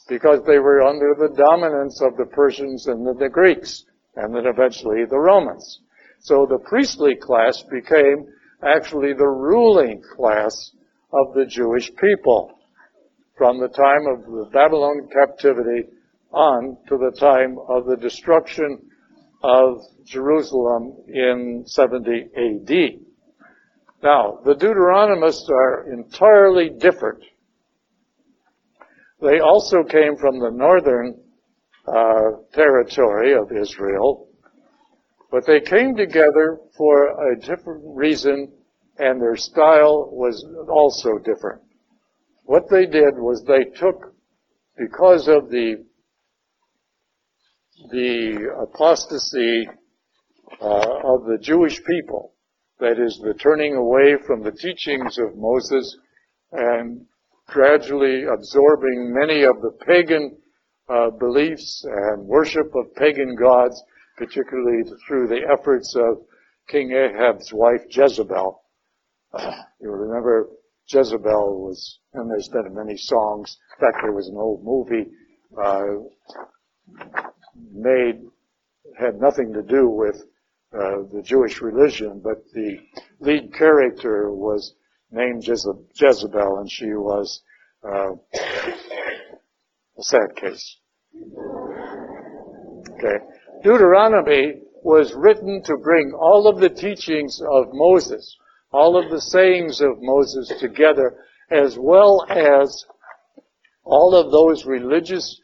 because 0.08 0.40
they 0.46 0.58
were 0.58 0.82
under 0.82 1.14
the 1.18 1.34
dominance 1.34 2.00
of 2.02 2.16
the 2.16 2.26
Persians 2.26 2.86
and 2.86 3.06
the, 3.06 3.14
the 3.14 3.28
Greeks 3.28 3.84
and 4.16 4.34
then 4.34 4.46
eventually 4.46 5.04
the 5.08 5.18
Romans. 5.18 5.80
So 6.20 6.46
the 6.48 6.58
priestly 6.58 7.16
class 7.16 7.62
became 7.62 8.26
actually 8.62 9.12
the 9.12 9.28
ruling 9.28 10.02
class 10.16 10.72
of 11.12 11.34
the 11.34 11.46
Jewish 11.46 11.90
people 11.96 12.58
from 13.36 13.60
the 13.60 13.68
time 13.68 14.06
of 14.06 14.24
the 14.24 14.48
Babylonian 14.52 15.08
captivity 15.08 15.88
on 16.32 16.76
to 16.88 16.98
the 16.98 17.16
time 17.18 17.58
of 17.68 17.86
the 17.86 17.96
destruction 17.96 18.78
of 19.42 19.82
Jerusalem 20.04 20.96
in 21.08 21.64
70 21.66 22.10
AD. 22.36 23.00
Now, 24.02 24.38
the 24.44 24.54
Deuteronomists 24.54 25.48
are 25.50 25.92
entirely 25.92 26.70
different. 26.70 27.22
They 29.20 29.40
also 29.40 29.82
came 29.84 30.16
from 30.16 30.38
the 30.38 30.50
northern 30.50 31.20
uh, 31.86 32.42
territory 32.52 33.34
of 33.34 33.50
Israel, 33.52 34.28
but 35.30 35.46
they 35.46 35.60
came 35.60 35.96
together 35.96 36.58
for 36.76 37.32
a 37.32 37.40
different 37.40 37.82
reason 37.84 38.52
and 38.98 39.20
their 39.20 39.36
style 39.36 40.08
was 40.12 40.44
also 40.68 41.18
different. 41.18 41.62
What 42.44 42.68
they 42.70 42.86
did 42.86 43.14
was 43.16 43.42
they 43.46 43.64
took, 43.78 44.14
because 44.76 45.28
of 45.28 45.50
the, 45.50 45.84
the 47.90 48.50
apostasy 48.62 49.66
uh, 50.60 51.14
of 51.14 51.24
the 51.26 51.38
Jewish 51.40 51.82
people, 51.84 52.34
that 52.80 52.98
is 53.00 53.20
the 53.24 53.34
turning 53.34 53.74
away 53.74 54.16
from 54.26 54.42
the 54.42 54.52
teachings 54.52 55.18
of 55.18 55.36
Moses 55.36 55.96
and 56.52 57.06
gradually 57.46 58.24
absorbing 58.24 59.12
many 59.12 59.42
of 59.42 59.60
the 59.60 59.72
pagan 59.86 60.36
uh, 60.88 61.10
beliefs 61.10 61.84
and 61.84 62.26
worship 62.26 62.74
of 62.74 62.94
pagan 62.94 63.34
gods, 63.36 63.82
particularly 64.16 64.82
through 65.06 65.28
the 65.28 65.40
efforts 65.52 65.94
of 65.96 66.18
King 66.68 66.92
Ahab's 66.92 67.52
wife 67.52 67.82
Jezebel. 67.88 68.62
You 69.80 69.90
remember 69.90 70.48
Jezebel 70.88 71.66
was, 71.66 71.98
and 72.14 72.30
there's 72.30 72.48
been 72.48 72.74
many 72.74 72.96
songs. 72.96 73.54
In 73.76 73.86
fact, 73.86 73.98
there 74.02 74.12
was 74.12 74.28
an 74.28 74.36
old 74.36 74.64
movie 74.64 75.10
uh, 75.62 75.84
made 77.70 78.22
had 78.98 79.20
nothing 79.20 79.52
to 79.52 79.62
do 79.62 79.88
with 79.88 80.16
uh, 80.72 81.02
the 81.12 81.22
Jewish 81.22 81.60
religion, 81.60 82.20
but 82.22 82.44
the 82.52 82.78
lead 83.20 83.52
character 83.52 84.30
was 84.30 84.74
named 85.10 85.46
Jezebel, 85.46 86.58
and 86.58 86.70
she 86.70 86.86
was 86.94 87.42
uh, 87.84 88.12
a 89.98 90.02
sad 90.02 90.36
case. 90.36 90.76
Okay. 92.90 93.24
Deuteronomy 93.62 94.60
was 94.82 95.14
written 95.14 95.62
to 95.64 95.76
bring 95.76 96.12
all 96.12 96.46
of 96.48 96.60
the 96.60 96.68
teachings 96.68 97.40
of 97.40 97.66
Moses, 97.72 98.36
all 98.72 99.02
of 99.02 99.10
the 99.10 99.20
sayings 99.20 99.80
of 99.80 99.98
Moses 100.00 100.52
together, 100.60 101.16
as 101.50 101.78
well 101.78 102.26
as 102.28 102.84
all 103.84 104.14
of 104.14 104.30
those 104.32 104.66
religious 104.66 105.40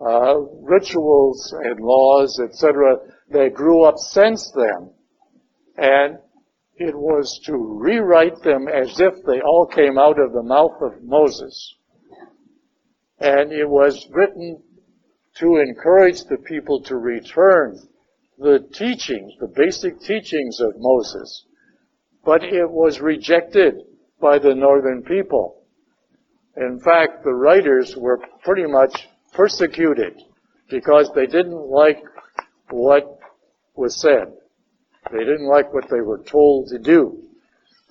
uh, 0.00 0.36
rituals 0.62 1.54
and 1.64 1.80
laws, 1.80 2.40
etc., 2.40 2.96
that 3.30 3.54
grew 3.54 3.84
up 3.84 3.96
since 3.96 4.52
then 4.54 4.90
And 5.76 6.18
it 6.78 6.94
was 6.94 7.40
to 7.44 7.56
rewrite 7.56 8.42
them 8.42 8.68
as 8.68 9.00
if 9.00 9.14
they 9.24 9.40
all 9.40 9.66
came 9.66 9.98
out 9.98 10.20
of 10.20 10.32
the 10.32 10.42
mouth 10.42 10.76
of 10.82 11.02
Moses. 11.02 11.74
And 13.18 13.50
it 13.50 13.68
was 13.68 14.06
written 14.10 14.62
to 15.38 15.56
encourage 15.56 16.22
the 16.24 16.36
people 16.36 16.82
to 16.82 16.96
return 16.96 17.78
the 18.38 18.58
teachings, 18.74 19.32
the 19.40 19.52
basic 19.54 20.00
teachings 20.00 20.60
of 20.60 20.74
Moses. 20.76 21.46
But 22.24 22.44
it 22.44 22.70
was 22.70 23.00
rejected 23.00 23.74
by 24.20 24.38
the 24.38 24.54
northern 24.54 25.02
people. 25.02 25.62
In 26.56 26.80
fact, 26.80 27.24
the 27.24 27.34
writers 27.34 27.94
were 27.96 28.20
pretty 28.44 28.66
much 28.66 29.08
persecuted 29.32 30.14
because 30.68 31.10
they 31.14 31.26
didn't 31.26 31.70
like 31.70 32.02
what 32.70 33.18
was 33.74 34.00
said. 34.00 34.32
They 35.12 35.20
didn't 35.20 35.48
like 35.48 35.72
what 35.72 35.88
they 35.90 36.00
were 36.00 36.22
told 36.24 36.68
to 36.68 36.78
do. 36.78 37.22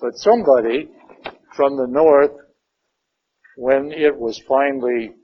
But 0.00 0.16
somebody 0.16 0.90
from 1.54 1.76
the 1.76 1.86
north, 1.86 2.32
when 3.56 3.90
it 3.92 4.16
was 4.16 4.40
finally 4.46 5.14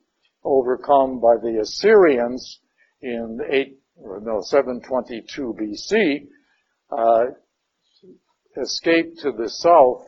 overcome 0.42 1.20
by 1.20 1.36
the 1.42 1.60
Assyrians 1.60 2.60
in 3.02 3.38
8, 3.48 3.78
or 3.96 4.20
no, 4.20 4.40
722 4.40 5.54
BC, 5.60 6.28
uh, 6.90 7.24
escaped 8.60 9.18
to 9.20 9.32
the 9.32 9.48
south 9.48 10.06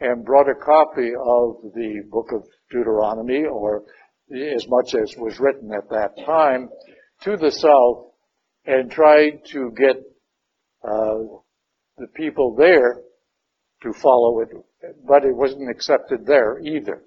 and 0.00 0.24
brought 0.24 0.48
a 0.48 0.54
copy 0.54 1.10
of 1.14 1.72
the 1.74 2.02
book 2.10 2.28
of 2.32 2.44
Deuteronomy, 2.70 3.44
or 3.44 3.84
as 4.30 4.66
much 4.68 4.94
as 4.94 5.16
was 5.16 5.40
written 5.40 5.72
at 5.72 5.88
that 5.88 6.16
time, 6.24 6.68
to 7.22 7.36
the 7.36 7.50
south 7.50 8.12
and 8.66 8.90
tried 8.90 9.40
to 9.46 9.72
get 9.76 9.96
uh, 10.84 11.18
the 11.96 12.06
people 12.14 12.54
there 12.56 13.02
to 13.82 13.92
follow 13.92 14.40
it, 14.40 14.48
but 15.06 15.24
it 15.24 15.34
wasn't 15.34 15.70
accepted 15.70 16.26
there 16.26 16.58
either. 16.60 17.02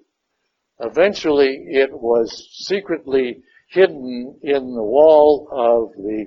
Eventually, 0.80 1.64
it 1.68 1.90
was 1.92 2.48
secretly 2.66 3.42
hidden 3.68 4.38
in 4.42 4.74
the 4.74 4.82
wall 4.82 5.48
of 5.50 6.02
the 6.02 6.26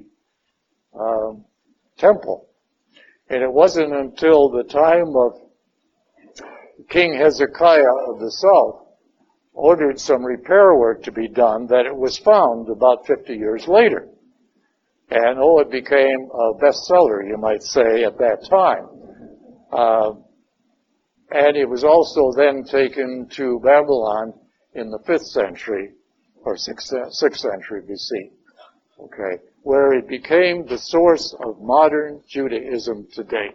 um, 1.00 1.46
temple. 1.98 2.50
And 3.30 3.42
it 3.42 3.52
wasn't 3.52 3.94
until 3.94 4.50
the 4.50 4.64
time 4.64 5.16
of 5.16 5.46
King 6.90 7.18
Hezekiah 7.18 8.10
of 8.10 8.20
the 8.20 8.32
south 8.32 8.86
ordered 9.54 10.00
some 10.00 10.24
repair 10.24 10.76
work 10.76 11.04
to 11.04 11.12
be 11.12 11.28
done 11.28 11.68
that 11.68 11.86
it 11.86 11.96
was 11.96 12.18
found 12.18 12.70
about 12.70 13.08
50 13.08 13.34
years 13.34 13.68
later. 13.68 14.08
And 15.10 15.38
oh, 15.40 15.60
it 15.60 15.70
became 15.70 16.30
a 16.34 16.54
bestseller, 16.60 17.28
you 17.28 17.38
might 17.38 17.62
say, 17.62 18.04
at 18.04 18.18
that 18.18 18.48
time. 18.50 18.88
Uh, 19.72 20.14
and 21.32 21.56
it 21.56 21.70
was 21.70 21.84
also 21.84 22.32
then 22.36 22.64
taken 22.64 23.28
to 23.34 23.60
Babylon 23.64 24.34
in 24.74 24.90
the 24.90 25.00
5th 25.08 25.28
century, 25.28 25.92
or 26.44 26.56
6th, 26.56 26.92
6th 26.92 27.38
century 27.38 27.82
BC. 27.82 28.32
Okay. 29.00 29.44
Where 29.64 29.94
it 29.94 30.08
became 30.08 30.66
the 30.66 30.78
source 30.78 31.36
of 31.44 31.62
modern 31.62 32.22
Judaism 32.28 33.08
today. 33.14 33.52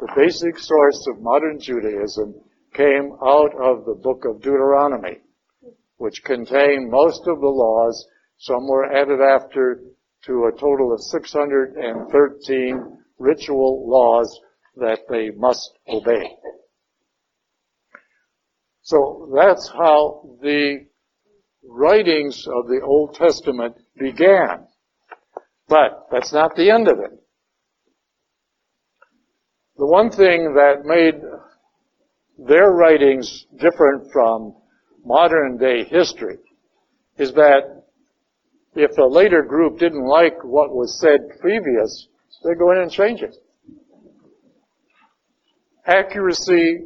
The 0.00 0.12
basic 0.16 0.58
source 0.58 1.06
of 1.08 1.22
modern 1.22 1.58
Judaism 1.60 2.34
came 2.74 3.12
out 3.22 3.54
of 3.60 3.84
the 3.84 3.94
book 3.94 4.24
of 4.24 4.42
Deuteronomy, 4.42 5.20
which 5.98 6.24
contained 6.24 6.90
most 6.90 7.22
of 7.26 7.40
the 7.40 7.48
laws. 7.48 8.06
Some 8.38 8.66
were 8.66 8.92
added 8.92 9.20
after 9.20 9.80
to 10.26 10.44
a 10.46 10.52
total 10.58 10.92
of 10.92 11.00
613 11.00 12.98
ritual 13.18 13.88
laws 13.88 14.40
that 14.76 15.00
they 15.08 15.30
must 15.36 15.70
obey. 15.88 16.30
So 18.82 19.30
that's 19.34 19.68
how 19.68 20.38
the 20.42 20.86
writings 21.66 22.46
of 22.46 22.66
the 22.66 22.80
Old 22.84 23.14
Testament 23.14 23.76
began. 23.98 24.66
But 25.68 26.06
that's 26.10 26.32
not 26.32 26.54
the 26.56 26.70
end 26.70 26.88
of 26.88 26.98
it. 26.98 27.18
The 29.76 29.86
one 29.86 30.10
thing 30.10 30.54
that 30.54 30.84
made 30.84 31.14
their 32.38 32.70
writings 32.70 33.46
different 33.58 34.12
from 34.12 34.54
modern 35.04 35.56
day 35.56 35.84
history 35.84 36.38
is 37.18 37.32
that 37.32 37.83
if 38.74 38.98
a 38.98 39.04
later 39.04 39.42
group 39.42 39.78
didn't 39.78 40.04
like 40.04 40.42
what 40.42 40.74
was 40.74 41.00
said 41.00 41.20
previous, 41.40 42.08
they 42.42 42.54
go 42.54 42.72
in 42.72 42.78
and 42.78 42.90
change 42.90 43.22
it. 43.22 43.36
Accuracy 45.86 46.80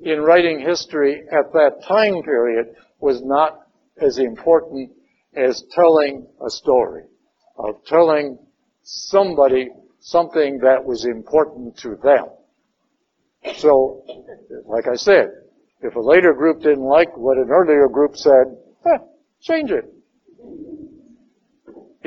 in 0.00 0.20
writing 0.20 0.60
history 0.60 1.22
at 1.30 1.52
that 1.52 1.82
time 1.86 2.22
period 2.22 2.74
was 3.00 3.22
not 3.22 3.60
as 4.00 4.18
important 4.18 4.90
as 5.34 5.62
telling 5.74 6.26
a 6.44 6.50
story, 6.50 7.04
of 7.58 7.84
telling 7.86 8.38
somebody 8.82 9.68
something 10.00 10.58
that 10.58 10.84
was 10.84 11.04
important 11.04 11.76
to 11.78 11.96
them. 12.02 12.26
So, 13.56 14.04
like 14.66 14.86
I 14.88 14.96
said, 14.96 15.28
if 15.82 15.94
a 15.94 16.00
later 16.00 16.32
group 16.32 16.62
didn't 16.62 16.84
like 16.84 17.16
what 17.16 17.36
an 17.36 17.48
earlier 17.50 17.88
group 17.88 18.16
said, 18.16 18.56
eh, 18.86 18.98
change 19.40 19.70
it. 19.70 19.95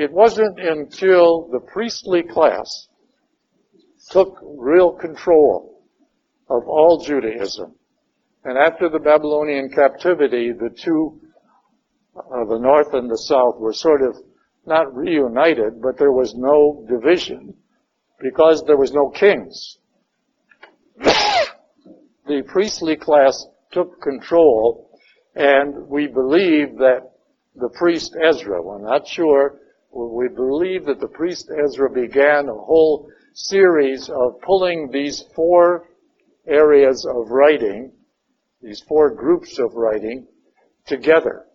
It 0.00 0.12
wasn't 0.12 0.58
until 0.58 1.50
the 1.52 1.60
priestly 1.60 2.22
class 2.22 2.88
took 4.08 4.38
real 4.42 4.92
control 4.92 5.84
of 6.48 6.66
all 6.66 7.04
Judaism. 7.04 7.74
And 8.42 8.56
after 8.56 8.88
the 8.88 8.98
Babylonian 8.98 9.68
captivity, 9.68 10.52
the 10.52 10.70
two, 10.70 11.20
uh, 12.16 12.46
the 12.46 12.58
north 12.58 12.94
and 12.94 13.10
the 13.10 13.18
south, 13.18 13.56
were 13.58 13.74
sort 13.74 14.00
of 14.00 14.16
not 14.64 14.96
reunited, 14.96 15.82
but 15.82 15.98
there 15.98 16.12
was 16.12 16.34
no 16.34 16.82
division 16.88 17.52
because 18.22 18.64
there 18.66 18.78
was 18.78 18.94
no 18.94 19.10
kings. 19.10 19.76
the 22.26 22.42
priestly 22.46 22.96
class 22.96 23.44
took 23.70 24.00
control, 24.00 24.98
and 25.34 25.88
we 25.88 26.06
believe 26.06 26.78
that 26.78 27.00
the 27.54 27.68
priest 27.78 28.16
Ezra, 28.18 28.62
we're 28.62 28.80
not 28.80 29.06
sure 29.06 29.59
we 29.92 30.28
believe 30.28 30.84
that 30.86 31.00
the 31.00 31.08
priest 31.08 31.50
Ezra 31.50 31.90
began 31.90 32.48
a 32.48 32.54
whole 32.54 33.10
series 33.34 34.08
of 34.08 34.40
pulling 34.42 34.90
these 34.90 35.24
four 35.34 35.88
areas 36.46 37.06
of 37.06 37.30
writing, 37.30 37.92
these 38.62 38.82
four 38.88 39.14
groups 39.14 39.58
of 39.58 39.74
writing, 39.74 40.26
together 40.86 41.46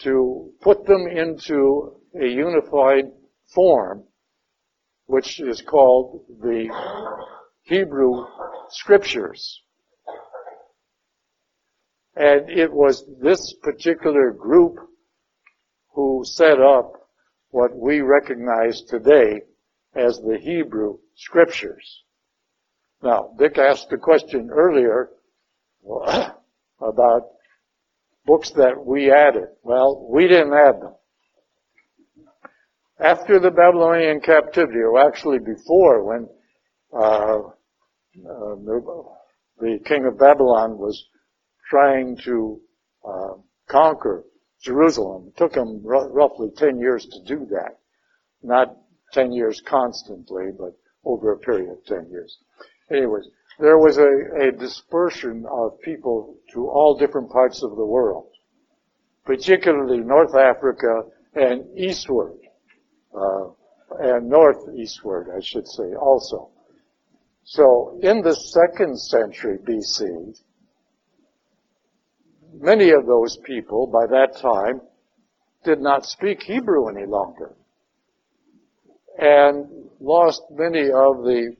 to 0.00 0.52
put 0.60 0.86
them 0.86 1.06
into 1.08 1.92
a 2.20 2.26
unified 2.26 3.04
form, 3.54 4.04
which 5.06 5.40
is 5.40 5.62
called 5.62 6.24
the 6.40 6.68
Hebrew 7.62 8.24
Scriptures. 8.70 9.62
And 12.14 12.50
it 12.50 12.72
was 12.72 13.04
this 13.20 13.54
particular 13.62 14.32
group 14.32 14.76
who 15.94 16.22
set 16.24 16.60
up 16.60 17.07
what 17.50 17.76
we 17.76 18.00
recognize 18.00 18.82
today 18.82 19.42
as 19.94 20.18
the 20.18 20.38
Hebrew 20.40 20.98
Scriptures. 21.16 22.04
Now, 23.02 23.34
Dick 23.38 23.58
asked 23.58 23.92
a 23.92 23.98
question 23.98 24.50
earlier 24.52 25.10
about 26.80 27.22
books 28.26 28.50
that 28.50 28.84
we 28.84 29.10
added. 29.10 29.48
Well, 29.62 30.06
we 30.10 30.28
didn't 30.28 30.52
add 30.52 30.80
them. 30.80 30.94
After 33.00 33.38
the 33.38 33.50
Babylonian 33.50 34.20
captivity, 34.20 34.80
or 34.80 34.98
actually 35.06 35.38
before, 35.38 36.04
when 36.04 36.28
uh, 36.92 37.38
uh, 37.38 38.54
the, 39.60 39.78
king 39.84 40.04
of 40.04 40.18
Babylon 40.18 40.76
was 40.78 41.06
trying 41.70 42.16
to 42.24 42.60
uh, 43.08 43.34
conquer 43.68 44.24
Jerusalem. 44.62 45.28
It 45.28 45.36
took 45.36 45.52
them 45.52 45.82
r- 45.88 46.08
roughly 46.10 46.50
10 46.56 46.78
years 46.78 47.06
to 47.06 47.22
do 47.24 47.46
that. 47.46 47.78
Not 48.42 48.76
10 49.12 49.32
years 49.32 49.60
constantly, 49.66 50.50
but 50.58 50.76
over 51.04 51.32
a 51.32 51.38
period 51.38 51.70
of 51.70 51.84
10 51.86 52.10
years. 52.10 52.38
Anyways, 52.90 53.28
there 53.58 53.78
was 53.78 53.98
a, 53.98 54.48
a 54.48 54.52
dispersion 54.52 55.44
of 55.50 55.80
people 55.80 56.36
to 56.52 56.68
all 56.68 56.96
different 56.96 57.30
parts 57.30 57.62
of 57.62 57.70
the 57.76 57.84
world, 57.84 58.30
particularly 59.24 59.98
North 59.98 60.34
Africa 60.34 61.02
and 61.34 61.64
eastward, 61.78 62.38
uh, 63.14 63.48
and 64.00 64.28
northeastward, 64.28 65.28
I 65.34 65.40
should 65.40 65.66
say, 65.66 65.94
also. 65.94 66.50
So 67.44 67.98
in 68.02 68.20
the 68.20 68.34
second 68.34 68.98
century 68.98 69.58
BC, 69.58 70.38
many 72.60 72.90
of 72.90 73.06
those 73.06 73.36
people 73.44 73.86
by 73.86 74.06
that 74.06 74.36
time 74.40 74.80
did 75.64 75.80
not 75.80 76.04
speak 76.04 76.42
Hebrew 76.42 76.88
any 76.88 77.06
longer 77.06 77.54
and 79.18 79.66
lost 80.00 80.42
many 80.50 80.86
of 80.86 81.24
the 81.24 81.56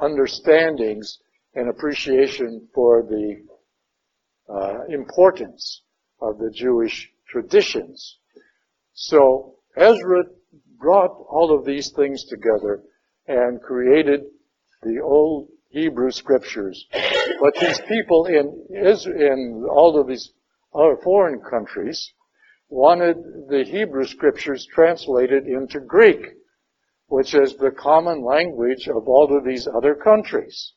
understandings 0.00 1.18
and 1.54 1.68
appreciation 1.68 2.68
for 2.74 3.02
the 3.02 3.44
uh, 4.48 4.84
importance 4.88 5.82
of 6.20 6.38
the 6.38 6.50
Jewish 6.54 7.10
traditions. 7.28 8.18
So 8.94 9.56
Ezra 9.76 10.24
brought 10.78 11.10
all 11.28 11.56
of 11.56 11.64
these 11.64 11.92
things 11.94 12.24
together 12.24 12.82
and 13.28 13.60
created 13.60 14.22
the 14.82 15.00
old 15.02 15.48
Hebrew 15.72 16.10
scriptures. 16.10 16.86
But 17.40 17.54
these 17.60 17.80
people 17.88 18.26
in, 18.26 18.66
in 18.70 19.66
all 19.70 19.98
of 19.98 20.06
these 20.06 20.32
other 20.74 20.98
foreign 21.02 21.40
countries 21.40 22.12
wanted 22.68 23.16
the 23.48 23.64
Hebrew 23.64 24.04
scriptures 24.04 24.66
translated 24.66 25.46
into 25.46 25.80
Greek, 25.80 26.20
which 27.06 27.34
is 27.34 27.56
the 27.56 27.70
common 27.70 28.22
language 28.22 28.86
of 28.88 29.08
all 29.08 29.36
of 29.36 29.44
these 29.44 29.66
other 29.66 29.94
countries. 29.94 30.74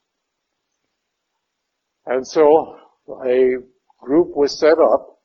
And 2.05 2.25
so 2.25 2.77
a 3.25 3.55
group 4.01 4.35
was 4.35 4.57
set 4.59 4.77
up 4.79 5.19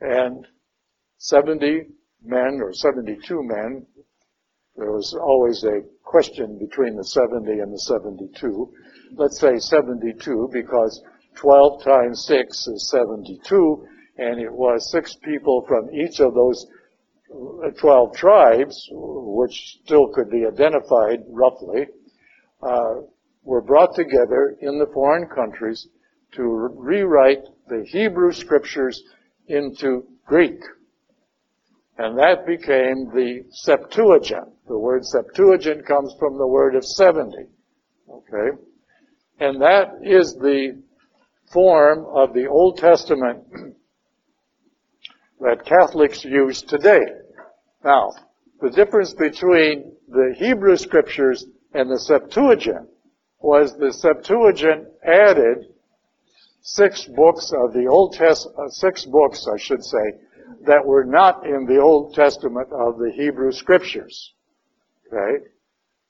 and 0.00 0.46
70 1.18 1.86
men 2.22 2.60
or 2.62 2.72
72 2.72 3.42
men, 3.42 3.86
there 4.76 4.90
was 4.90 5.14
always 5.14 5.62
a 5.64 5.82
question 6.02 6.58
between 6.58 6.96
the 6.96 7.04
70 7.04 7.50
and 7.60 7.72
the 7.72 7.78
72. 7.78 8.72
Let's 9.16 9.38
say 9.38 9.58
72 9.58 10.50
because 10.52 11.02
12 11.36 11.82
times 11.84 12.24
6 12.26 12.66
is 12.68 12.90
72 12.90 13.86
and 14.18 14.40
it 14.40 14.52
was 14.52 14.90
six 14.90 15.16
people 15.16 15.64
from 15.66 15.90
each 15.90 16.20
of 16.20 16.34
those 16.34 16.66
12 17.80 18.16
tribes, 18.16 18.88
which 18.92 19.78
still 19.84 20.08
could 20.08 20.30
be 20.30 20.46
identified 20.46 21.20
roughly, 21.28 21.86
uh, 22.62 22.94
were 23.42 23.62
brought 23.62 23.94
together 23.94 24.56
in 24.60 24.78
the 24.78 24.86
foreign 24.92 25.28
countries 25.28 25.88
to 26.32 26.42
rewrite 26.42 27.44
the 27.68 27.84
Hebrew 27.86 28.32
scriptures 28.32 29.02
into 29.48 30.06
Greek. 30.26 30.60
And 31.96 32.18
that 32.18 32.46
became 32.46 33.10
the 33.14 33.44
Septuagint. 33.50 34.48
The 34.66 34.78
word 34.78 35.04
Septuagint 35.04 35.86
comes 35.86 36.14
from 36.18 36.36
the 36.38 36.46
word 36.46 36.74
of 36.74 36.84
70. 36.84 37.36
Okay? 38.10 38.56
And 39.38 39.60
that 39.62 40.00
is 40.02 40.34
the 40.34 40.82
form 41.52 42.06
of 42.14 42.34
the 42.34 42.46
Old 42.46 42.78
Testament 42.78 43.44
that 45.40 45.64
Catholics 45.64 46.24
use 46.24 46.62
today. 46.62 47.02
Now, 47.84 48.12
the 48.60 48.70
difference 48.70 49.14
between 49.14 49.92
the 50.08 50.34
Hebrew 50.36 50.76
scriptures 50.76 51.44
and 51.74 51.90
the 51.90 51.98
Septuagint 51.98 52.88
was 53.40 53.76
the 53.76 53.92
Septuagint 53.92 54.88
added 55.04 55.66
six 56.62 57.04
books 57.04 57.52
of 57.52 57.74
the 57.74 57.86
Old 57.86 58.14
Testament, 58.14 58.58
uh, 58.58 58.70
six 58.70 59.04
books, 59.04 59.46
I 59.52 59.58
should 59.58 59.84
say, 59.84 60.14
that 60.66 60.84
were 60.84 61.04
not 61.04 61.46
in 61.46 61.66
the 61.66 61.80
Old 61.80 62.14
Testament 62.14 62.68
of 62.72 62.98
the 62.98 63.12
Hebrew 63.14 63.52
Scriptures. 63.52 64.32
Okay? 65.06 65.44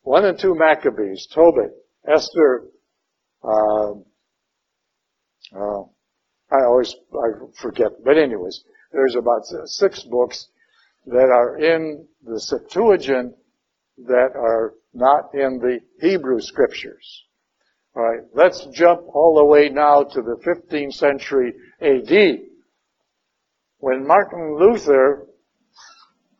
One 0.03 0.24
and 0.24 0.39
two 0.39 0.55
Maccabees, 0.55 1.26
Tobit, 1.35 1.72
Esther, 2.07 2.64
uh, 3.43 3.93
uh, 5.55 5.82
I 6.51 6.64
always 6.66 6.95
I 7.12 7.28
forget, 7.61 7.93
but 8.05 8.18
anyways, 8.18 8.64
there's 8.93 9.16
about 9.16 9.43
six 9.66 10.03
books 10.05 10.49
that 11.07 11.30
are 11.30 11.59
in 11.59 12.07
the 12.22 12.41
Septuagint 12.41 13.35
that 14.07 14.30
are 14.35 14.74
not 14.93 15.35
in 15.35 15.59
the 15.59 15.80
Hebrew 16.01 16.41
Scriptures. 16.41 17.24
All 17.97 18.03
right, 18.03 18.22
let's 18.35 18.66
jump 18.72 19.03
all 19.14 19.37
the 19.37 19.45
way 19.45 19.68
now 19.68 20.03
to 20.03 20.22
the 20.22 20.37
15th 20.45 20.95
century 20.95 21.55
AD 21.80 22.39
when 23.85 24.07
Martin 24.07 24.57
Luther 24.59 25.26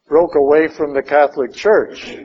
broke 0.09 0.34
away 0.34 0.66
from 0.66 0.95
the 0.95 1.03
Catholic 1.03 1.53
Church, 1.53 2.16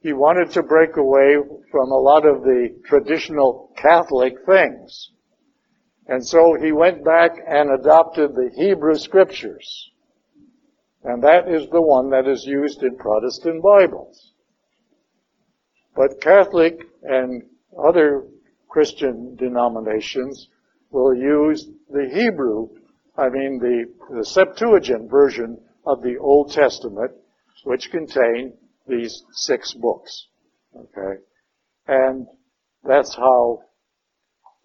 he 0.00 0.12
wanted 0.12 0.50
to 0.50 0.64
break 0.64 0.96
away 0.96 1.36
from 1.70 1.92
a 1.92 1.96
lot 1.96 2.26
of 2.26 2.42
the 2.42 2.76
traditional 2.86 3.72
Catholic 3.76 4.34
things. 4.44 5.12
And 6.08 6.26
so 6.26 6.56
he 6.60 6.72
went 6.72 7.04
back 7.04 7.36
and 7.46 7.70
adopted 7.70 8.34
the 8.34 8.50
Hebrew 8.56 8.96
scriptures. 8.96 9.92
And 11.04 11.22
that 11.22 11.48
is 11.48 11.68
the 11.70 11.80
one 11.80 12.10
that 12.10 12.26
is 12.26 12.44
used 12.44 12.82
in 12.82 12.96
Protestant 12.96 13.62
Bibles. 13.62 14.32
But 15.94 16.20
Catholic 16.20 16.80
and 17.04 17.44
other 17.78 18.24
Christian 18.68 19.36
denominations 19.36 20.48
will 20.90 21.14
use 21.14 21.64
the 21.88 22.10
Hebrew 22.12 22.70
I 23.18 23.28
mean 23.28 23.58
the, 23.58 23.86
the 24.14 24.24
Septuagint 24.24 25.10
version 25.10 25.58
of 25.86 26.02
the 26.02 26.18
Old 26.18 26.52
Testament, 26.52 27.12
which 27.64 27.90
contain 27.90 28.52
these 28.86 29.24
six 29.32 29.72
books. 29.74 30.26
Okay? 30.76 31.20
And 31.86 32.26
that's 32.84 33.14
how, 33.14 33.60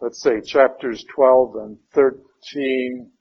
let's 0.01 0.21
say, 0.21 0.41
chapters 0.41 1.03
12 1.15 1.55
and 1.55 1.77
13, 1.93 3.11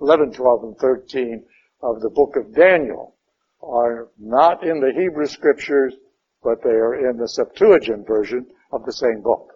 11, 0.00 0.32
12, 0.32 0.62
and 0.64 0.76
13 0.78 1.44
of 1.82 2.00
the 2.00 2.10
book 2.10 2.36
of 2.36 2.54
Daniel 2.54 3.16
are 3.62 4.08
not 4.18 4.62
in 4.62 4.80
the 4.80 4.92
Hebrew 4.96 5.26
scriptures, 5.26 5.94
but 6.42 6.62
they 6.62 6.70
are 6.70 7.10
in 7.10 7.16
the 7.16 7.28
Septuagint 7.28 8.06
version 8.06 8.46
of 8.72 8.84
the 8.84 8.92
same 8.92 9.22
book. 9.22 9.48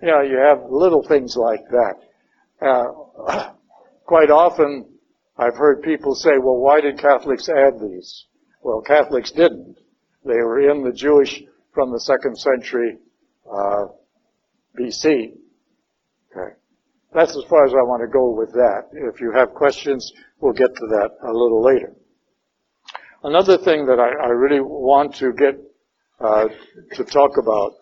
You 0.00 0.08
know, 0.08 0.20
you 0.22 0.38
have 0.38 0.70
little 0.70 1.02
things 1.02 1.36
like 1.36 1.64
that. 1.70 1.94
Uh, 2.60 3.52
Quite 4.04 4.30
often, 4.30 4.86
I've 5.36 5.56
heard 5.56 5.82
people 5.82 6.14
say, 6.14 6.32
well, 6.38 6.56
why 6.56 6.80
did 6.80 6.98
Catholics 6.98 7.48
add 7.48 7.80
these? 7.80 8.26
Well, 8.62 8.82
Catholics 8.82 9.30
didn't. 9.30 9.76
They 10.24 10.36
were 10.36 10.70
in 10.70 10.84
the 10.84 10.92
Jewish 10.92 11.42
from 11.72 11.92
the 11.92 12.00
second 12.00 12.38
century 12.38 12.98
uh, 13.50 13.86
BC. 14.78 15.32
Okay. 16.30 16.54
That's 17.12 17.36
as 17.36 17.44
far 17.48 17.64
as 17.64 17.72
I 17.72 17.82
want 17.82 18.02
to 18.02 18.12
go 18.12 18.30
with 18.30 18.52
that. 18.52 18.88
If 18.92 19.20
you 19.20 19.32
have 19.32 19.54
questions, 19.54 20.12
we'll 20.40 20.52
get 20.52 20.74
to 20.74 20.86
that 20.88 21.10
a 21.22 21.32
little 21.32 21.62
later. 21.62 21.94
Another 23.22 23.56
thing 23.56 23.86
that 23.86 23.98
I, 23.98 24.26
I 24.26 24.28
really 24.28 24.60
want 24.60 25.14
to 25.16 25.32
get 25.32 25.58
uh, 26.20 26.48
to 26.92 27.04
talk 27.04 27.38
about 27.38 27.72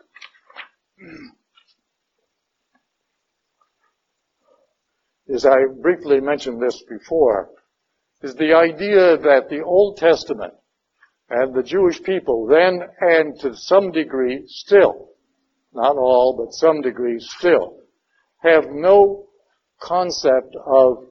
as 5.32 5.46
I 5.46 5.64
briefly 5.80 6.20
mentioned 6.20 6.60
this 6.60 6.82
before, 6.88 7.50
is 8.22 8.34
the 8.34 8.54
idea 8.54 9.16
that 9.16 9.48
the 9.48 9.62
Old 9.62 9.96
Testament 9.96 10.54
and 11.30 11.54
the 11.54 11.62
Jewish 11.62 12.02
people 12.02 12.46
then 12.46 12.82
and 13.00 13.38
to 13.40 13.56
some 13.56 13.90
degree 13.90 14.44
still, 14.46 15.08
not 15.72 15.96
all, 15.96 16.36
but 16.36 16.52
some 16.52 16.82
degree 16.82 17.18
still, 17.18 17.78
have 18.42 18.66
no 18.70 19.26
concept 19.80 20.54
of 20.66 21.06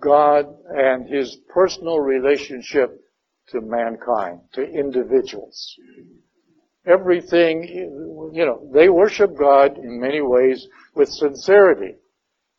God 0.00 0.46
and 0.70 1.08
His 1.08 1.36
personal 1.52 2.00
relationship 2.00 2.98
to 3.48 3.60
mankind, 3.60 4.40
to 4.54 4.62
individuals. 4.62 5.76
Everything, 6.86 7.62
you 8.32 8.46
know, 8.46 8.70
they 8.72 8.88
worship 8.88 9.36
God 9.38 9.76
in 9.76 10.00
many 10.00 10.22
ways 10.22 10.66
with 10.94 11.10
sincerity 11.10 11.96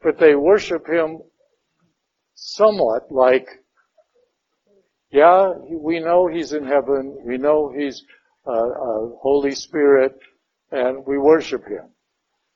but 0.04 0.18
they 0.20 0.36
worship 0.36 0.88
him 0.88 1.22
somewhat 2.36 3.12
like, 3.12 3.48
yeah, 5.12 5.54
we 5.70 6.00
know 6.00 6.28
he's 6.28 6.54
in 6.54 6.66
heaven, 6.66 7.18
we 7.26 7.38
know 7.38 7.74
he's 7.76 8.04
uh, 8.48 8.52
uh, 8.52 9.10
Holy 9.22 9.52
Spirit, 9.52 10.18
and 10.72 11.06
we 11.06 11.18
worship 11.18 11.66
him. 11.66 11.90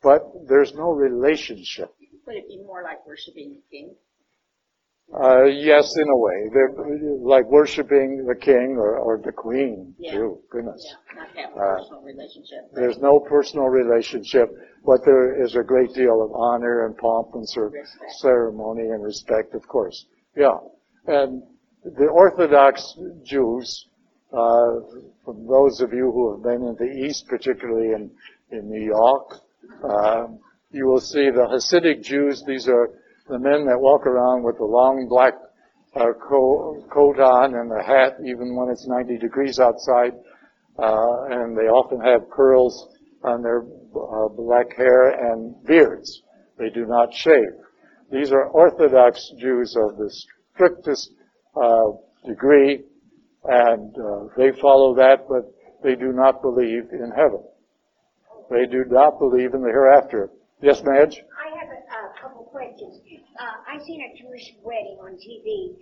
But 0.02 0.22
there's 0.48 0.74
no 0.74 0.92
relationship. 0.92 1.94
Would 2.28 2.36
it 2.36 2.48
be 2.48 2.58
more 2.58 2.82
like 2.84 3.06
worshiping 3.06 3.58
a 3.60 3.72
king? 3.72 3.96
Uh, 5.14 5.44
yes, 5.46 5.96
in 5.98 6.10
a 6.10 6.18
way. 6.18 6.50
They're 6.52 6.74
like 7.20 7.46
worshiping 7.46 8.26
the 8.26 8.36
king 8.36 8.76
or, 8.78 8.98
or 8.98 9.18
the 9.24 9.32
queen, 9.32 9.94
Yeah. 10.00 10.14
too. 10.14 10.40
Goodness. 10.50 10.84
Yeah, 11.36 11.46
not 11.56 11.58
a 11.58 11.60
Uh, 11.62 11.78
personal 11.78 12.02
relationship. 12.02 12.60
There's 12.74 12.98
no 13.00 13.20
personal 13.20 13.68
relationship, 13.68 14.50
but 14.84 15.06
there 15.06 15.42
is 15.44 15.56
a 15.56 15.64
great 15.64 15.94
deal 15.94 16.22
of 16.24 16.32
honor 16.34 16.86
and 16.86 16.98
pomp 16.98 17.36
and 17.36 17.48
cer- 17.48 17.72
ceremony 18.18 18.90
and 18.90 19.04
respect, 19.04 19.54
of 19.54 19.66
course. 19.68 20.08
Yeah. 20.36 20.58
And 21.06 21.44
the 21.84 22.08
Orthodox 22.08 22.98
Jews, 23.24 23.88
uh, 24.34 24.80
from 25.24 25.46
those 25.48 25.82
of 25.82 25.94
you 25.94 26.12
who 26.12 26.32
have 26.34 26.44
been 26.44 26.64
in 26.68 26.76
the 26.78 26.92
East, 27.06 27.28
particularly 27.28 27.92
in, 27.94 28.10
in 28.52 28.68
New 28.70 28.82
York, 28.84 29.36
uh, 29.84 30.28
you 30.72 30.88
will 30.88 31.00
see 31.00 31.30
the 31.30 31.46
Hasidic 31.46 32.02
Jews. 32.02 32.44
These 32.44 32.68
are 32.68 32.90
the 33.28 33.40
men 33.40 33.66
that 33.66 33.80
walk 33.80 34.06
around 34.06 34.44
with 34.44 34.58
the 34.58 34.66
long 34.66 35.08
black 35.10 35.34
uh, 35.96 36.14
co- 36.28 36.86
coat 36.92 37.20
on 37.20 37.56
and 37.56 37.72
a 37.72 37.84
hat, 37.84 38.18
even 38.26 38.56
when 38.56 38.70
it's 38.70 38.88
90 38.88 39.18
degrees 39.18 39.60
outside, 39.60 40.14
uh, 40.78 41.24
and 41.32 41.58
they 41.58 41.68
often 41.72 42.00
have 42.02 42.30
curls 42.30 42.88
on 43.24 43.42
their 43.42 43.62
uh, 43.64 44.28
black 44.30 44.76
hair 44.78 45.10
and 45.32 45.56
beards. 45.66 46.22
They 46.60 46.70
do 46.70 46.86
not 46.86 47.14
shave. 47.14 47.50
These 48.12 48.32
are 48.32 48.48
Orthodox 48.50 49.32
Jews 49.40 49.76
of 49.76 49.98
the 49.98 50.14
strictest 50.54 51.12
uh, 51.56 51.92
degree, 52.28 52.84
and 53.46 53.96
uh, 53.98 54.26
they 54.38 54.52
follow 54.62 54.96
that, 54.96 55.28
but 55.28 55.52
they 55.84 55.96
do 55.96 56.12
not 56.12 56.42
believe 56.42 56.84
in 56.92 57.12
heaven. 57.16 57.44
They 58.52 58.66
do 58.70 58.86
not 58.88 59.18
believe 59.18 59.54
in 59.54 59.62
the 59.62 59.70
hereafter. 59.70 60.30
Yes, 60.62 60.82
Madge? 60.84 61.18
I 61.18 61.60
have 61.60 61.70
a, 61.70 62.08
a 62.08 62.22
couple 62.22 62.44
questions. 62.46 63.02
Uh, 63.40 63.58
I 63.68 63.84
seen 63.84 64.02
a 64.02 64.18
Jewish 64.18 64.54
wedding 64.64 64.98
on 65.02 65.18
TV, 65.18 65.76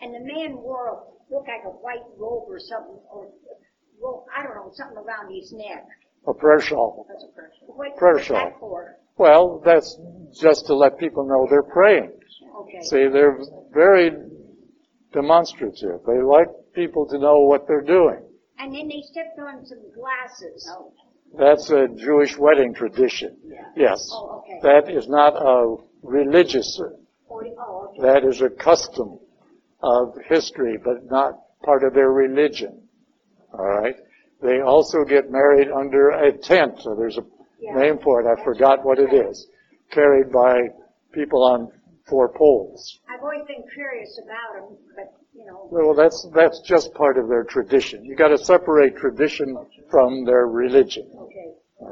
and 0.00 0.14
the 0.14 0.20
man 0.20 0.56
wore 0.56 0.88
a, 0.88 1.32
looked 1.32 1.48
like 1.48 1.64
a 1.64 1.70
white 1.70 2.04
robe 2.16 2.44
or 2.48 2.58
something, 2.58 2.98
or 3.10 3.28
well, 4.00 4.26
I 4.36 4.42
don't 4.42 4.54
know, 4.54 4.70
something 4.74 4.98
around 4.98 5.34
his 5.34 5.52
neck. 5.52 5.86
A 6.26 6.34
prayer 6.34 6.60
shawl. 6.60 7.06
That's 7.08 7.24
a 7.24 7.28
person. 7.34 7.58
What, 7.66 7.96
Prayer 7.96 8.14
what's 8.14 8.26
shawl. 8.26 8.36
that 8.36 8.58
for? 8.58 8.96
Well, 9.16 9.62
that's 9.64 9.98
just 10.32 10.66
to 10.66 10.74
let 10.74 10.98
people 10.98 11.26
know 11.26 11.46
they're 11.48 11.62
praying. 11.62 12.12
Okay. 12.60 12.80
See, 12.82 13.08
they're 13.12 13.38
very 13.72 14.10
demonstrative. 15.12 16.00
They 16.06 16.20
like 16.22 16.48
people 16.74 17.06
to 17.08 17.18
know 17.18 17.40
what 17.40 17.66
they're 17.68 17.82
doing. 17.82 18.20
And 18.58 18.74
then 18.74 18.88
they 18.88 19.02
stepped 19.02 19.38
on 19.38 19.64
some 19.66 19.82
glasses. 19.94 20.68
Oh, 20.72 20.92
That's 21.38 21.70
a 21.70 21.88
Jewish 21.96 22.36
wedding 22.38 22.74
tradition. 22.74 23.36
Yes. 23.76 24.08
Oh, 24.12 24.42
okay. 24.44 24.60
That 24.62 24.90
is 24.90 25.08
not 25.08 25.34
a 25.36 25.76
religious, 26.02 26.80
oh, 27.30 27.88
okay. 27.90 28.02
that 28.02 28.24
is 28.24 28.40
a 28.40 28.50
custom 28.50 29.18
of 29.82 30.14
history, 30.28 30.78
but 30.82 31.10
not 31.10 31.34
part 31.64 31.82
of 31.84 31.94
their 31.94 32.10
religion. 32.10 32.82
All 33.52 33.64
right? 33.66 33.96
They 34.42 34.60
also 34.60 35.04
get 35.04 35.30
married 35.30 35.68
under 35.70 36.10
a 36.10 36.32
tent, 36.32 36.80
so 36.80 36.94
there's 36.94 37.18
a 37.18 37.24
Yeah. 37.58 37.76
name 37.76 37.98
for 37.98 38.20
it. 38.20 38.26
I 38.26 38.42
forgot 38.44 38.84
what 38.84 38.98
it 38.98 39.12
is. 39.12 39.48
Carried 39.90 40.30
by 40.30 40.68
people 41.12 41.42
on 41.42 41.68
four 42.08 42.28
poles. 42.28 43.00
I've 43.08 43.22
always 43.22 43.46
been 43.46 43.64
curious 43.72 44.18
about 44.22 44.68
them, 44.68 44.76
but, 44.94 45.14
you 45.32 45.46
know, 45.46 45.68
Well, 45.70 45.94
that's, 45.94 46.26
that's 46.34 46.60
just 46.60 46.92
part 46.94 47.16
of 47.16 47.28
their 47.28 47.44
tradition. 47.44 48.04
You 48.04 48.14
gotta 48.16 48.36
separate 48.36 48.96
tradition 48.96 49.56
from 49.90 50.24
their 50.24 50.46
religion. 50.46 51.06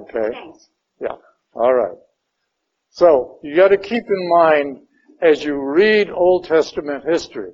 Okay. 0.01 0.29
Thanks. 0.33 0.69
Yeah. 1.01 1.17
All 1.55 1.75
right. 1.75 1.97
So 2.91 3.39
you 3.43 3.57
got 3.57 3.69
to 3.69 3.79
keep 3.79 4.05
in 4.05 4.29
mind 4.29 4.81
as 5.21 5.45
you 5.45 5.55
read 5.57 6.11
Old 6.11 6.45
Testament 6.45 7.05
history 7.09 7.53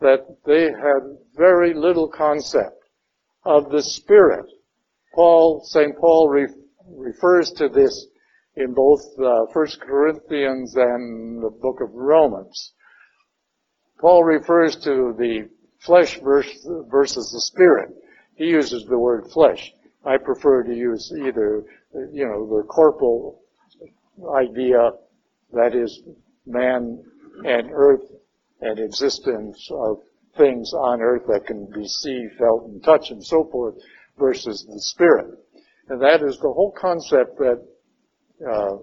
that 0.00 0.20
they 0.46 0.64
had 0.64 1.16
very 1.36 1.74
little 1.74 2.08
concept 2.08 2.82
of 3.44 3.70
the 3.70 3.82
Spirit. 3.82 4.46
Paul, 5.14 5.62
St. 5.64 5.96
Paul 5.98 6.28
re- 6.28 6.48
refers 6.88 7.50
to 7.52 7.68
this 7.68 8.06
in 8.56 8.74
both 8.74 9.00
uh, 9.18 9.46
1 9.52 9.66
Corinthians 9.80 10.74
and 10.76 11.42
the 11.42 11.50
book 11.50 11.80
of 11.80 11.90
Romans. 11.92 12.72
Paul 14.00 14.24
refers 14.24 14.76
to 14.76 15.14
the 15.16 15.48
flesh 15.78 16.18
versus, 16.22 16.66
versus 16.90 17.30
the 17.32 17.40
spirit. 17.40 17.90
He 18.34 18.46
uses 18.46 18.84
the 18.84 18.98
word 18.98 19.30
flesh. 19.32 19.70
I 20.04 20.16
prefer 20.16 20.64
to 20.64 20.74
use 20.74 21.12
either, 21.16 21.64
you 22.12 22.26
know, 22.26 22.46
the 22.46 22.66
corporal 22.66 23.40
idea 24.36 24.92
that 25.52 25.74
is 25.74 26.02
man 26.46 27.02
and 27.44 27.70
earth 27.72 28.04
and 28.60 28.78
existence 28.78 29.68
of 29.70 30.00
things 30.36 30.72
on 30.72 31.00
earth 31.00 31.22
that 31.28 31.46
can 31.46 31.66
be 31.74 31.86
seen, 31.86 32.30
felt, 32.38 32.64
and 32.64 32.82
touched 32.82 33.10
and 33.10 33.24
so 33.24 33.48
forth 33.50 33.74
versus 34.18 34.66
the 34.66 34.80
spirit. 34.80 35.38
And 35.88 36.00
that 36.00 36.22
is 36.22 36.36
the 36.38 36.52
whole 36.52 36.72
concept 36.76 37.38
that 37.38 37.62
uh, 38.48 38.76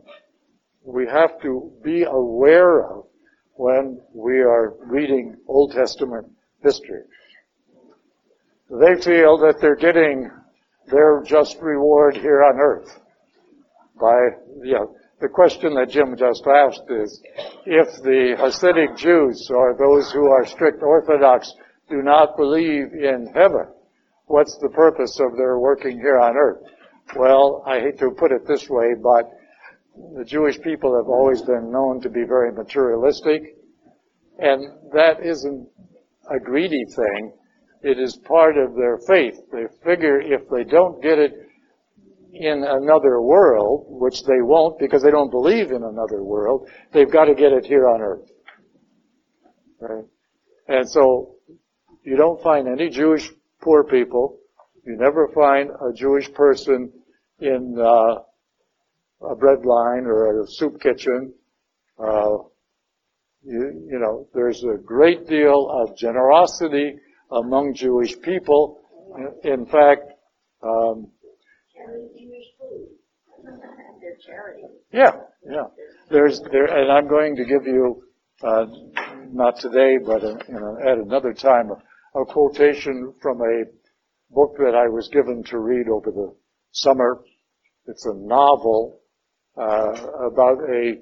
we 0.83 1.07
have 1.07 1.41
to 1.41 1.71
be 1.83 2.03
aware 2.03 2.85
of 2.85 3.05
when 3.55 3.99
we 4.13 4.39
are 4.39 4.73
reading 4.85 5.35
Old 5.47 5.73
Testament 5.73 6.27
history. 6.63 7.01
They 8.69 9.01
feel 9.01 9.37
that 9.39 9.55
they're 9.59 9.75
getting 9.75 10.29
their 10.89 11.23
just 11.23 11.57
reward 11.61 12.15
here 12.15 12.43
on 12.43 12.59
earth 12.59 12.99
by, 13.99 14.17
you 14.63 14.73
know, 14.73 14.95
the 15.21 15.27
question 15.27 15.73
that 15.75 15.89
Jim 15.89 16.15
just 16.17 16.47
asked 16.47 16.89
is, 16.89 17.21
if 17.65 18.01
the 18.03 18.35
Hasidic 18.39 18.97
Jews 18.97 19.49
or 19.53 19.75
those 19.77 20.11
who 20.11 20.27
are 20.27 20.45
strict 20.45 20.81
Orthodox 20.81 21.53
do 21.89 22.01
not 22.01 22.37
believe 22.37 22.93
in 22.93 23.29
heaven, 23.35 23.67
what's 24.27 24.57
the 24.61 24.69
purpose 24.69 25.19
of 25.19 25.35
their 25.35 25.59
working 25.59 25.99
here 25.99 26.19
on 26.19 26.37
earth? 26.37 26.63
Well, 27.15 27.63
I 27.67 27.79
hate 27.81 27.99
to 27.99 28.11
put 28.11 28.31
it 28.31 28.47
this 28.47 28.69
way, 28.69 28.93
but 29.01 29.29
the 30.17 30.23
Jewish 30.23 30.61
people 30.61 30.95
have 30.95 31.09
always 31.09 31.41
been 31.41 31.71
known 31.71 31.99
to 32.01 32.09
be 32.09 32.23
very 32.23 32.53
materialistic, 32.53 33.57
and 34.37 34.63
that 34.93 35.17
isn't 35.21 35.67
a 36.31 36.39
greedy 36.39 36.85
thing. 36.95 37.33
It 37.81 37.97
is 37.97 38.17
part 38.25 38.57
of 38.57 38.75
their 38.75 38.97
faith. 39.07 39.39
They 39.51 39.65
figure 39.83 40.19
if 40.19 40.49
they 40.49 40.63
don't 40.63 41.01
get 41.01 41.17
it 41.17 41.33
in 42.33 42.63
another 42.67 43.21
world, 43.21 43.85
which 43.87 44.23
they 44.23 44.41
won't 44.41 44.79
because 44.79 45.01
they 45.01 45.11
don't 45.11 45.31
believe 45.31 45.71
in 45.71 45.83
another 45.83 46.23
world, 46.23 46.69
they've 46.93 47.11
got 47.11 47.25
to 47.25 47.35
get 47.35 47.53
it 47.53 47.65
here 47.65 47.87
on 47.87 48.01
earth. 48.01 48.29
Right? 49.79 50.05
And 50.67 50.89
so, 50.89 51.35
you 52.03 52.17
don't 52.17 52.41
find 52.43 52.67
any 52.67 52.89
Jewish 52.89 53.29
poor 53.61 53.83
people. 53.83 54.39
You 54.85 54.97
never 54.97 55.29
find 55.33 55.69
a 55.69 55.93
Jewish 55.93 56.31
person 56.33 56.91
in 57.39 57.75
uh, 57.79 59.25
a 59.25 59.35
bread 59.35 59.65
line 59.65 60.05
or 60.05 60.41
a 60.41 60.47
soup 60.47 60.81
kitchen. 60.81 61.33
Uh, 61.97 62.37
you, 63.43 63.87
you 63.89 63.99
know, 63.99 64.27
there's 64.33 64.63
a 64.63 64.77
great 64.77 65.27
deal 65.27 65.69
of 65.69 65.97
generosity 65.97 66.95
among 67.31 67.73
Jewish 67.75 68.19
people. 68.21 68.81
In 69.43 69.65
fact, 69.65 70.11
um, 70.63 71.11
yeah, 74.91 75.11
yeah. 75.49 75.63
There's 76.09 76.41
there, 76.51 76.65
and 76.65 76.91
I'm 76.91 77.07
going 77.07 77.35
to 77.35 77.45
give 77.45 77.65
you, 77.65 78.03
uh, 78.43 78.65
not 79.31 79.59
today, 79.59 79.97
but 80.03 80.23
in, 80.23 80.39
in 80.47 80.55
a, 80.55 80.91
at 80.91 80.97
another 80.97 81.33
time, 81.33 81.69
a, 81.71 82.19
a 82.19 82.25
quotation 82.25 83.13
from 83.21 83.41
a 83.41 83.63
book 84.31 84.55
that 84.57 84.75
I 84.75 84.87
was 84.89 85.09
given 85.09 85.43
to 85.45 85.59
read 85.59 85.87
over 85.87 86.11
the 86.11 86.35
summer. 86.71 87.21
It's 87.85 88.05
a 88.05 88.13
novel 88.13 88.99
uh, 89.57 89.93
about 90.27 90.59
a 90.69 90.95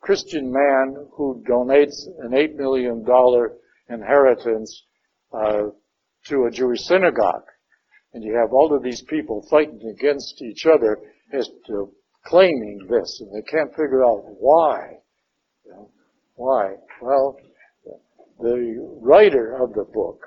Christian 0.00 0.52
man 0.52 1.06
who 1.16 1.42
donates 1.48 2.06
an 2.20 2.34
eight 2.34 2.56
million 2.56 3.04
dollar 3.04 3.54
inheritance 3.88 4.84
uh, 5.34 5.62
to 6.26 6.44
a 6.44 6.50
Jewish 6.50 6.80
synagogue, 6.80 7.44
and 8.12 8.22
you 8.22 8.34
have 8.34 8.52
all 8.52 8.74
of 8.74 8.82
these 8.82 9.02
people 9.02 9.46
fighting 9.50 9.80
against 9.98 10.40
each 10.42 10.66
other 10.66 10.98
as 11.32 11.48
to 11.66 11.92
claiming 12.24 12.86
this, 12.88 13.20
and 13.20 13.30
they 13.34 13.46
can't 13.50 13.70
figure 13.70 14.04
out 14.04 14.22
why. 14.38 14.98
You 15.64 15.72
know, 15.72 15.90
why? 16.36 16.74
Well, 17.02 17.36
the 18.40 18.98
writer 19.00 19.62
of 19.62 19.72
the 19.74 19.84
book 19.92 20.20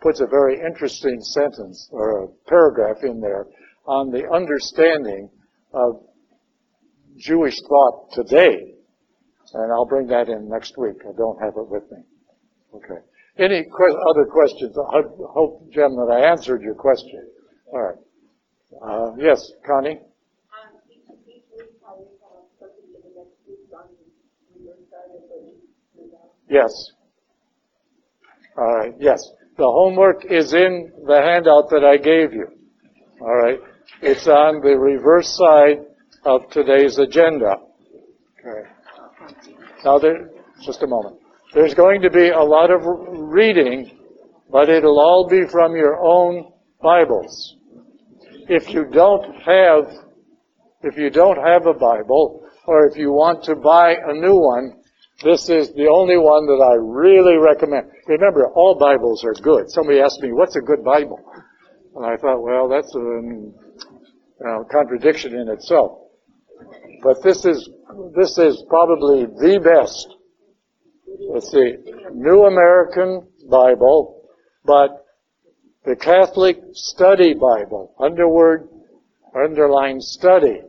puts 0.00 0.20
a 0.20 0.26
very 0.26 0.60
interesting 0.60 1.20
sentence 1.20 1.88
or 1.92 2.24
a 2.24 2.28
paragraph 2.48 2.98
in 3.02 3.20
there 3.20 3.46
on 3.86 4.10
the 4.10 4.28
understanding 4.32 5.30
of 5.72 6.02
Jewish 7.18 7.56
thought 7.68 8.12
today. 8.12 8.74
And 9.52 9.72
I'll 9.72 9.86
bring 9.86 10.06
that 10.08 10.28
in 10.28 10.48
next 10.48 10.78
week. 10.78 10.96
I 11.02 11.12
don't 11.16 11.38
have 11.42 11.54
it 11.56 11.68
with 11.68 11.82
me. 11.90 11.98
Okay. 12.74 13.00
Any 13.40 13.64
que- 13.64 13.98
other 14.10 14.26
questions? 14.26 14.76
I 14.76 15.00
hope, 15.32 15.70
Jim, 15.72 15.96
that 15.96 16.10
I 16.12 16.30
answered 16.30 16.60
your 16.60 16.74
question. 16.74 17.26
All 17.72 17.80
right. 17.80 17.98
Uh, 18.84 19.16
yes, 19.18 19.50
Connie? 19.66 19.98
Yes. 26.50 26.70
All 28.58 28.76
right. 28.76 28.92
Yes. 28.98 29.20
The 29.56 29.64
homework 29.64 30.24
is 30.30 30.52
in 30.52 30.92
the 31.06 31.20
handout 31.22 31.70
that 31.70 31.84
I 31.84 31.96
gave 31.96 32.34
you. 32.34 32.46
All 33.22 33.36
right. 33.36 33.58
It's 34.02 34.26
on 34.26 34.60
the 34.60 34.76
reverse 34.76 35.34
side 35.34 35.86
of 36.24 36.42
today's 36.50 36.98
agenda. 36.98 37.56
Okay. 38.38 38.68
Now 39.84 39.98
there, 39.98 40.30
just 40.62 40.82
a 40.82 40.86
moment. 40.86 41.20
There's 41.52 41.74
going 41.74 42.02
to 42.02 42.10
be 42.10 42.28
a 42.28 42.42
lot 42.42 42.70
of 42.70 42.82
reading, 42.84 43.90
but 44.52 44.68
it'll 44.68 45.00
all 45.00 45.26
be 45.28 45.46
from 45.50 45.74
your 45.74 45.98
own 46.00 46.52
Bibles. 46.80 47.56
If 48.48 48.70
you 48.70 48.84
don't 48.84 49.34
have, 49.42 49.92
if 50.82 50.96
you 50.96 51.10
don't 51.10 51.38
have 51.44 51.66
a 51.66 51.74
Bible, 51.74 52.46
or 52.66 52.86
if 52.86 52.96
you 52.96 53.10
want 53.10 53.42
to 53.44 53.56
buy 53.56 53.94
a 53.94 54.14
new 54.14 54.36
one, 54.36 54.80
this 55.24 55.48
is 55.50 55.72
the 55.74 55.88
only 55.88 56.16
one 56.16 56.46
that 56.46 56.62
I 56.62 56.74
really 56.78 57.36
recommend. 57.36 57.90
Remember, 58.06 58.46
all 58.54 58.78
Bibles 58.78 59.24
are 59.24 59.34
good. 59.42 59.70
Somebody 59.70 60.00
asked 60.00 60.20
me, 60.22 60.32
what's 60.32 60.54
a 60.54 60.60
good 60.60 60.84
Bible? 60.84 61.18
And 61.96 62.06
I 62.06 62.16
thought, 62.16 62.42
well, 62.42 62.68
that's 62.68 62.94
a, 62.94 63.00
uh, 64.48 64.64
contradiction 64.70 65.34
in 65.34 65.48
itself. 65.48 65.98
But 67.02 67.24
this 67.24 67.44
is, 67.44 67.68
this 68.16 68.38
is 68.38 68.64
probably 68.68 69.26
the 69.26 69.58
best. 69.58 70.16
Let's 71.18 71.50
see, 71.50 71.74
New 72.12 72.44
American 72.44 73.26
Bible, 73.50 74.22
but 74.64 75.04
the 75.84 75.96
Catholic 75.96 76.58
Study 76.72 77.34
Bible, 77.34 77.94
underword, 77.98 78.68
underline 79.34 80.00
study. 80.00 80.60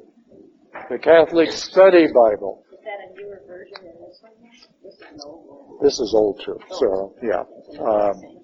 The 0.89 0.97
Catholic 0.97 1.51
Study 1.51 2.07
Bible. 2.07 2.63
Is 2.71 2.79
that 2.83 3.11
a 3.11 3.21
newer 3.21 3.41
version 3.47 3.75
than 3.83 3.93
this 4.07 4.19
one? 4.21 4.31
This 4.83 4.95
is 5.13 5.25
old. 5.25 5.79
This 5.81 5.99
is 5.99 6.13
old 6.15 6.41
too, 6.43 6.59
so, 6.71 7.15
yeah. 7.21 7.43
Um, 7.79 8.41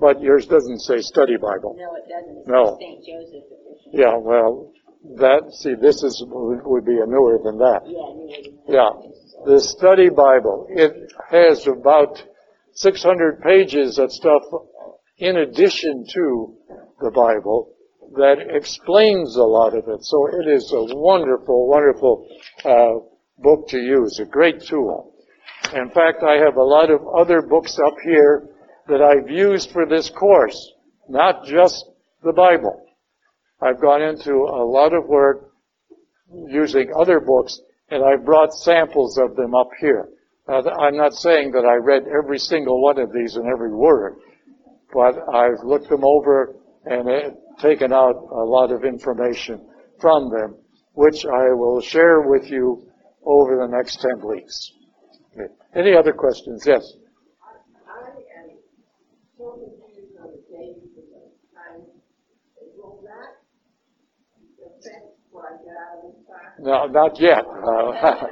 but 0.00 0.20
yours 0.22 0.46
doesn't 0.46 0.80
say 0.80 0.98
study 1.00 1.36
Bible. 1.36 1.76
No, 1.76 1.94
it 1.96 2.08
doesn't. 2.08 2.38
It's 2.38 2.48
No. 2.48 2.76
St. 2.80 3.04
Joseph 3.04 3.44
edition. 3.44 3.92
Yeah, 3.92 4.16
well, 4.16 4.72
that, 5.16 5.52
see, 5.52 5.74
this 5.74 6.02
is, 6.02 6.22
would 6.26 6.84
be 6.84 6.98
a 6.98 7.06
newer 7.06 7.38
than 7.42 7.58
that. 7.58 7.80
Yeah, 7.84 7.92
newer 7.92 8.36
than 8.42 8.64
that. 8.66 9.12
Yeah. 9.46 9.54
The 9.54 9.60
study 9.60 10.08
Bible, 10.08 10.66
it 10.68 11.12
has 11.30 11.66
about 11.66 12.22
600 12.74 13.40
pages 13.40 13.98
of 13.98 14.12
stuff 14.12 14.42
in 15.18 15.36
addition 15.36 16.04
to 16.14 16.54
the 17.00 17.10
Bible 17.10 17.74
that 18.14 18.36
explains 18.50 19.36
a 19.36 19.42
lot 19.42 19.76
of 19.76 19.84
it. 19.88 20.04
So 20.04 20.28
it 20.28 20.48
is 20.48 20.72
a 20.72 20.94
wonderful, 20.94 21.68
wonderful 21.68 22.26
uh, 22.64 23.04
book 23.38 23.68
to 23.68 23.78
use, 23.78 24.18
a 24.20 24.24
great 24.24 24.62
tool. 24.62 25.14
In 25.74 25.90
fact, 25.90 26.22
I 26.22 26.38
have 26.44 26.56
a 26.56 26.62
lot 26.62 26.90
of 26.90 27.00
other 27.06 27.42
books 27.42 27.78
up 27.84 27.94
here 28.02 28.48
that 28.88 29.02
I've 29.02 29.30
used 29.30 29.70
for 29.70 29.86
this 29.86 30.08
course, 30.10 30.72
not 31.08 31.44
just 31.44 31.84
the 32.22 32.32
Bible. 32.32 32.87
I've 33.60 33.80
gone 33.80 34.02
into 34.02 34.32
a 34.32 34.64
lot 34.64 34.92
of 34.94 35.06
work 35.06 35.50
using 36.48 36.92
other 36.98 37.20
books, 37.20 37.60
and 37.90 38.04
I've 38.04 38.24
brought 38.24 38.52
samples 38.52 39.18
of 39.18 39.36
them 39.36 39.54
up 39.54 39.70
here. 39.80 40.08
Now, 40.48 40.62
I'm 40.62 40.96
not 40.96 41.12
saying 41.14 41.52
that 41.52 41.64
I 41.64 41.74
read 41.74 42.04
every 42.06 42.38
single 42.38 42.82
one 42.82 42.98
of 42.98 43.12
these 43.12 43.36
and 43.36 43.46
every 43.46 43.74
word, 43.74 44.16
but 44.92 45.14
I've 45.34 45.62
looked 45.64 45.88
them 45.88 46.04
over 46.04 46.56
and 46.86 47.08
uh, 47.08 47.30
taken 47.60 47.92
out 47.92 48.14
a 48.14 48.44
lot 48.44 48.72
of 48.72 48.84
information 48.84 49.66
from 50.00 50.30
them, 50.30 50.56
which 50.94 51.26
I 51.26 51.52
will 51.52 51.80
share 51.80 52.22
with 52.22 52.50
you 52.50 52.88
over 53.24 53.56
the 53.56 53.66
next 53.76 54.00
10 54.00 54.26
weeks. 54.26 54.72
Okay. 55.34 55.52
Any 55.76 55.94
other 55.94 56.12
questions? 56.12 56.64
Yes. 56.66 56.82
I 57.86 58.08
am 58.40 58.56
so 59.36 59.52
confused 59.52 60.16
on 60.18 60.30
the 60.32 60.40
days 60.48 60.80
of 60.82 60.94
the 60.96 61.04
time. 61.52 61.84
Will 62.76 63.04
that 63.04 63.44
affect 64.64 65.12
what 65.30 65.44
I 65.44 65.62
get 65.62 65.76
out 65.76 66.06
of 66.06 66.14
this 66.14 66.26
class? 66.26 66.40
No, 66.60 66.86
not 66.86 67.20
yet. 67.20 67.44
Uh, 67.46 68.26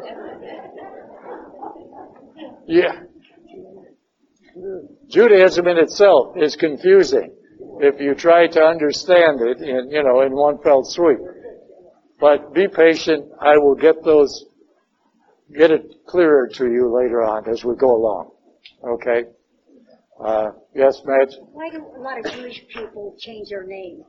yeah. 2.66 3.02
Judaism 5.08 5.66
in 5.68 5.78
itself 5.78 6.36
is 6.36 6.56
confusing 6.56 7.32
if 7.80 8.00
you 8.00 8.14
try 8.14 8.46
to 8.46 8.60
understand 8.60 9.40
it 9.42 9.60
in, 9.60 9.90
you 9.90 10.02
know, 10.02 10.22
in 10.22 10.32
one 10.32 10.58
fell 10.62 10.82
swoop. 10.82 11.20
But 12.18 12.54
be 12.54 12.66
patient. 12.68 13.30
I 13.40 13.58
will 13.58 13.74
get 13.74 14.02
those, 14.02 14.46
get 15.56 15.70
it 15.70 16.06
clearer 16.06 16.48
to 16.54 16.64
you 16.64 16.92
later 16.94 17.22
on 17.22 17.48
as 17.48 17.64
we 17.64 17.76
go 17.76 17.94
along. 17.94 18.30
Okay? 18.82 19.24
Uh, 20.18 20.46
yes, 20.74 21.02
Madge? 21.04 21.36
Why 21.52 21.68
do 21.70 21.84
a 21.96 22.00
lot 22.00 22.18
of 22.18 22.32
Jewish 22.32 22.62
people 22.68 23.14
change 23.18 23.50
their 23.50 23.64
name? 23.64 24.04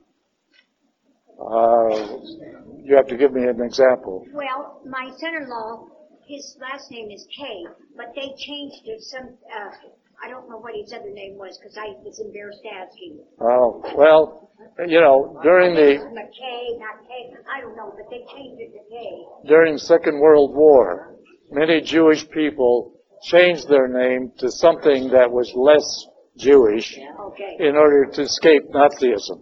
Uh, 1.39 2.17
you 2.83 2.95
have 2.95 3.07
to 3.07 3.17
give 3.17 3.33
me 3.33 3.43
an 3.43 3.61
example. 3.61 4.25
Well, 4.33 4.81
my 4.85 5.09
son-in-law, 5.17 5.87
his 6.27 6.57
last 6.59 6.89
name 6.91 7.09
is 7.11 7.25
Kay, 7.37 7.65
but 7.95 8.07
they 8.15 8.27
changed 8.37 8.81
it 8.85 9.01
some, 9.01 9.37
uh, 9.53 9.69
I 10.23 10.29
don't 10.29 10.49
know 10.49 10.57
what 10.57 10.73
his 10.75 10.91
other 10.93 11.11
name 11.11 11.37
was 11.37 11.57
because 11.61 11.77
I 11.77 11.89
was 12.03 12.19
embarrassed 12.19 12.61
to 12.63 12.69
ask 12.73 12.93
him. 12.97 13.19
Oh, 13.39 13.81
well, 13.95 14.49
you 14.87 14.99
know, 14.99 15.39
during 15.43 15.75
the, 15.75 16.01
McKay, 16.09 16.79
not 16.79 17.05
Kay, 17.07 17.33
I 17.53 17.61
don't 17.61 17.75
know, 17.77 17.93
but 17.95 18.09
they 18.09 18.25
changed 18.35 18.59
it 18.61 18.71
to 18.73 18.83
Kay. 18.89 19.47
during 19.47 19.77
Second 19.77 20.19
World 20.19 20.55
War, 20.55 21.15
many 21.51 21.81
Jewish 21.81 22.27
people 22.29 22.93
changed 23.29 23.67
their 23.69 23.87
name 23.87 24.31
to 24.39 24.51
something 24.51 25.09
that 25.09 25.31
was 25.31 25.51
less 25.55 25.85
Jewish 26.37 26.97
Okay. 26.97 27.57
in 27.59 27.75
order 27.75 28.05
to 28.13 28.21
escape 28.21 28.63
Nazism. 28.71 29.41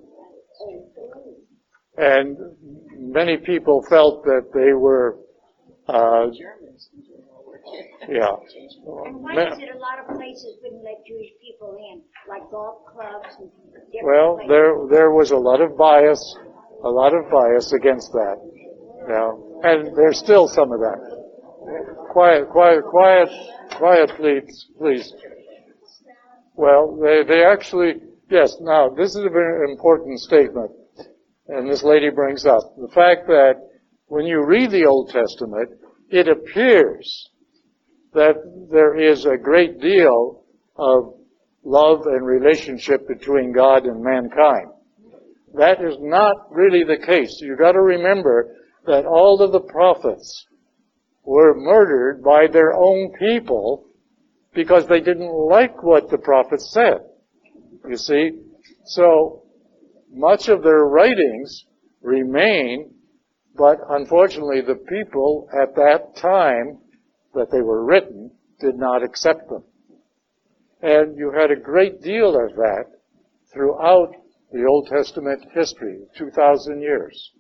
And 1.98 2.38
many 2.98 3.38
people 3.38 3.84
felt 3.90 4.24
that 4.24 4.52
they 4.54 4.74
were, 4.74 5.18
uh, 5.88 6.28
yeah. 8.10 8.36
And 9.06 9.24
why 9.24 9.48
is 9.48 9.58
it 9.60 9.70
a 9.74 9.80
lot 9.80 10.00
of 10.00 10.16
places 10.16 10.58
wouldn't 10.62 10.84
let 10.84 11.06
Jewish 11.08 11.32
people 11.42 11.76
in, 11.80 12.02
like 12.30 12.50
golf 12.52 12.86
clubs 12.86 13.36
and 13.40 13.50
Well, 14.04 14.36
places? 14.36 14.50
there, 14.50 14.74
there 14.92 15.12
was 15.12 15.32
a 15.32 15.38
lot 15.38 15.62
of 15.62 15.78
bias, 15.78 16.20
a 16.84 16.90
lot 16.90 17.16
of 17.16 17.30
bias 17.32 17.74
against 17.74 18.12
that. 18.12 18.38
Yeah. 19.08 19.32
And 19.72 19.96
there's 19.96 20.20
still 20.20 20.48
some 20.48 20.72
of 20.72 20.80
that. 20.80 21.00
Quiet, 22.12 22.50
quiet, 22.50 22.84
quiet, 22.86 23.30
quiet, 23.78 24.12
please, 24.18 24.68
please. 24.78 25.14
Well, 26.56 26.98
they, 27.02 27.24
they 27.28 27.44
actually, 27.44 27.96
yes, 28.30 28.56
now, 28.62 28.90
this 28.90 29.10
is 29.16 29.24
a 29.26 29.30
very 29.30 29.72
important 29.72 30.20
statement, 30.20 30.72
and 31.48 31.70
this 31.70 31.84
lady 31.84 32.10
brings 32.10 32.46
up 32.46 32.76
the 32.78 32.92
fact 32.94 33.28
that 33.28 33.56
when 34.08 34.26
you 34.26 34.46
read 34.46 34.72
the 34.72 34.86
Old 34.86 35.10
Testament, 35.10 35.70
it 36.10 36.28
appears 36.28 37.30
that 38.14 38.36
there 38.72 38.96
is 38.96 39.26
a 39.26 39.38
great 39.38 39.80
deal 39.80 40.44
of 40.78 41.14
love 41.64 42.02
and 42.06 42.26
relationship 42.26 43.08
between 43.08 43.52
God 43.52 43.86
and 43.86 44.04
mankind. 44.04 44.70
That 45.56 45.82
is 45.84 45.98
not 46.00 46.52
really 46.52 46.84
the 46.84 47.04
case. 47.06 47.40
You've 47.42 47.60
got 47.60 47.74
to 47.74 47.82
remember 47.82 48.56
that 48.86 49.06
all 49.06 49.42
of 49.42 49.52
the 49.52 49.62
prophets 49.62 50.46
were 51.24 51.56
murdered 51.56 52.24
by 52.24 52.48
their 52.52 52.74
own 52.74 53.14
people 53.18 53.88
because 54.54 54.88
they 54.88 55.00
didn't 55.00 55.32
like 55.32 55.82
what 55.84 56.10
the 56.10 56.18
prophets 56.18 56.72
said. 56.72 57.00
You 57.88 57.98
see? 57.98 58.32
So, 58.86 59.44
much 60.16 60.48
of 60.48 60.64
their 60.64 60.86
writings 60.86 61.66
remain, 62.02 62.94
but 63.56 63.78
unfortunately 63.90 64.62
the 64.62 64.76
people 64.76 65.48
at 65.62 65.76
that 65.76 66.16
time 66.16 66.80
that 67.34 67.52
they 67.52 67.62
were 67.62 67.84
written 67.84 68.32
did 68.60 68.76
not 68.78 69.04
accept 69.04 69.50
them. 69.50 69.64
And 70.82 71.18
you 71.18 71.32
had 71.38 71.52
a 71.52 71.60
great 71.60 72.02
deal 72.02 72.30
of 72.30 72.56
that 72.56 72.86
throughout 73.54 74.12
the 74.52 74.66
Old 74.66 74.88
Testament 74.88 75.46
history, 75.54 76.00
2,000 76.18 76.82
years. 76.82 77.32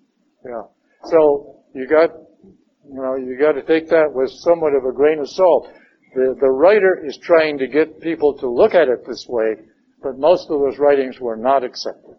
Yeah. 0.43 0.63
So 1.05 1.63
you 1.73 1.87
got, 1.87 2.09
you 2.43 3.01
know, 3.01 3.15
you 3.15 3.37
got 3.39 3.53
to 3.53 3.63
take 3.63 3.89
that 3.89 4.11
with 4.11 4.29
somewhat 4.31 4.73
of 4.73 4.83
a 4.83 4.93
grain 4.93 5.19
of 5.19 5.29
salt. 5.29 5.69
The, 6.15 6.35
the 6.39 6.49
writer 6.49 7.05
is 7.05 7.17
trying 7.21 7.57
to 7.59 7.67
get 7.67 8.01
people 8.01 8.37
to 8.39 8.49
look 8.49 8.73
at 8.73 8.87
it 8.87 9.05
this 9.07 9.25
way, 9.29 9.55
but 10.01 10.17
most 10.17 10.49
of 10.49 10.59
those 10.59 10.77
writings 10.77 11.19
were 11.19 11.37
not 11.37 11.63
accepted. 11.63 12.15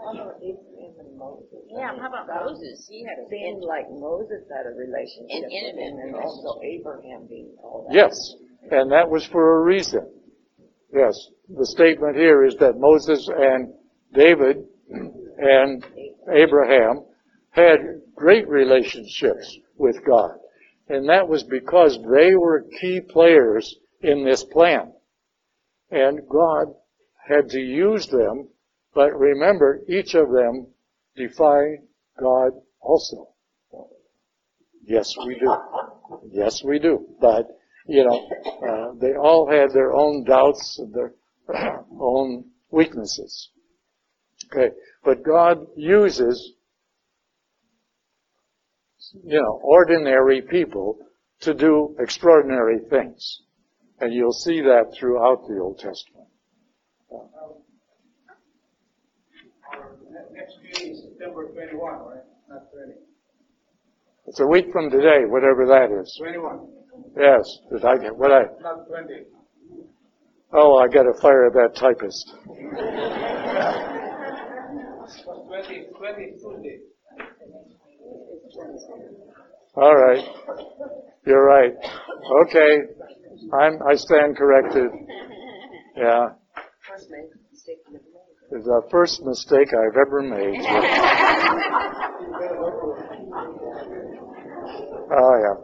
Yeah. 0.00 0.32
Abraham 0.42 0.94
and 0.98 1.18
Moses. 1.18 1.46
Yeah, 1.68 1.92
how 2.00 2.08
about 2.08 2.26
Moses? 2.26 2.86
He 2.88 3.04
had 3.04 3.18
a 3.24 3.28
Seemed 3.28 3.62
like 3.62 3.86
Moses 3.90 4.44
had 4.50 4.66
a 4.66 4.74
relationship 4.74 5.30
An 5.30 5.42
with 5.42 5.52
intimate 5.52 5.92
him, 5.92 6.14
and 6.14 6.14
also 6.16 6.60
Abraham 6.62 7.26
being 7.28 7.54
called 7.60 7.86
out. 7.88 7.94
Yes, 7.94 8.34
and 8.70 8.90
that 8.92 9.08
was 9.08 9.26
for 9.26 9.60
a 9.60 9.64
reason. 9.64 10.10
Yes, 10.92 11.14
the 11.48 11.66
statement 11.66 12.16
here 12.16 12.44
is 12.44 12.56
that 12.56 12.74
Moses 12.76 13.28
and 13.28 13.72
David 14.12 14.64
and 14.90 15.86
Abraham 16.32 17.04
had 17.50 17.78
great 18.14 18.48
relationships 18.48 19.58
with 19.76 19.96
God. 20.04 20.32
And 20.88 21.08
that 21.08 21.28
was 21.28 21.44
because 21.44 21.98
they 22.12 22.34
were 22.34 22.66
key 22.80 23.00
players 23.00 23.76
in 24.00 24.24
this 24.24 24.44
plan. 24.44 24.92
And 25.90 26.20
God 26.28 26.74
had 27.28 27.48
to 27.50 27.60
use 27.60 28.06
them, 28.08 28.48
but 28.94 29.18
remember, 29.18 29.80
each 29.88 30.14
of 30.14 30.30
them 30.30 30.66
defied 31.16 31.78
God 32.18 32.52
also. 32.80 33.28
Yes, 34.82 35.14
we 35.24 35.38
do. 35.38 35.56
Yes, 36.32 36.62
we 36.64 36.78
do. 36.78 37.06
But, 37.20 37.46
you 37.86 38.04
know, 38.04 38.28
uh, 38.68 38.94
they 39.00 39.14
all 39.14 39.48
had 39.48 39.70
their 39.72 39.92
own 39.92 40.24
doubts 40.24 40.78
and 40.78 40.92
their 40.92 41.14
own 42.00 42.46
weaknesses. 42.70 43.50
Okay. 44.46 44.74
But 45.04 45.22
God 45.22 45.66
uses, 45.76 46.54
you 49.22 49.40
know, 49.40 49.60
ordinary 49.62 50.42
people 50.42 50.98
to 51.42 51.54
do 51.54 51.96
extraordinary 52.00 52.80
things. 52.90 53.42
And 54.00 54.12
you'll 54.12 54.32
see 54.32 54.62
that 54.62 54.94
throughout 54.98 55.46
the 55.46 55.60
Old 55.60 55.78
Testament. 55.78 56.28
Are 60.30 60.36
next 60.36 60.58
meeting 60.62 60.92
is 60.92 61.02
September 61.02 61.46
twenty-one, 61.52 61.94
right? 62.06 62.24
Not 62.48 62.70
twenty. 62.72 62.94
It's 64.26 64.40
a 64.40 64.46
week 64.46 64.66
from 64.72 64.90
today, 64.90 65.24
whatever 65.26 65.66
that 65.66 65.90
is. 66.00 66.14
Twenty-one, 66.18 66.68
Yes, 67.18 67.42
did 67.72 67.84
I 67.84 67.96
get, 67.98 68.16
what 68.16 68.30
I, 68.32 68.42
not 68.60 68.86
twenty. 68.86 69.24
oh, 70.52 70.76
I 70.78 70.86
gotta 70.88 71.12
fire 71.20 71.50
that 71.52 71.74
typist. 71.74 72.32
Was 75.26 75.46
twenty, 75.46 75.86
twenty 75.98 76.32
Tuesday. 76.32 76.78
All 79.76 79.94
right. 79.94 80.24
You're 81.26 81.44
right. 81.44 81.72
Okay. 82.46 82.78
I'm, 83.52 83.78
I 83.88 83.94
stand 83.94 84.36
corrected. 84.36 84.90
Yeah. 85.96 86.30
First 88.50 88.58
made 88.58 88.58
mistake 88.58 88.58
never 88.58 88.58
made. 88.58 88.58
It's 88.58 88.66
the 88.66 88.82
first 88.90 89.22
mistake 89.24 89.68
I've 89.72 89.96
ever 89.96 90.22
made. 90.22 90.60
Oh, 95.12 95.34
yeah. 95.42 95.56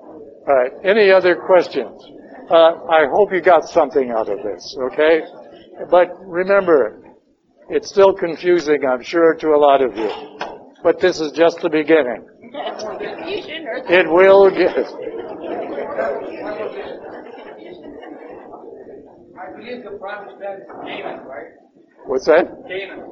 All 0.48 0.56
right. 0.56 0.72
Any 0.84 1.12
other 1.12 1.36
questions? 1.36 2.02
Uh, 2.50 2.74
I 2.90 3.06
hope 3.12 3.32
you 3.32 3.40
got 3.40 3.64
something 3.68 4.10
out 4.10 4.28
of 4.28 4.38
this, 4.42 4.76
okay? 4.92 5.20
But 5.88 6.08
remember, 6.26 7.00
it's 7.68 7.88
still 7.88 8.12
confusing, 8.12 8.80
I'm 8.84 9.04
sure, 9.04 9.34
to 9.34 9.48
a 9.50 9.56
lot 9.56 9.82
of 9.82 9.96
you. 9.96 10.10
But 10.82 11.00
this 11.00 11.20
is 11.20 11.30
just 11.32 11.60
the 11.60 11.70
beginning. 11.70 12.26
Confusion 12.50 13.66
or 13.68 13.76
It 13.88 14.08
will 14.08 14.50
get, 14.50 14.76
I 19.38 19.52
believe 19.56 19.84
the 19.84 19.96
promised 19.98 20.40
land 20.40 20.62
is 20.62 20.68
Canaan, 20.84 21.24
right? 21.24 21.65
What's 22.06 22.26
that? 22.26 22.46
Canaan 22.68 23.02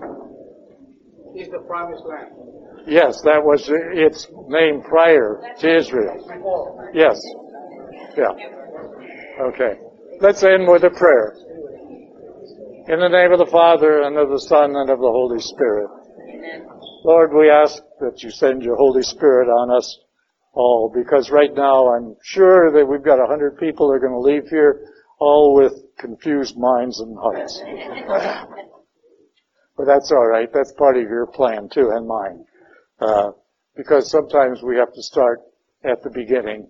is 1.36 1.48
the 1.50 1.58
promised 1.66 2.04
land. 2.06 2.30
Yes, 2.86 3.20
that 3.22 3.42
was 3.42 3.64
its 3.68 4.28
name 4.48 4.82
prior 4.82 5.40
to 5.60 5.76
Israel. 5.76 6.20
Yes. 6.92 7.18
Yeah. 8.16 8.30
Okay. 9.40 9.80
Let's 10.20 10.42
end 10.42 10.68
with 10.68 10.84
a 10.84 10.90
prayer. 10.90 11.34
In 12.86 13.00
the 13.00 13.08
name 13.08 13.32
of 13.32 13.38
the 13.38 13.50
Father, 13.50 14.02
and 14.02 14.18
of 14.18 14.28
the 14.28 14.40
Son, 14.40 14.76
and 14.76 14.90
of 14.90 14.98
the 14.98 15.10
Holy 15.10 15.40
Spirit. 15.40 15.88
Amen. 16.28 16.68
Lord, 17.04 17.32
we 17.32 17.48
ask 17.48 17.82
that 18.00 18.22
you 18.22 18.30
send 18.30 18.62
your 18.62 18.76
Holy 18.76 19.02
Spirit 19.02 19.48
on 19.48 19.74
us 19.74 19.98
all, 20.52 20.92
because 20.94 21.30
right 21.30 21.52
now 21.54 21.94
I'm 21.94 22.14
sure 22.22 22.70
that 22.72 22.84
we've 22.84 23.02
got 23.02 23.18
a 23.18 23.26
hundred 23.26 23.58
people 23.58 23.88
that 23.88 23.94
are 23.94 24.00
going 24.00 24.12
to 24.12 24.20
leave 24.20 24.48
here, 24.50 24.86
all 25.18 25.54
with 25.54 25.72
confused 25.98 26.56
minds 26.58 27.00
and 27.00 27.16
hearts. 27.18 27.60
But 29.76 29.86
that's 29.86 30.12
all 30.12 30.26
right. 30.26 30.52
That's 30.52 30.72
part 30.72 30.96
of 30.96 31.02
your 31.02 31.26
plan 31.26 31.68
too, 31.68 31.90
and 31.90 32.06
mine. 32.06 32.44
Uh, 33.00 33.32
because 33.76 34.10
sometimes 34.10 34.62
we 34.62 34.76
have 34.76 34.92
to 34.92 35.02
start 35.02 35.40
at 35.82 36.02
the 36.02 36.10
beginning 36.10 36.68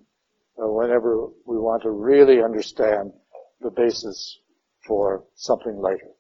uh, 0.59 0.67
whenever 0.69 1.27
we 1.47 1.59
want 1.59 1.83
to 1.83 1.91
really 1.91 2.43
understand 2.43 3.13
the 3.61 3.71
basis 3.71 4.39
for 4.87 5.25
something 5.35 5.77
later. 5.81 6.11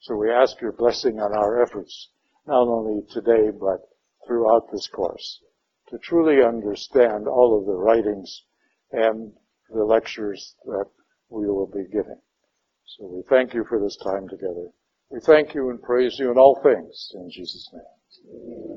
So 0.00 0.16
we 0.16 0.30
ask 0.30 0.60
your 0.60 0.72
blessing 0.72 1.20
on 1.20 1.32
our 1.32 1.62
efforts, 1.62 2.10
not 2.46 2.68
only 2.68 3.02
today, 3.10 3.50
but 3.50 3.80
throughout 4.26 4.70
this 4.72 4.88
course, 4.88 5.40
to 5.88 5.98
truly 5.98 6.42
understand 6.42 7.28
all 7.28 7.58
of 7.58 7.66
the 7.66 7.74
writings 7.74 8.44
and 8.92 9.32
the 9.68 9.84
lectures 9.84 10.54
that 10.64 10.86
we 11.28 11.46
will 11.46 11.66
be 11.66 11.84
giving. 11.92 12.20
So 12.86 13.06
we 13.06 13.22
thank 13.28 13.54
you 13.54 13.64
for 13.68 13.80
this 13.80 13.96
time 13.96 14.28
together. 14.28 14.68
We 15.10 15.18
thank 15.20 15.54
you 15.54 15.70
and 15.70 15.82
praise 15.82 16.16
you 16.18 16.30
in 16.30 16.38
all 16.38 16.60
things 16.62 17.10
in 17.14 17.30
Jesus' 17.30 17.68
name. 17.72 18.70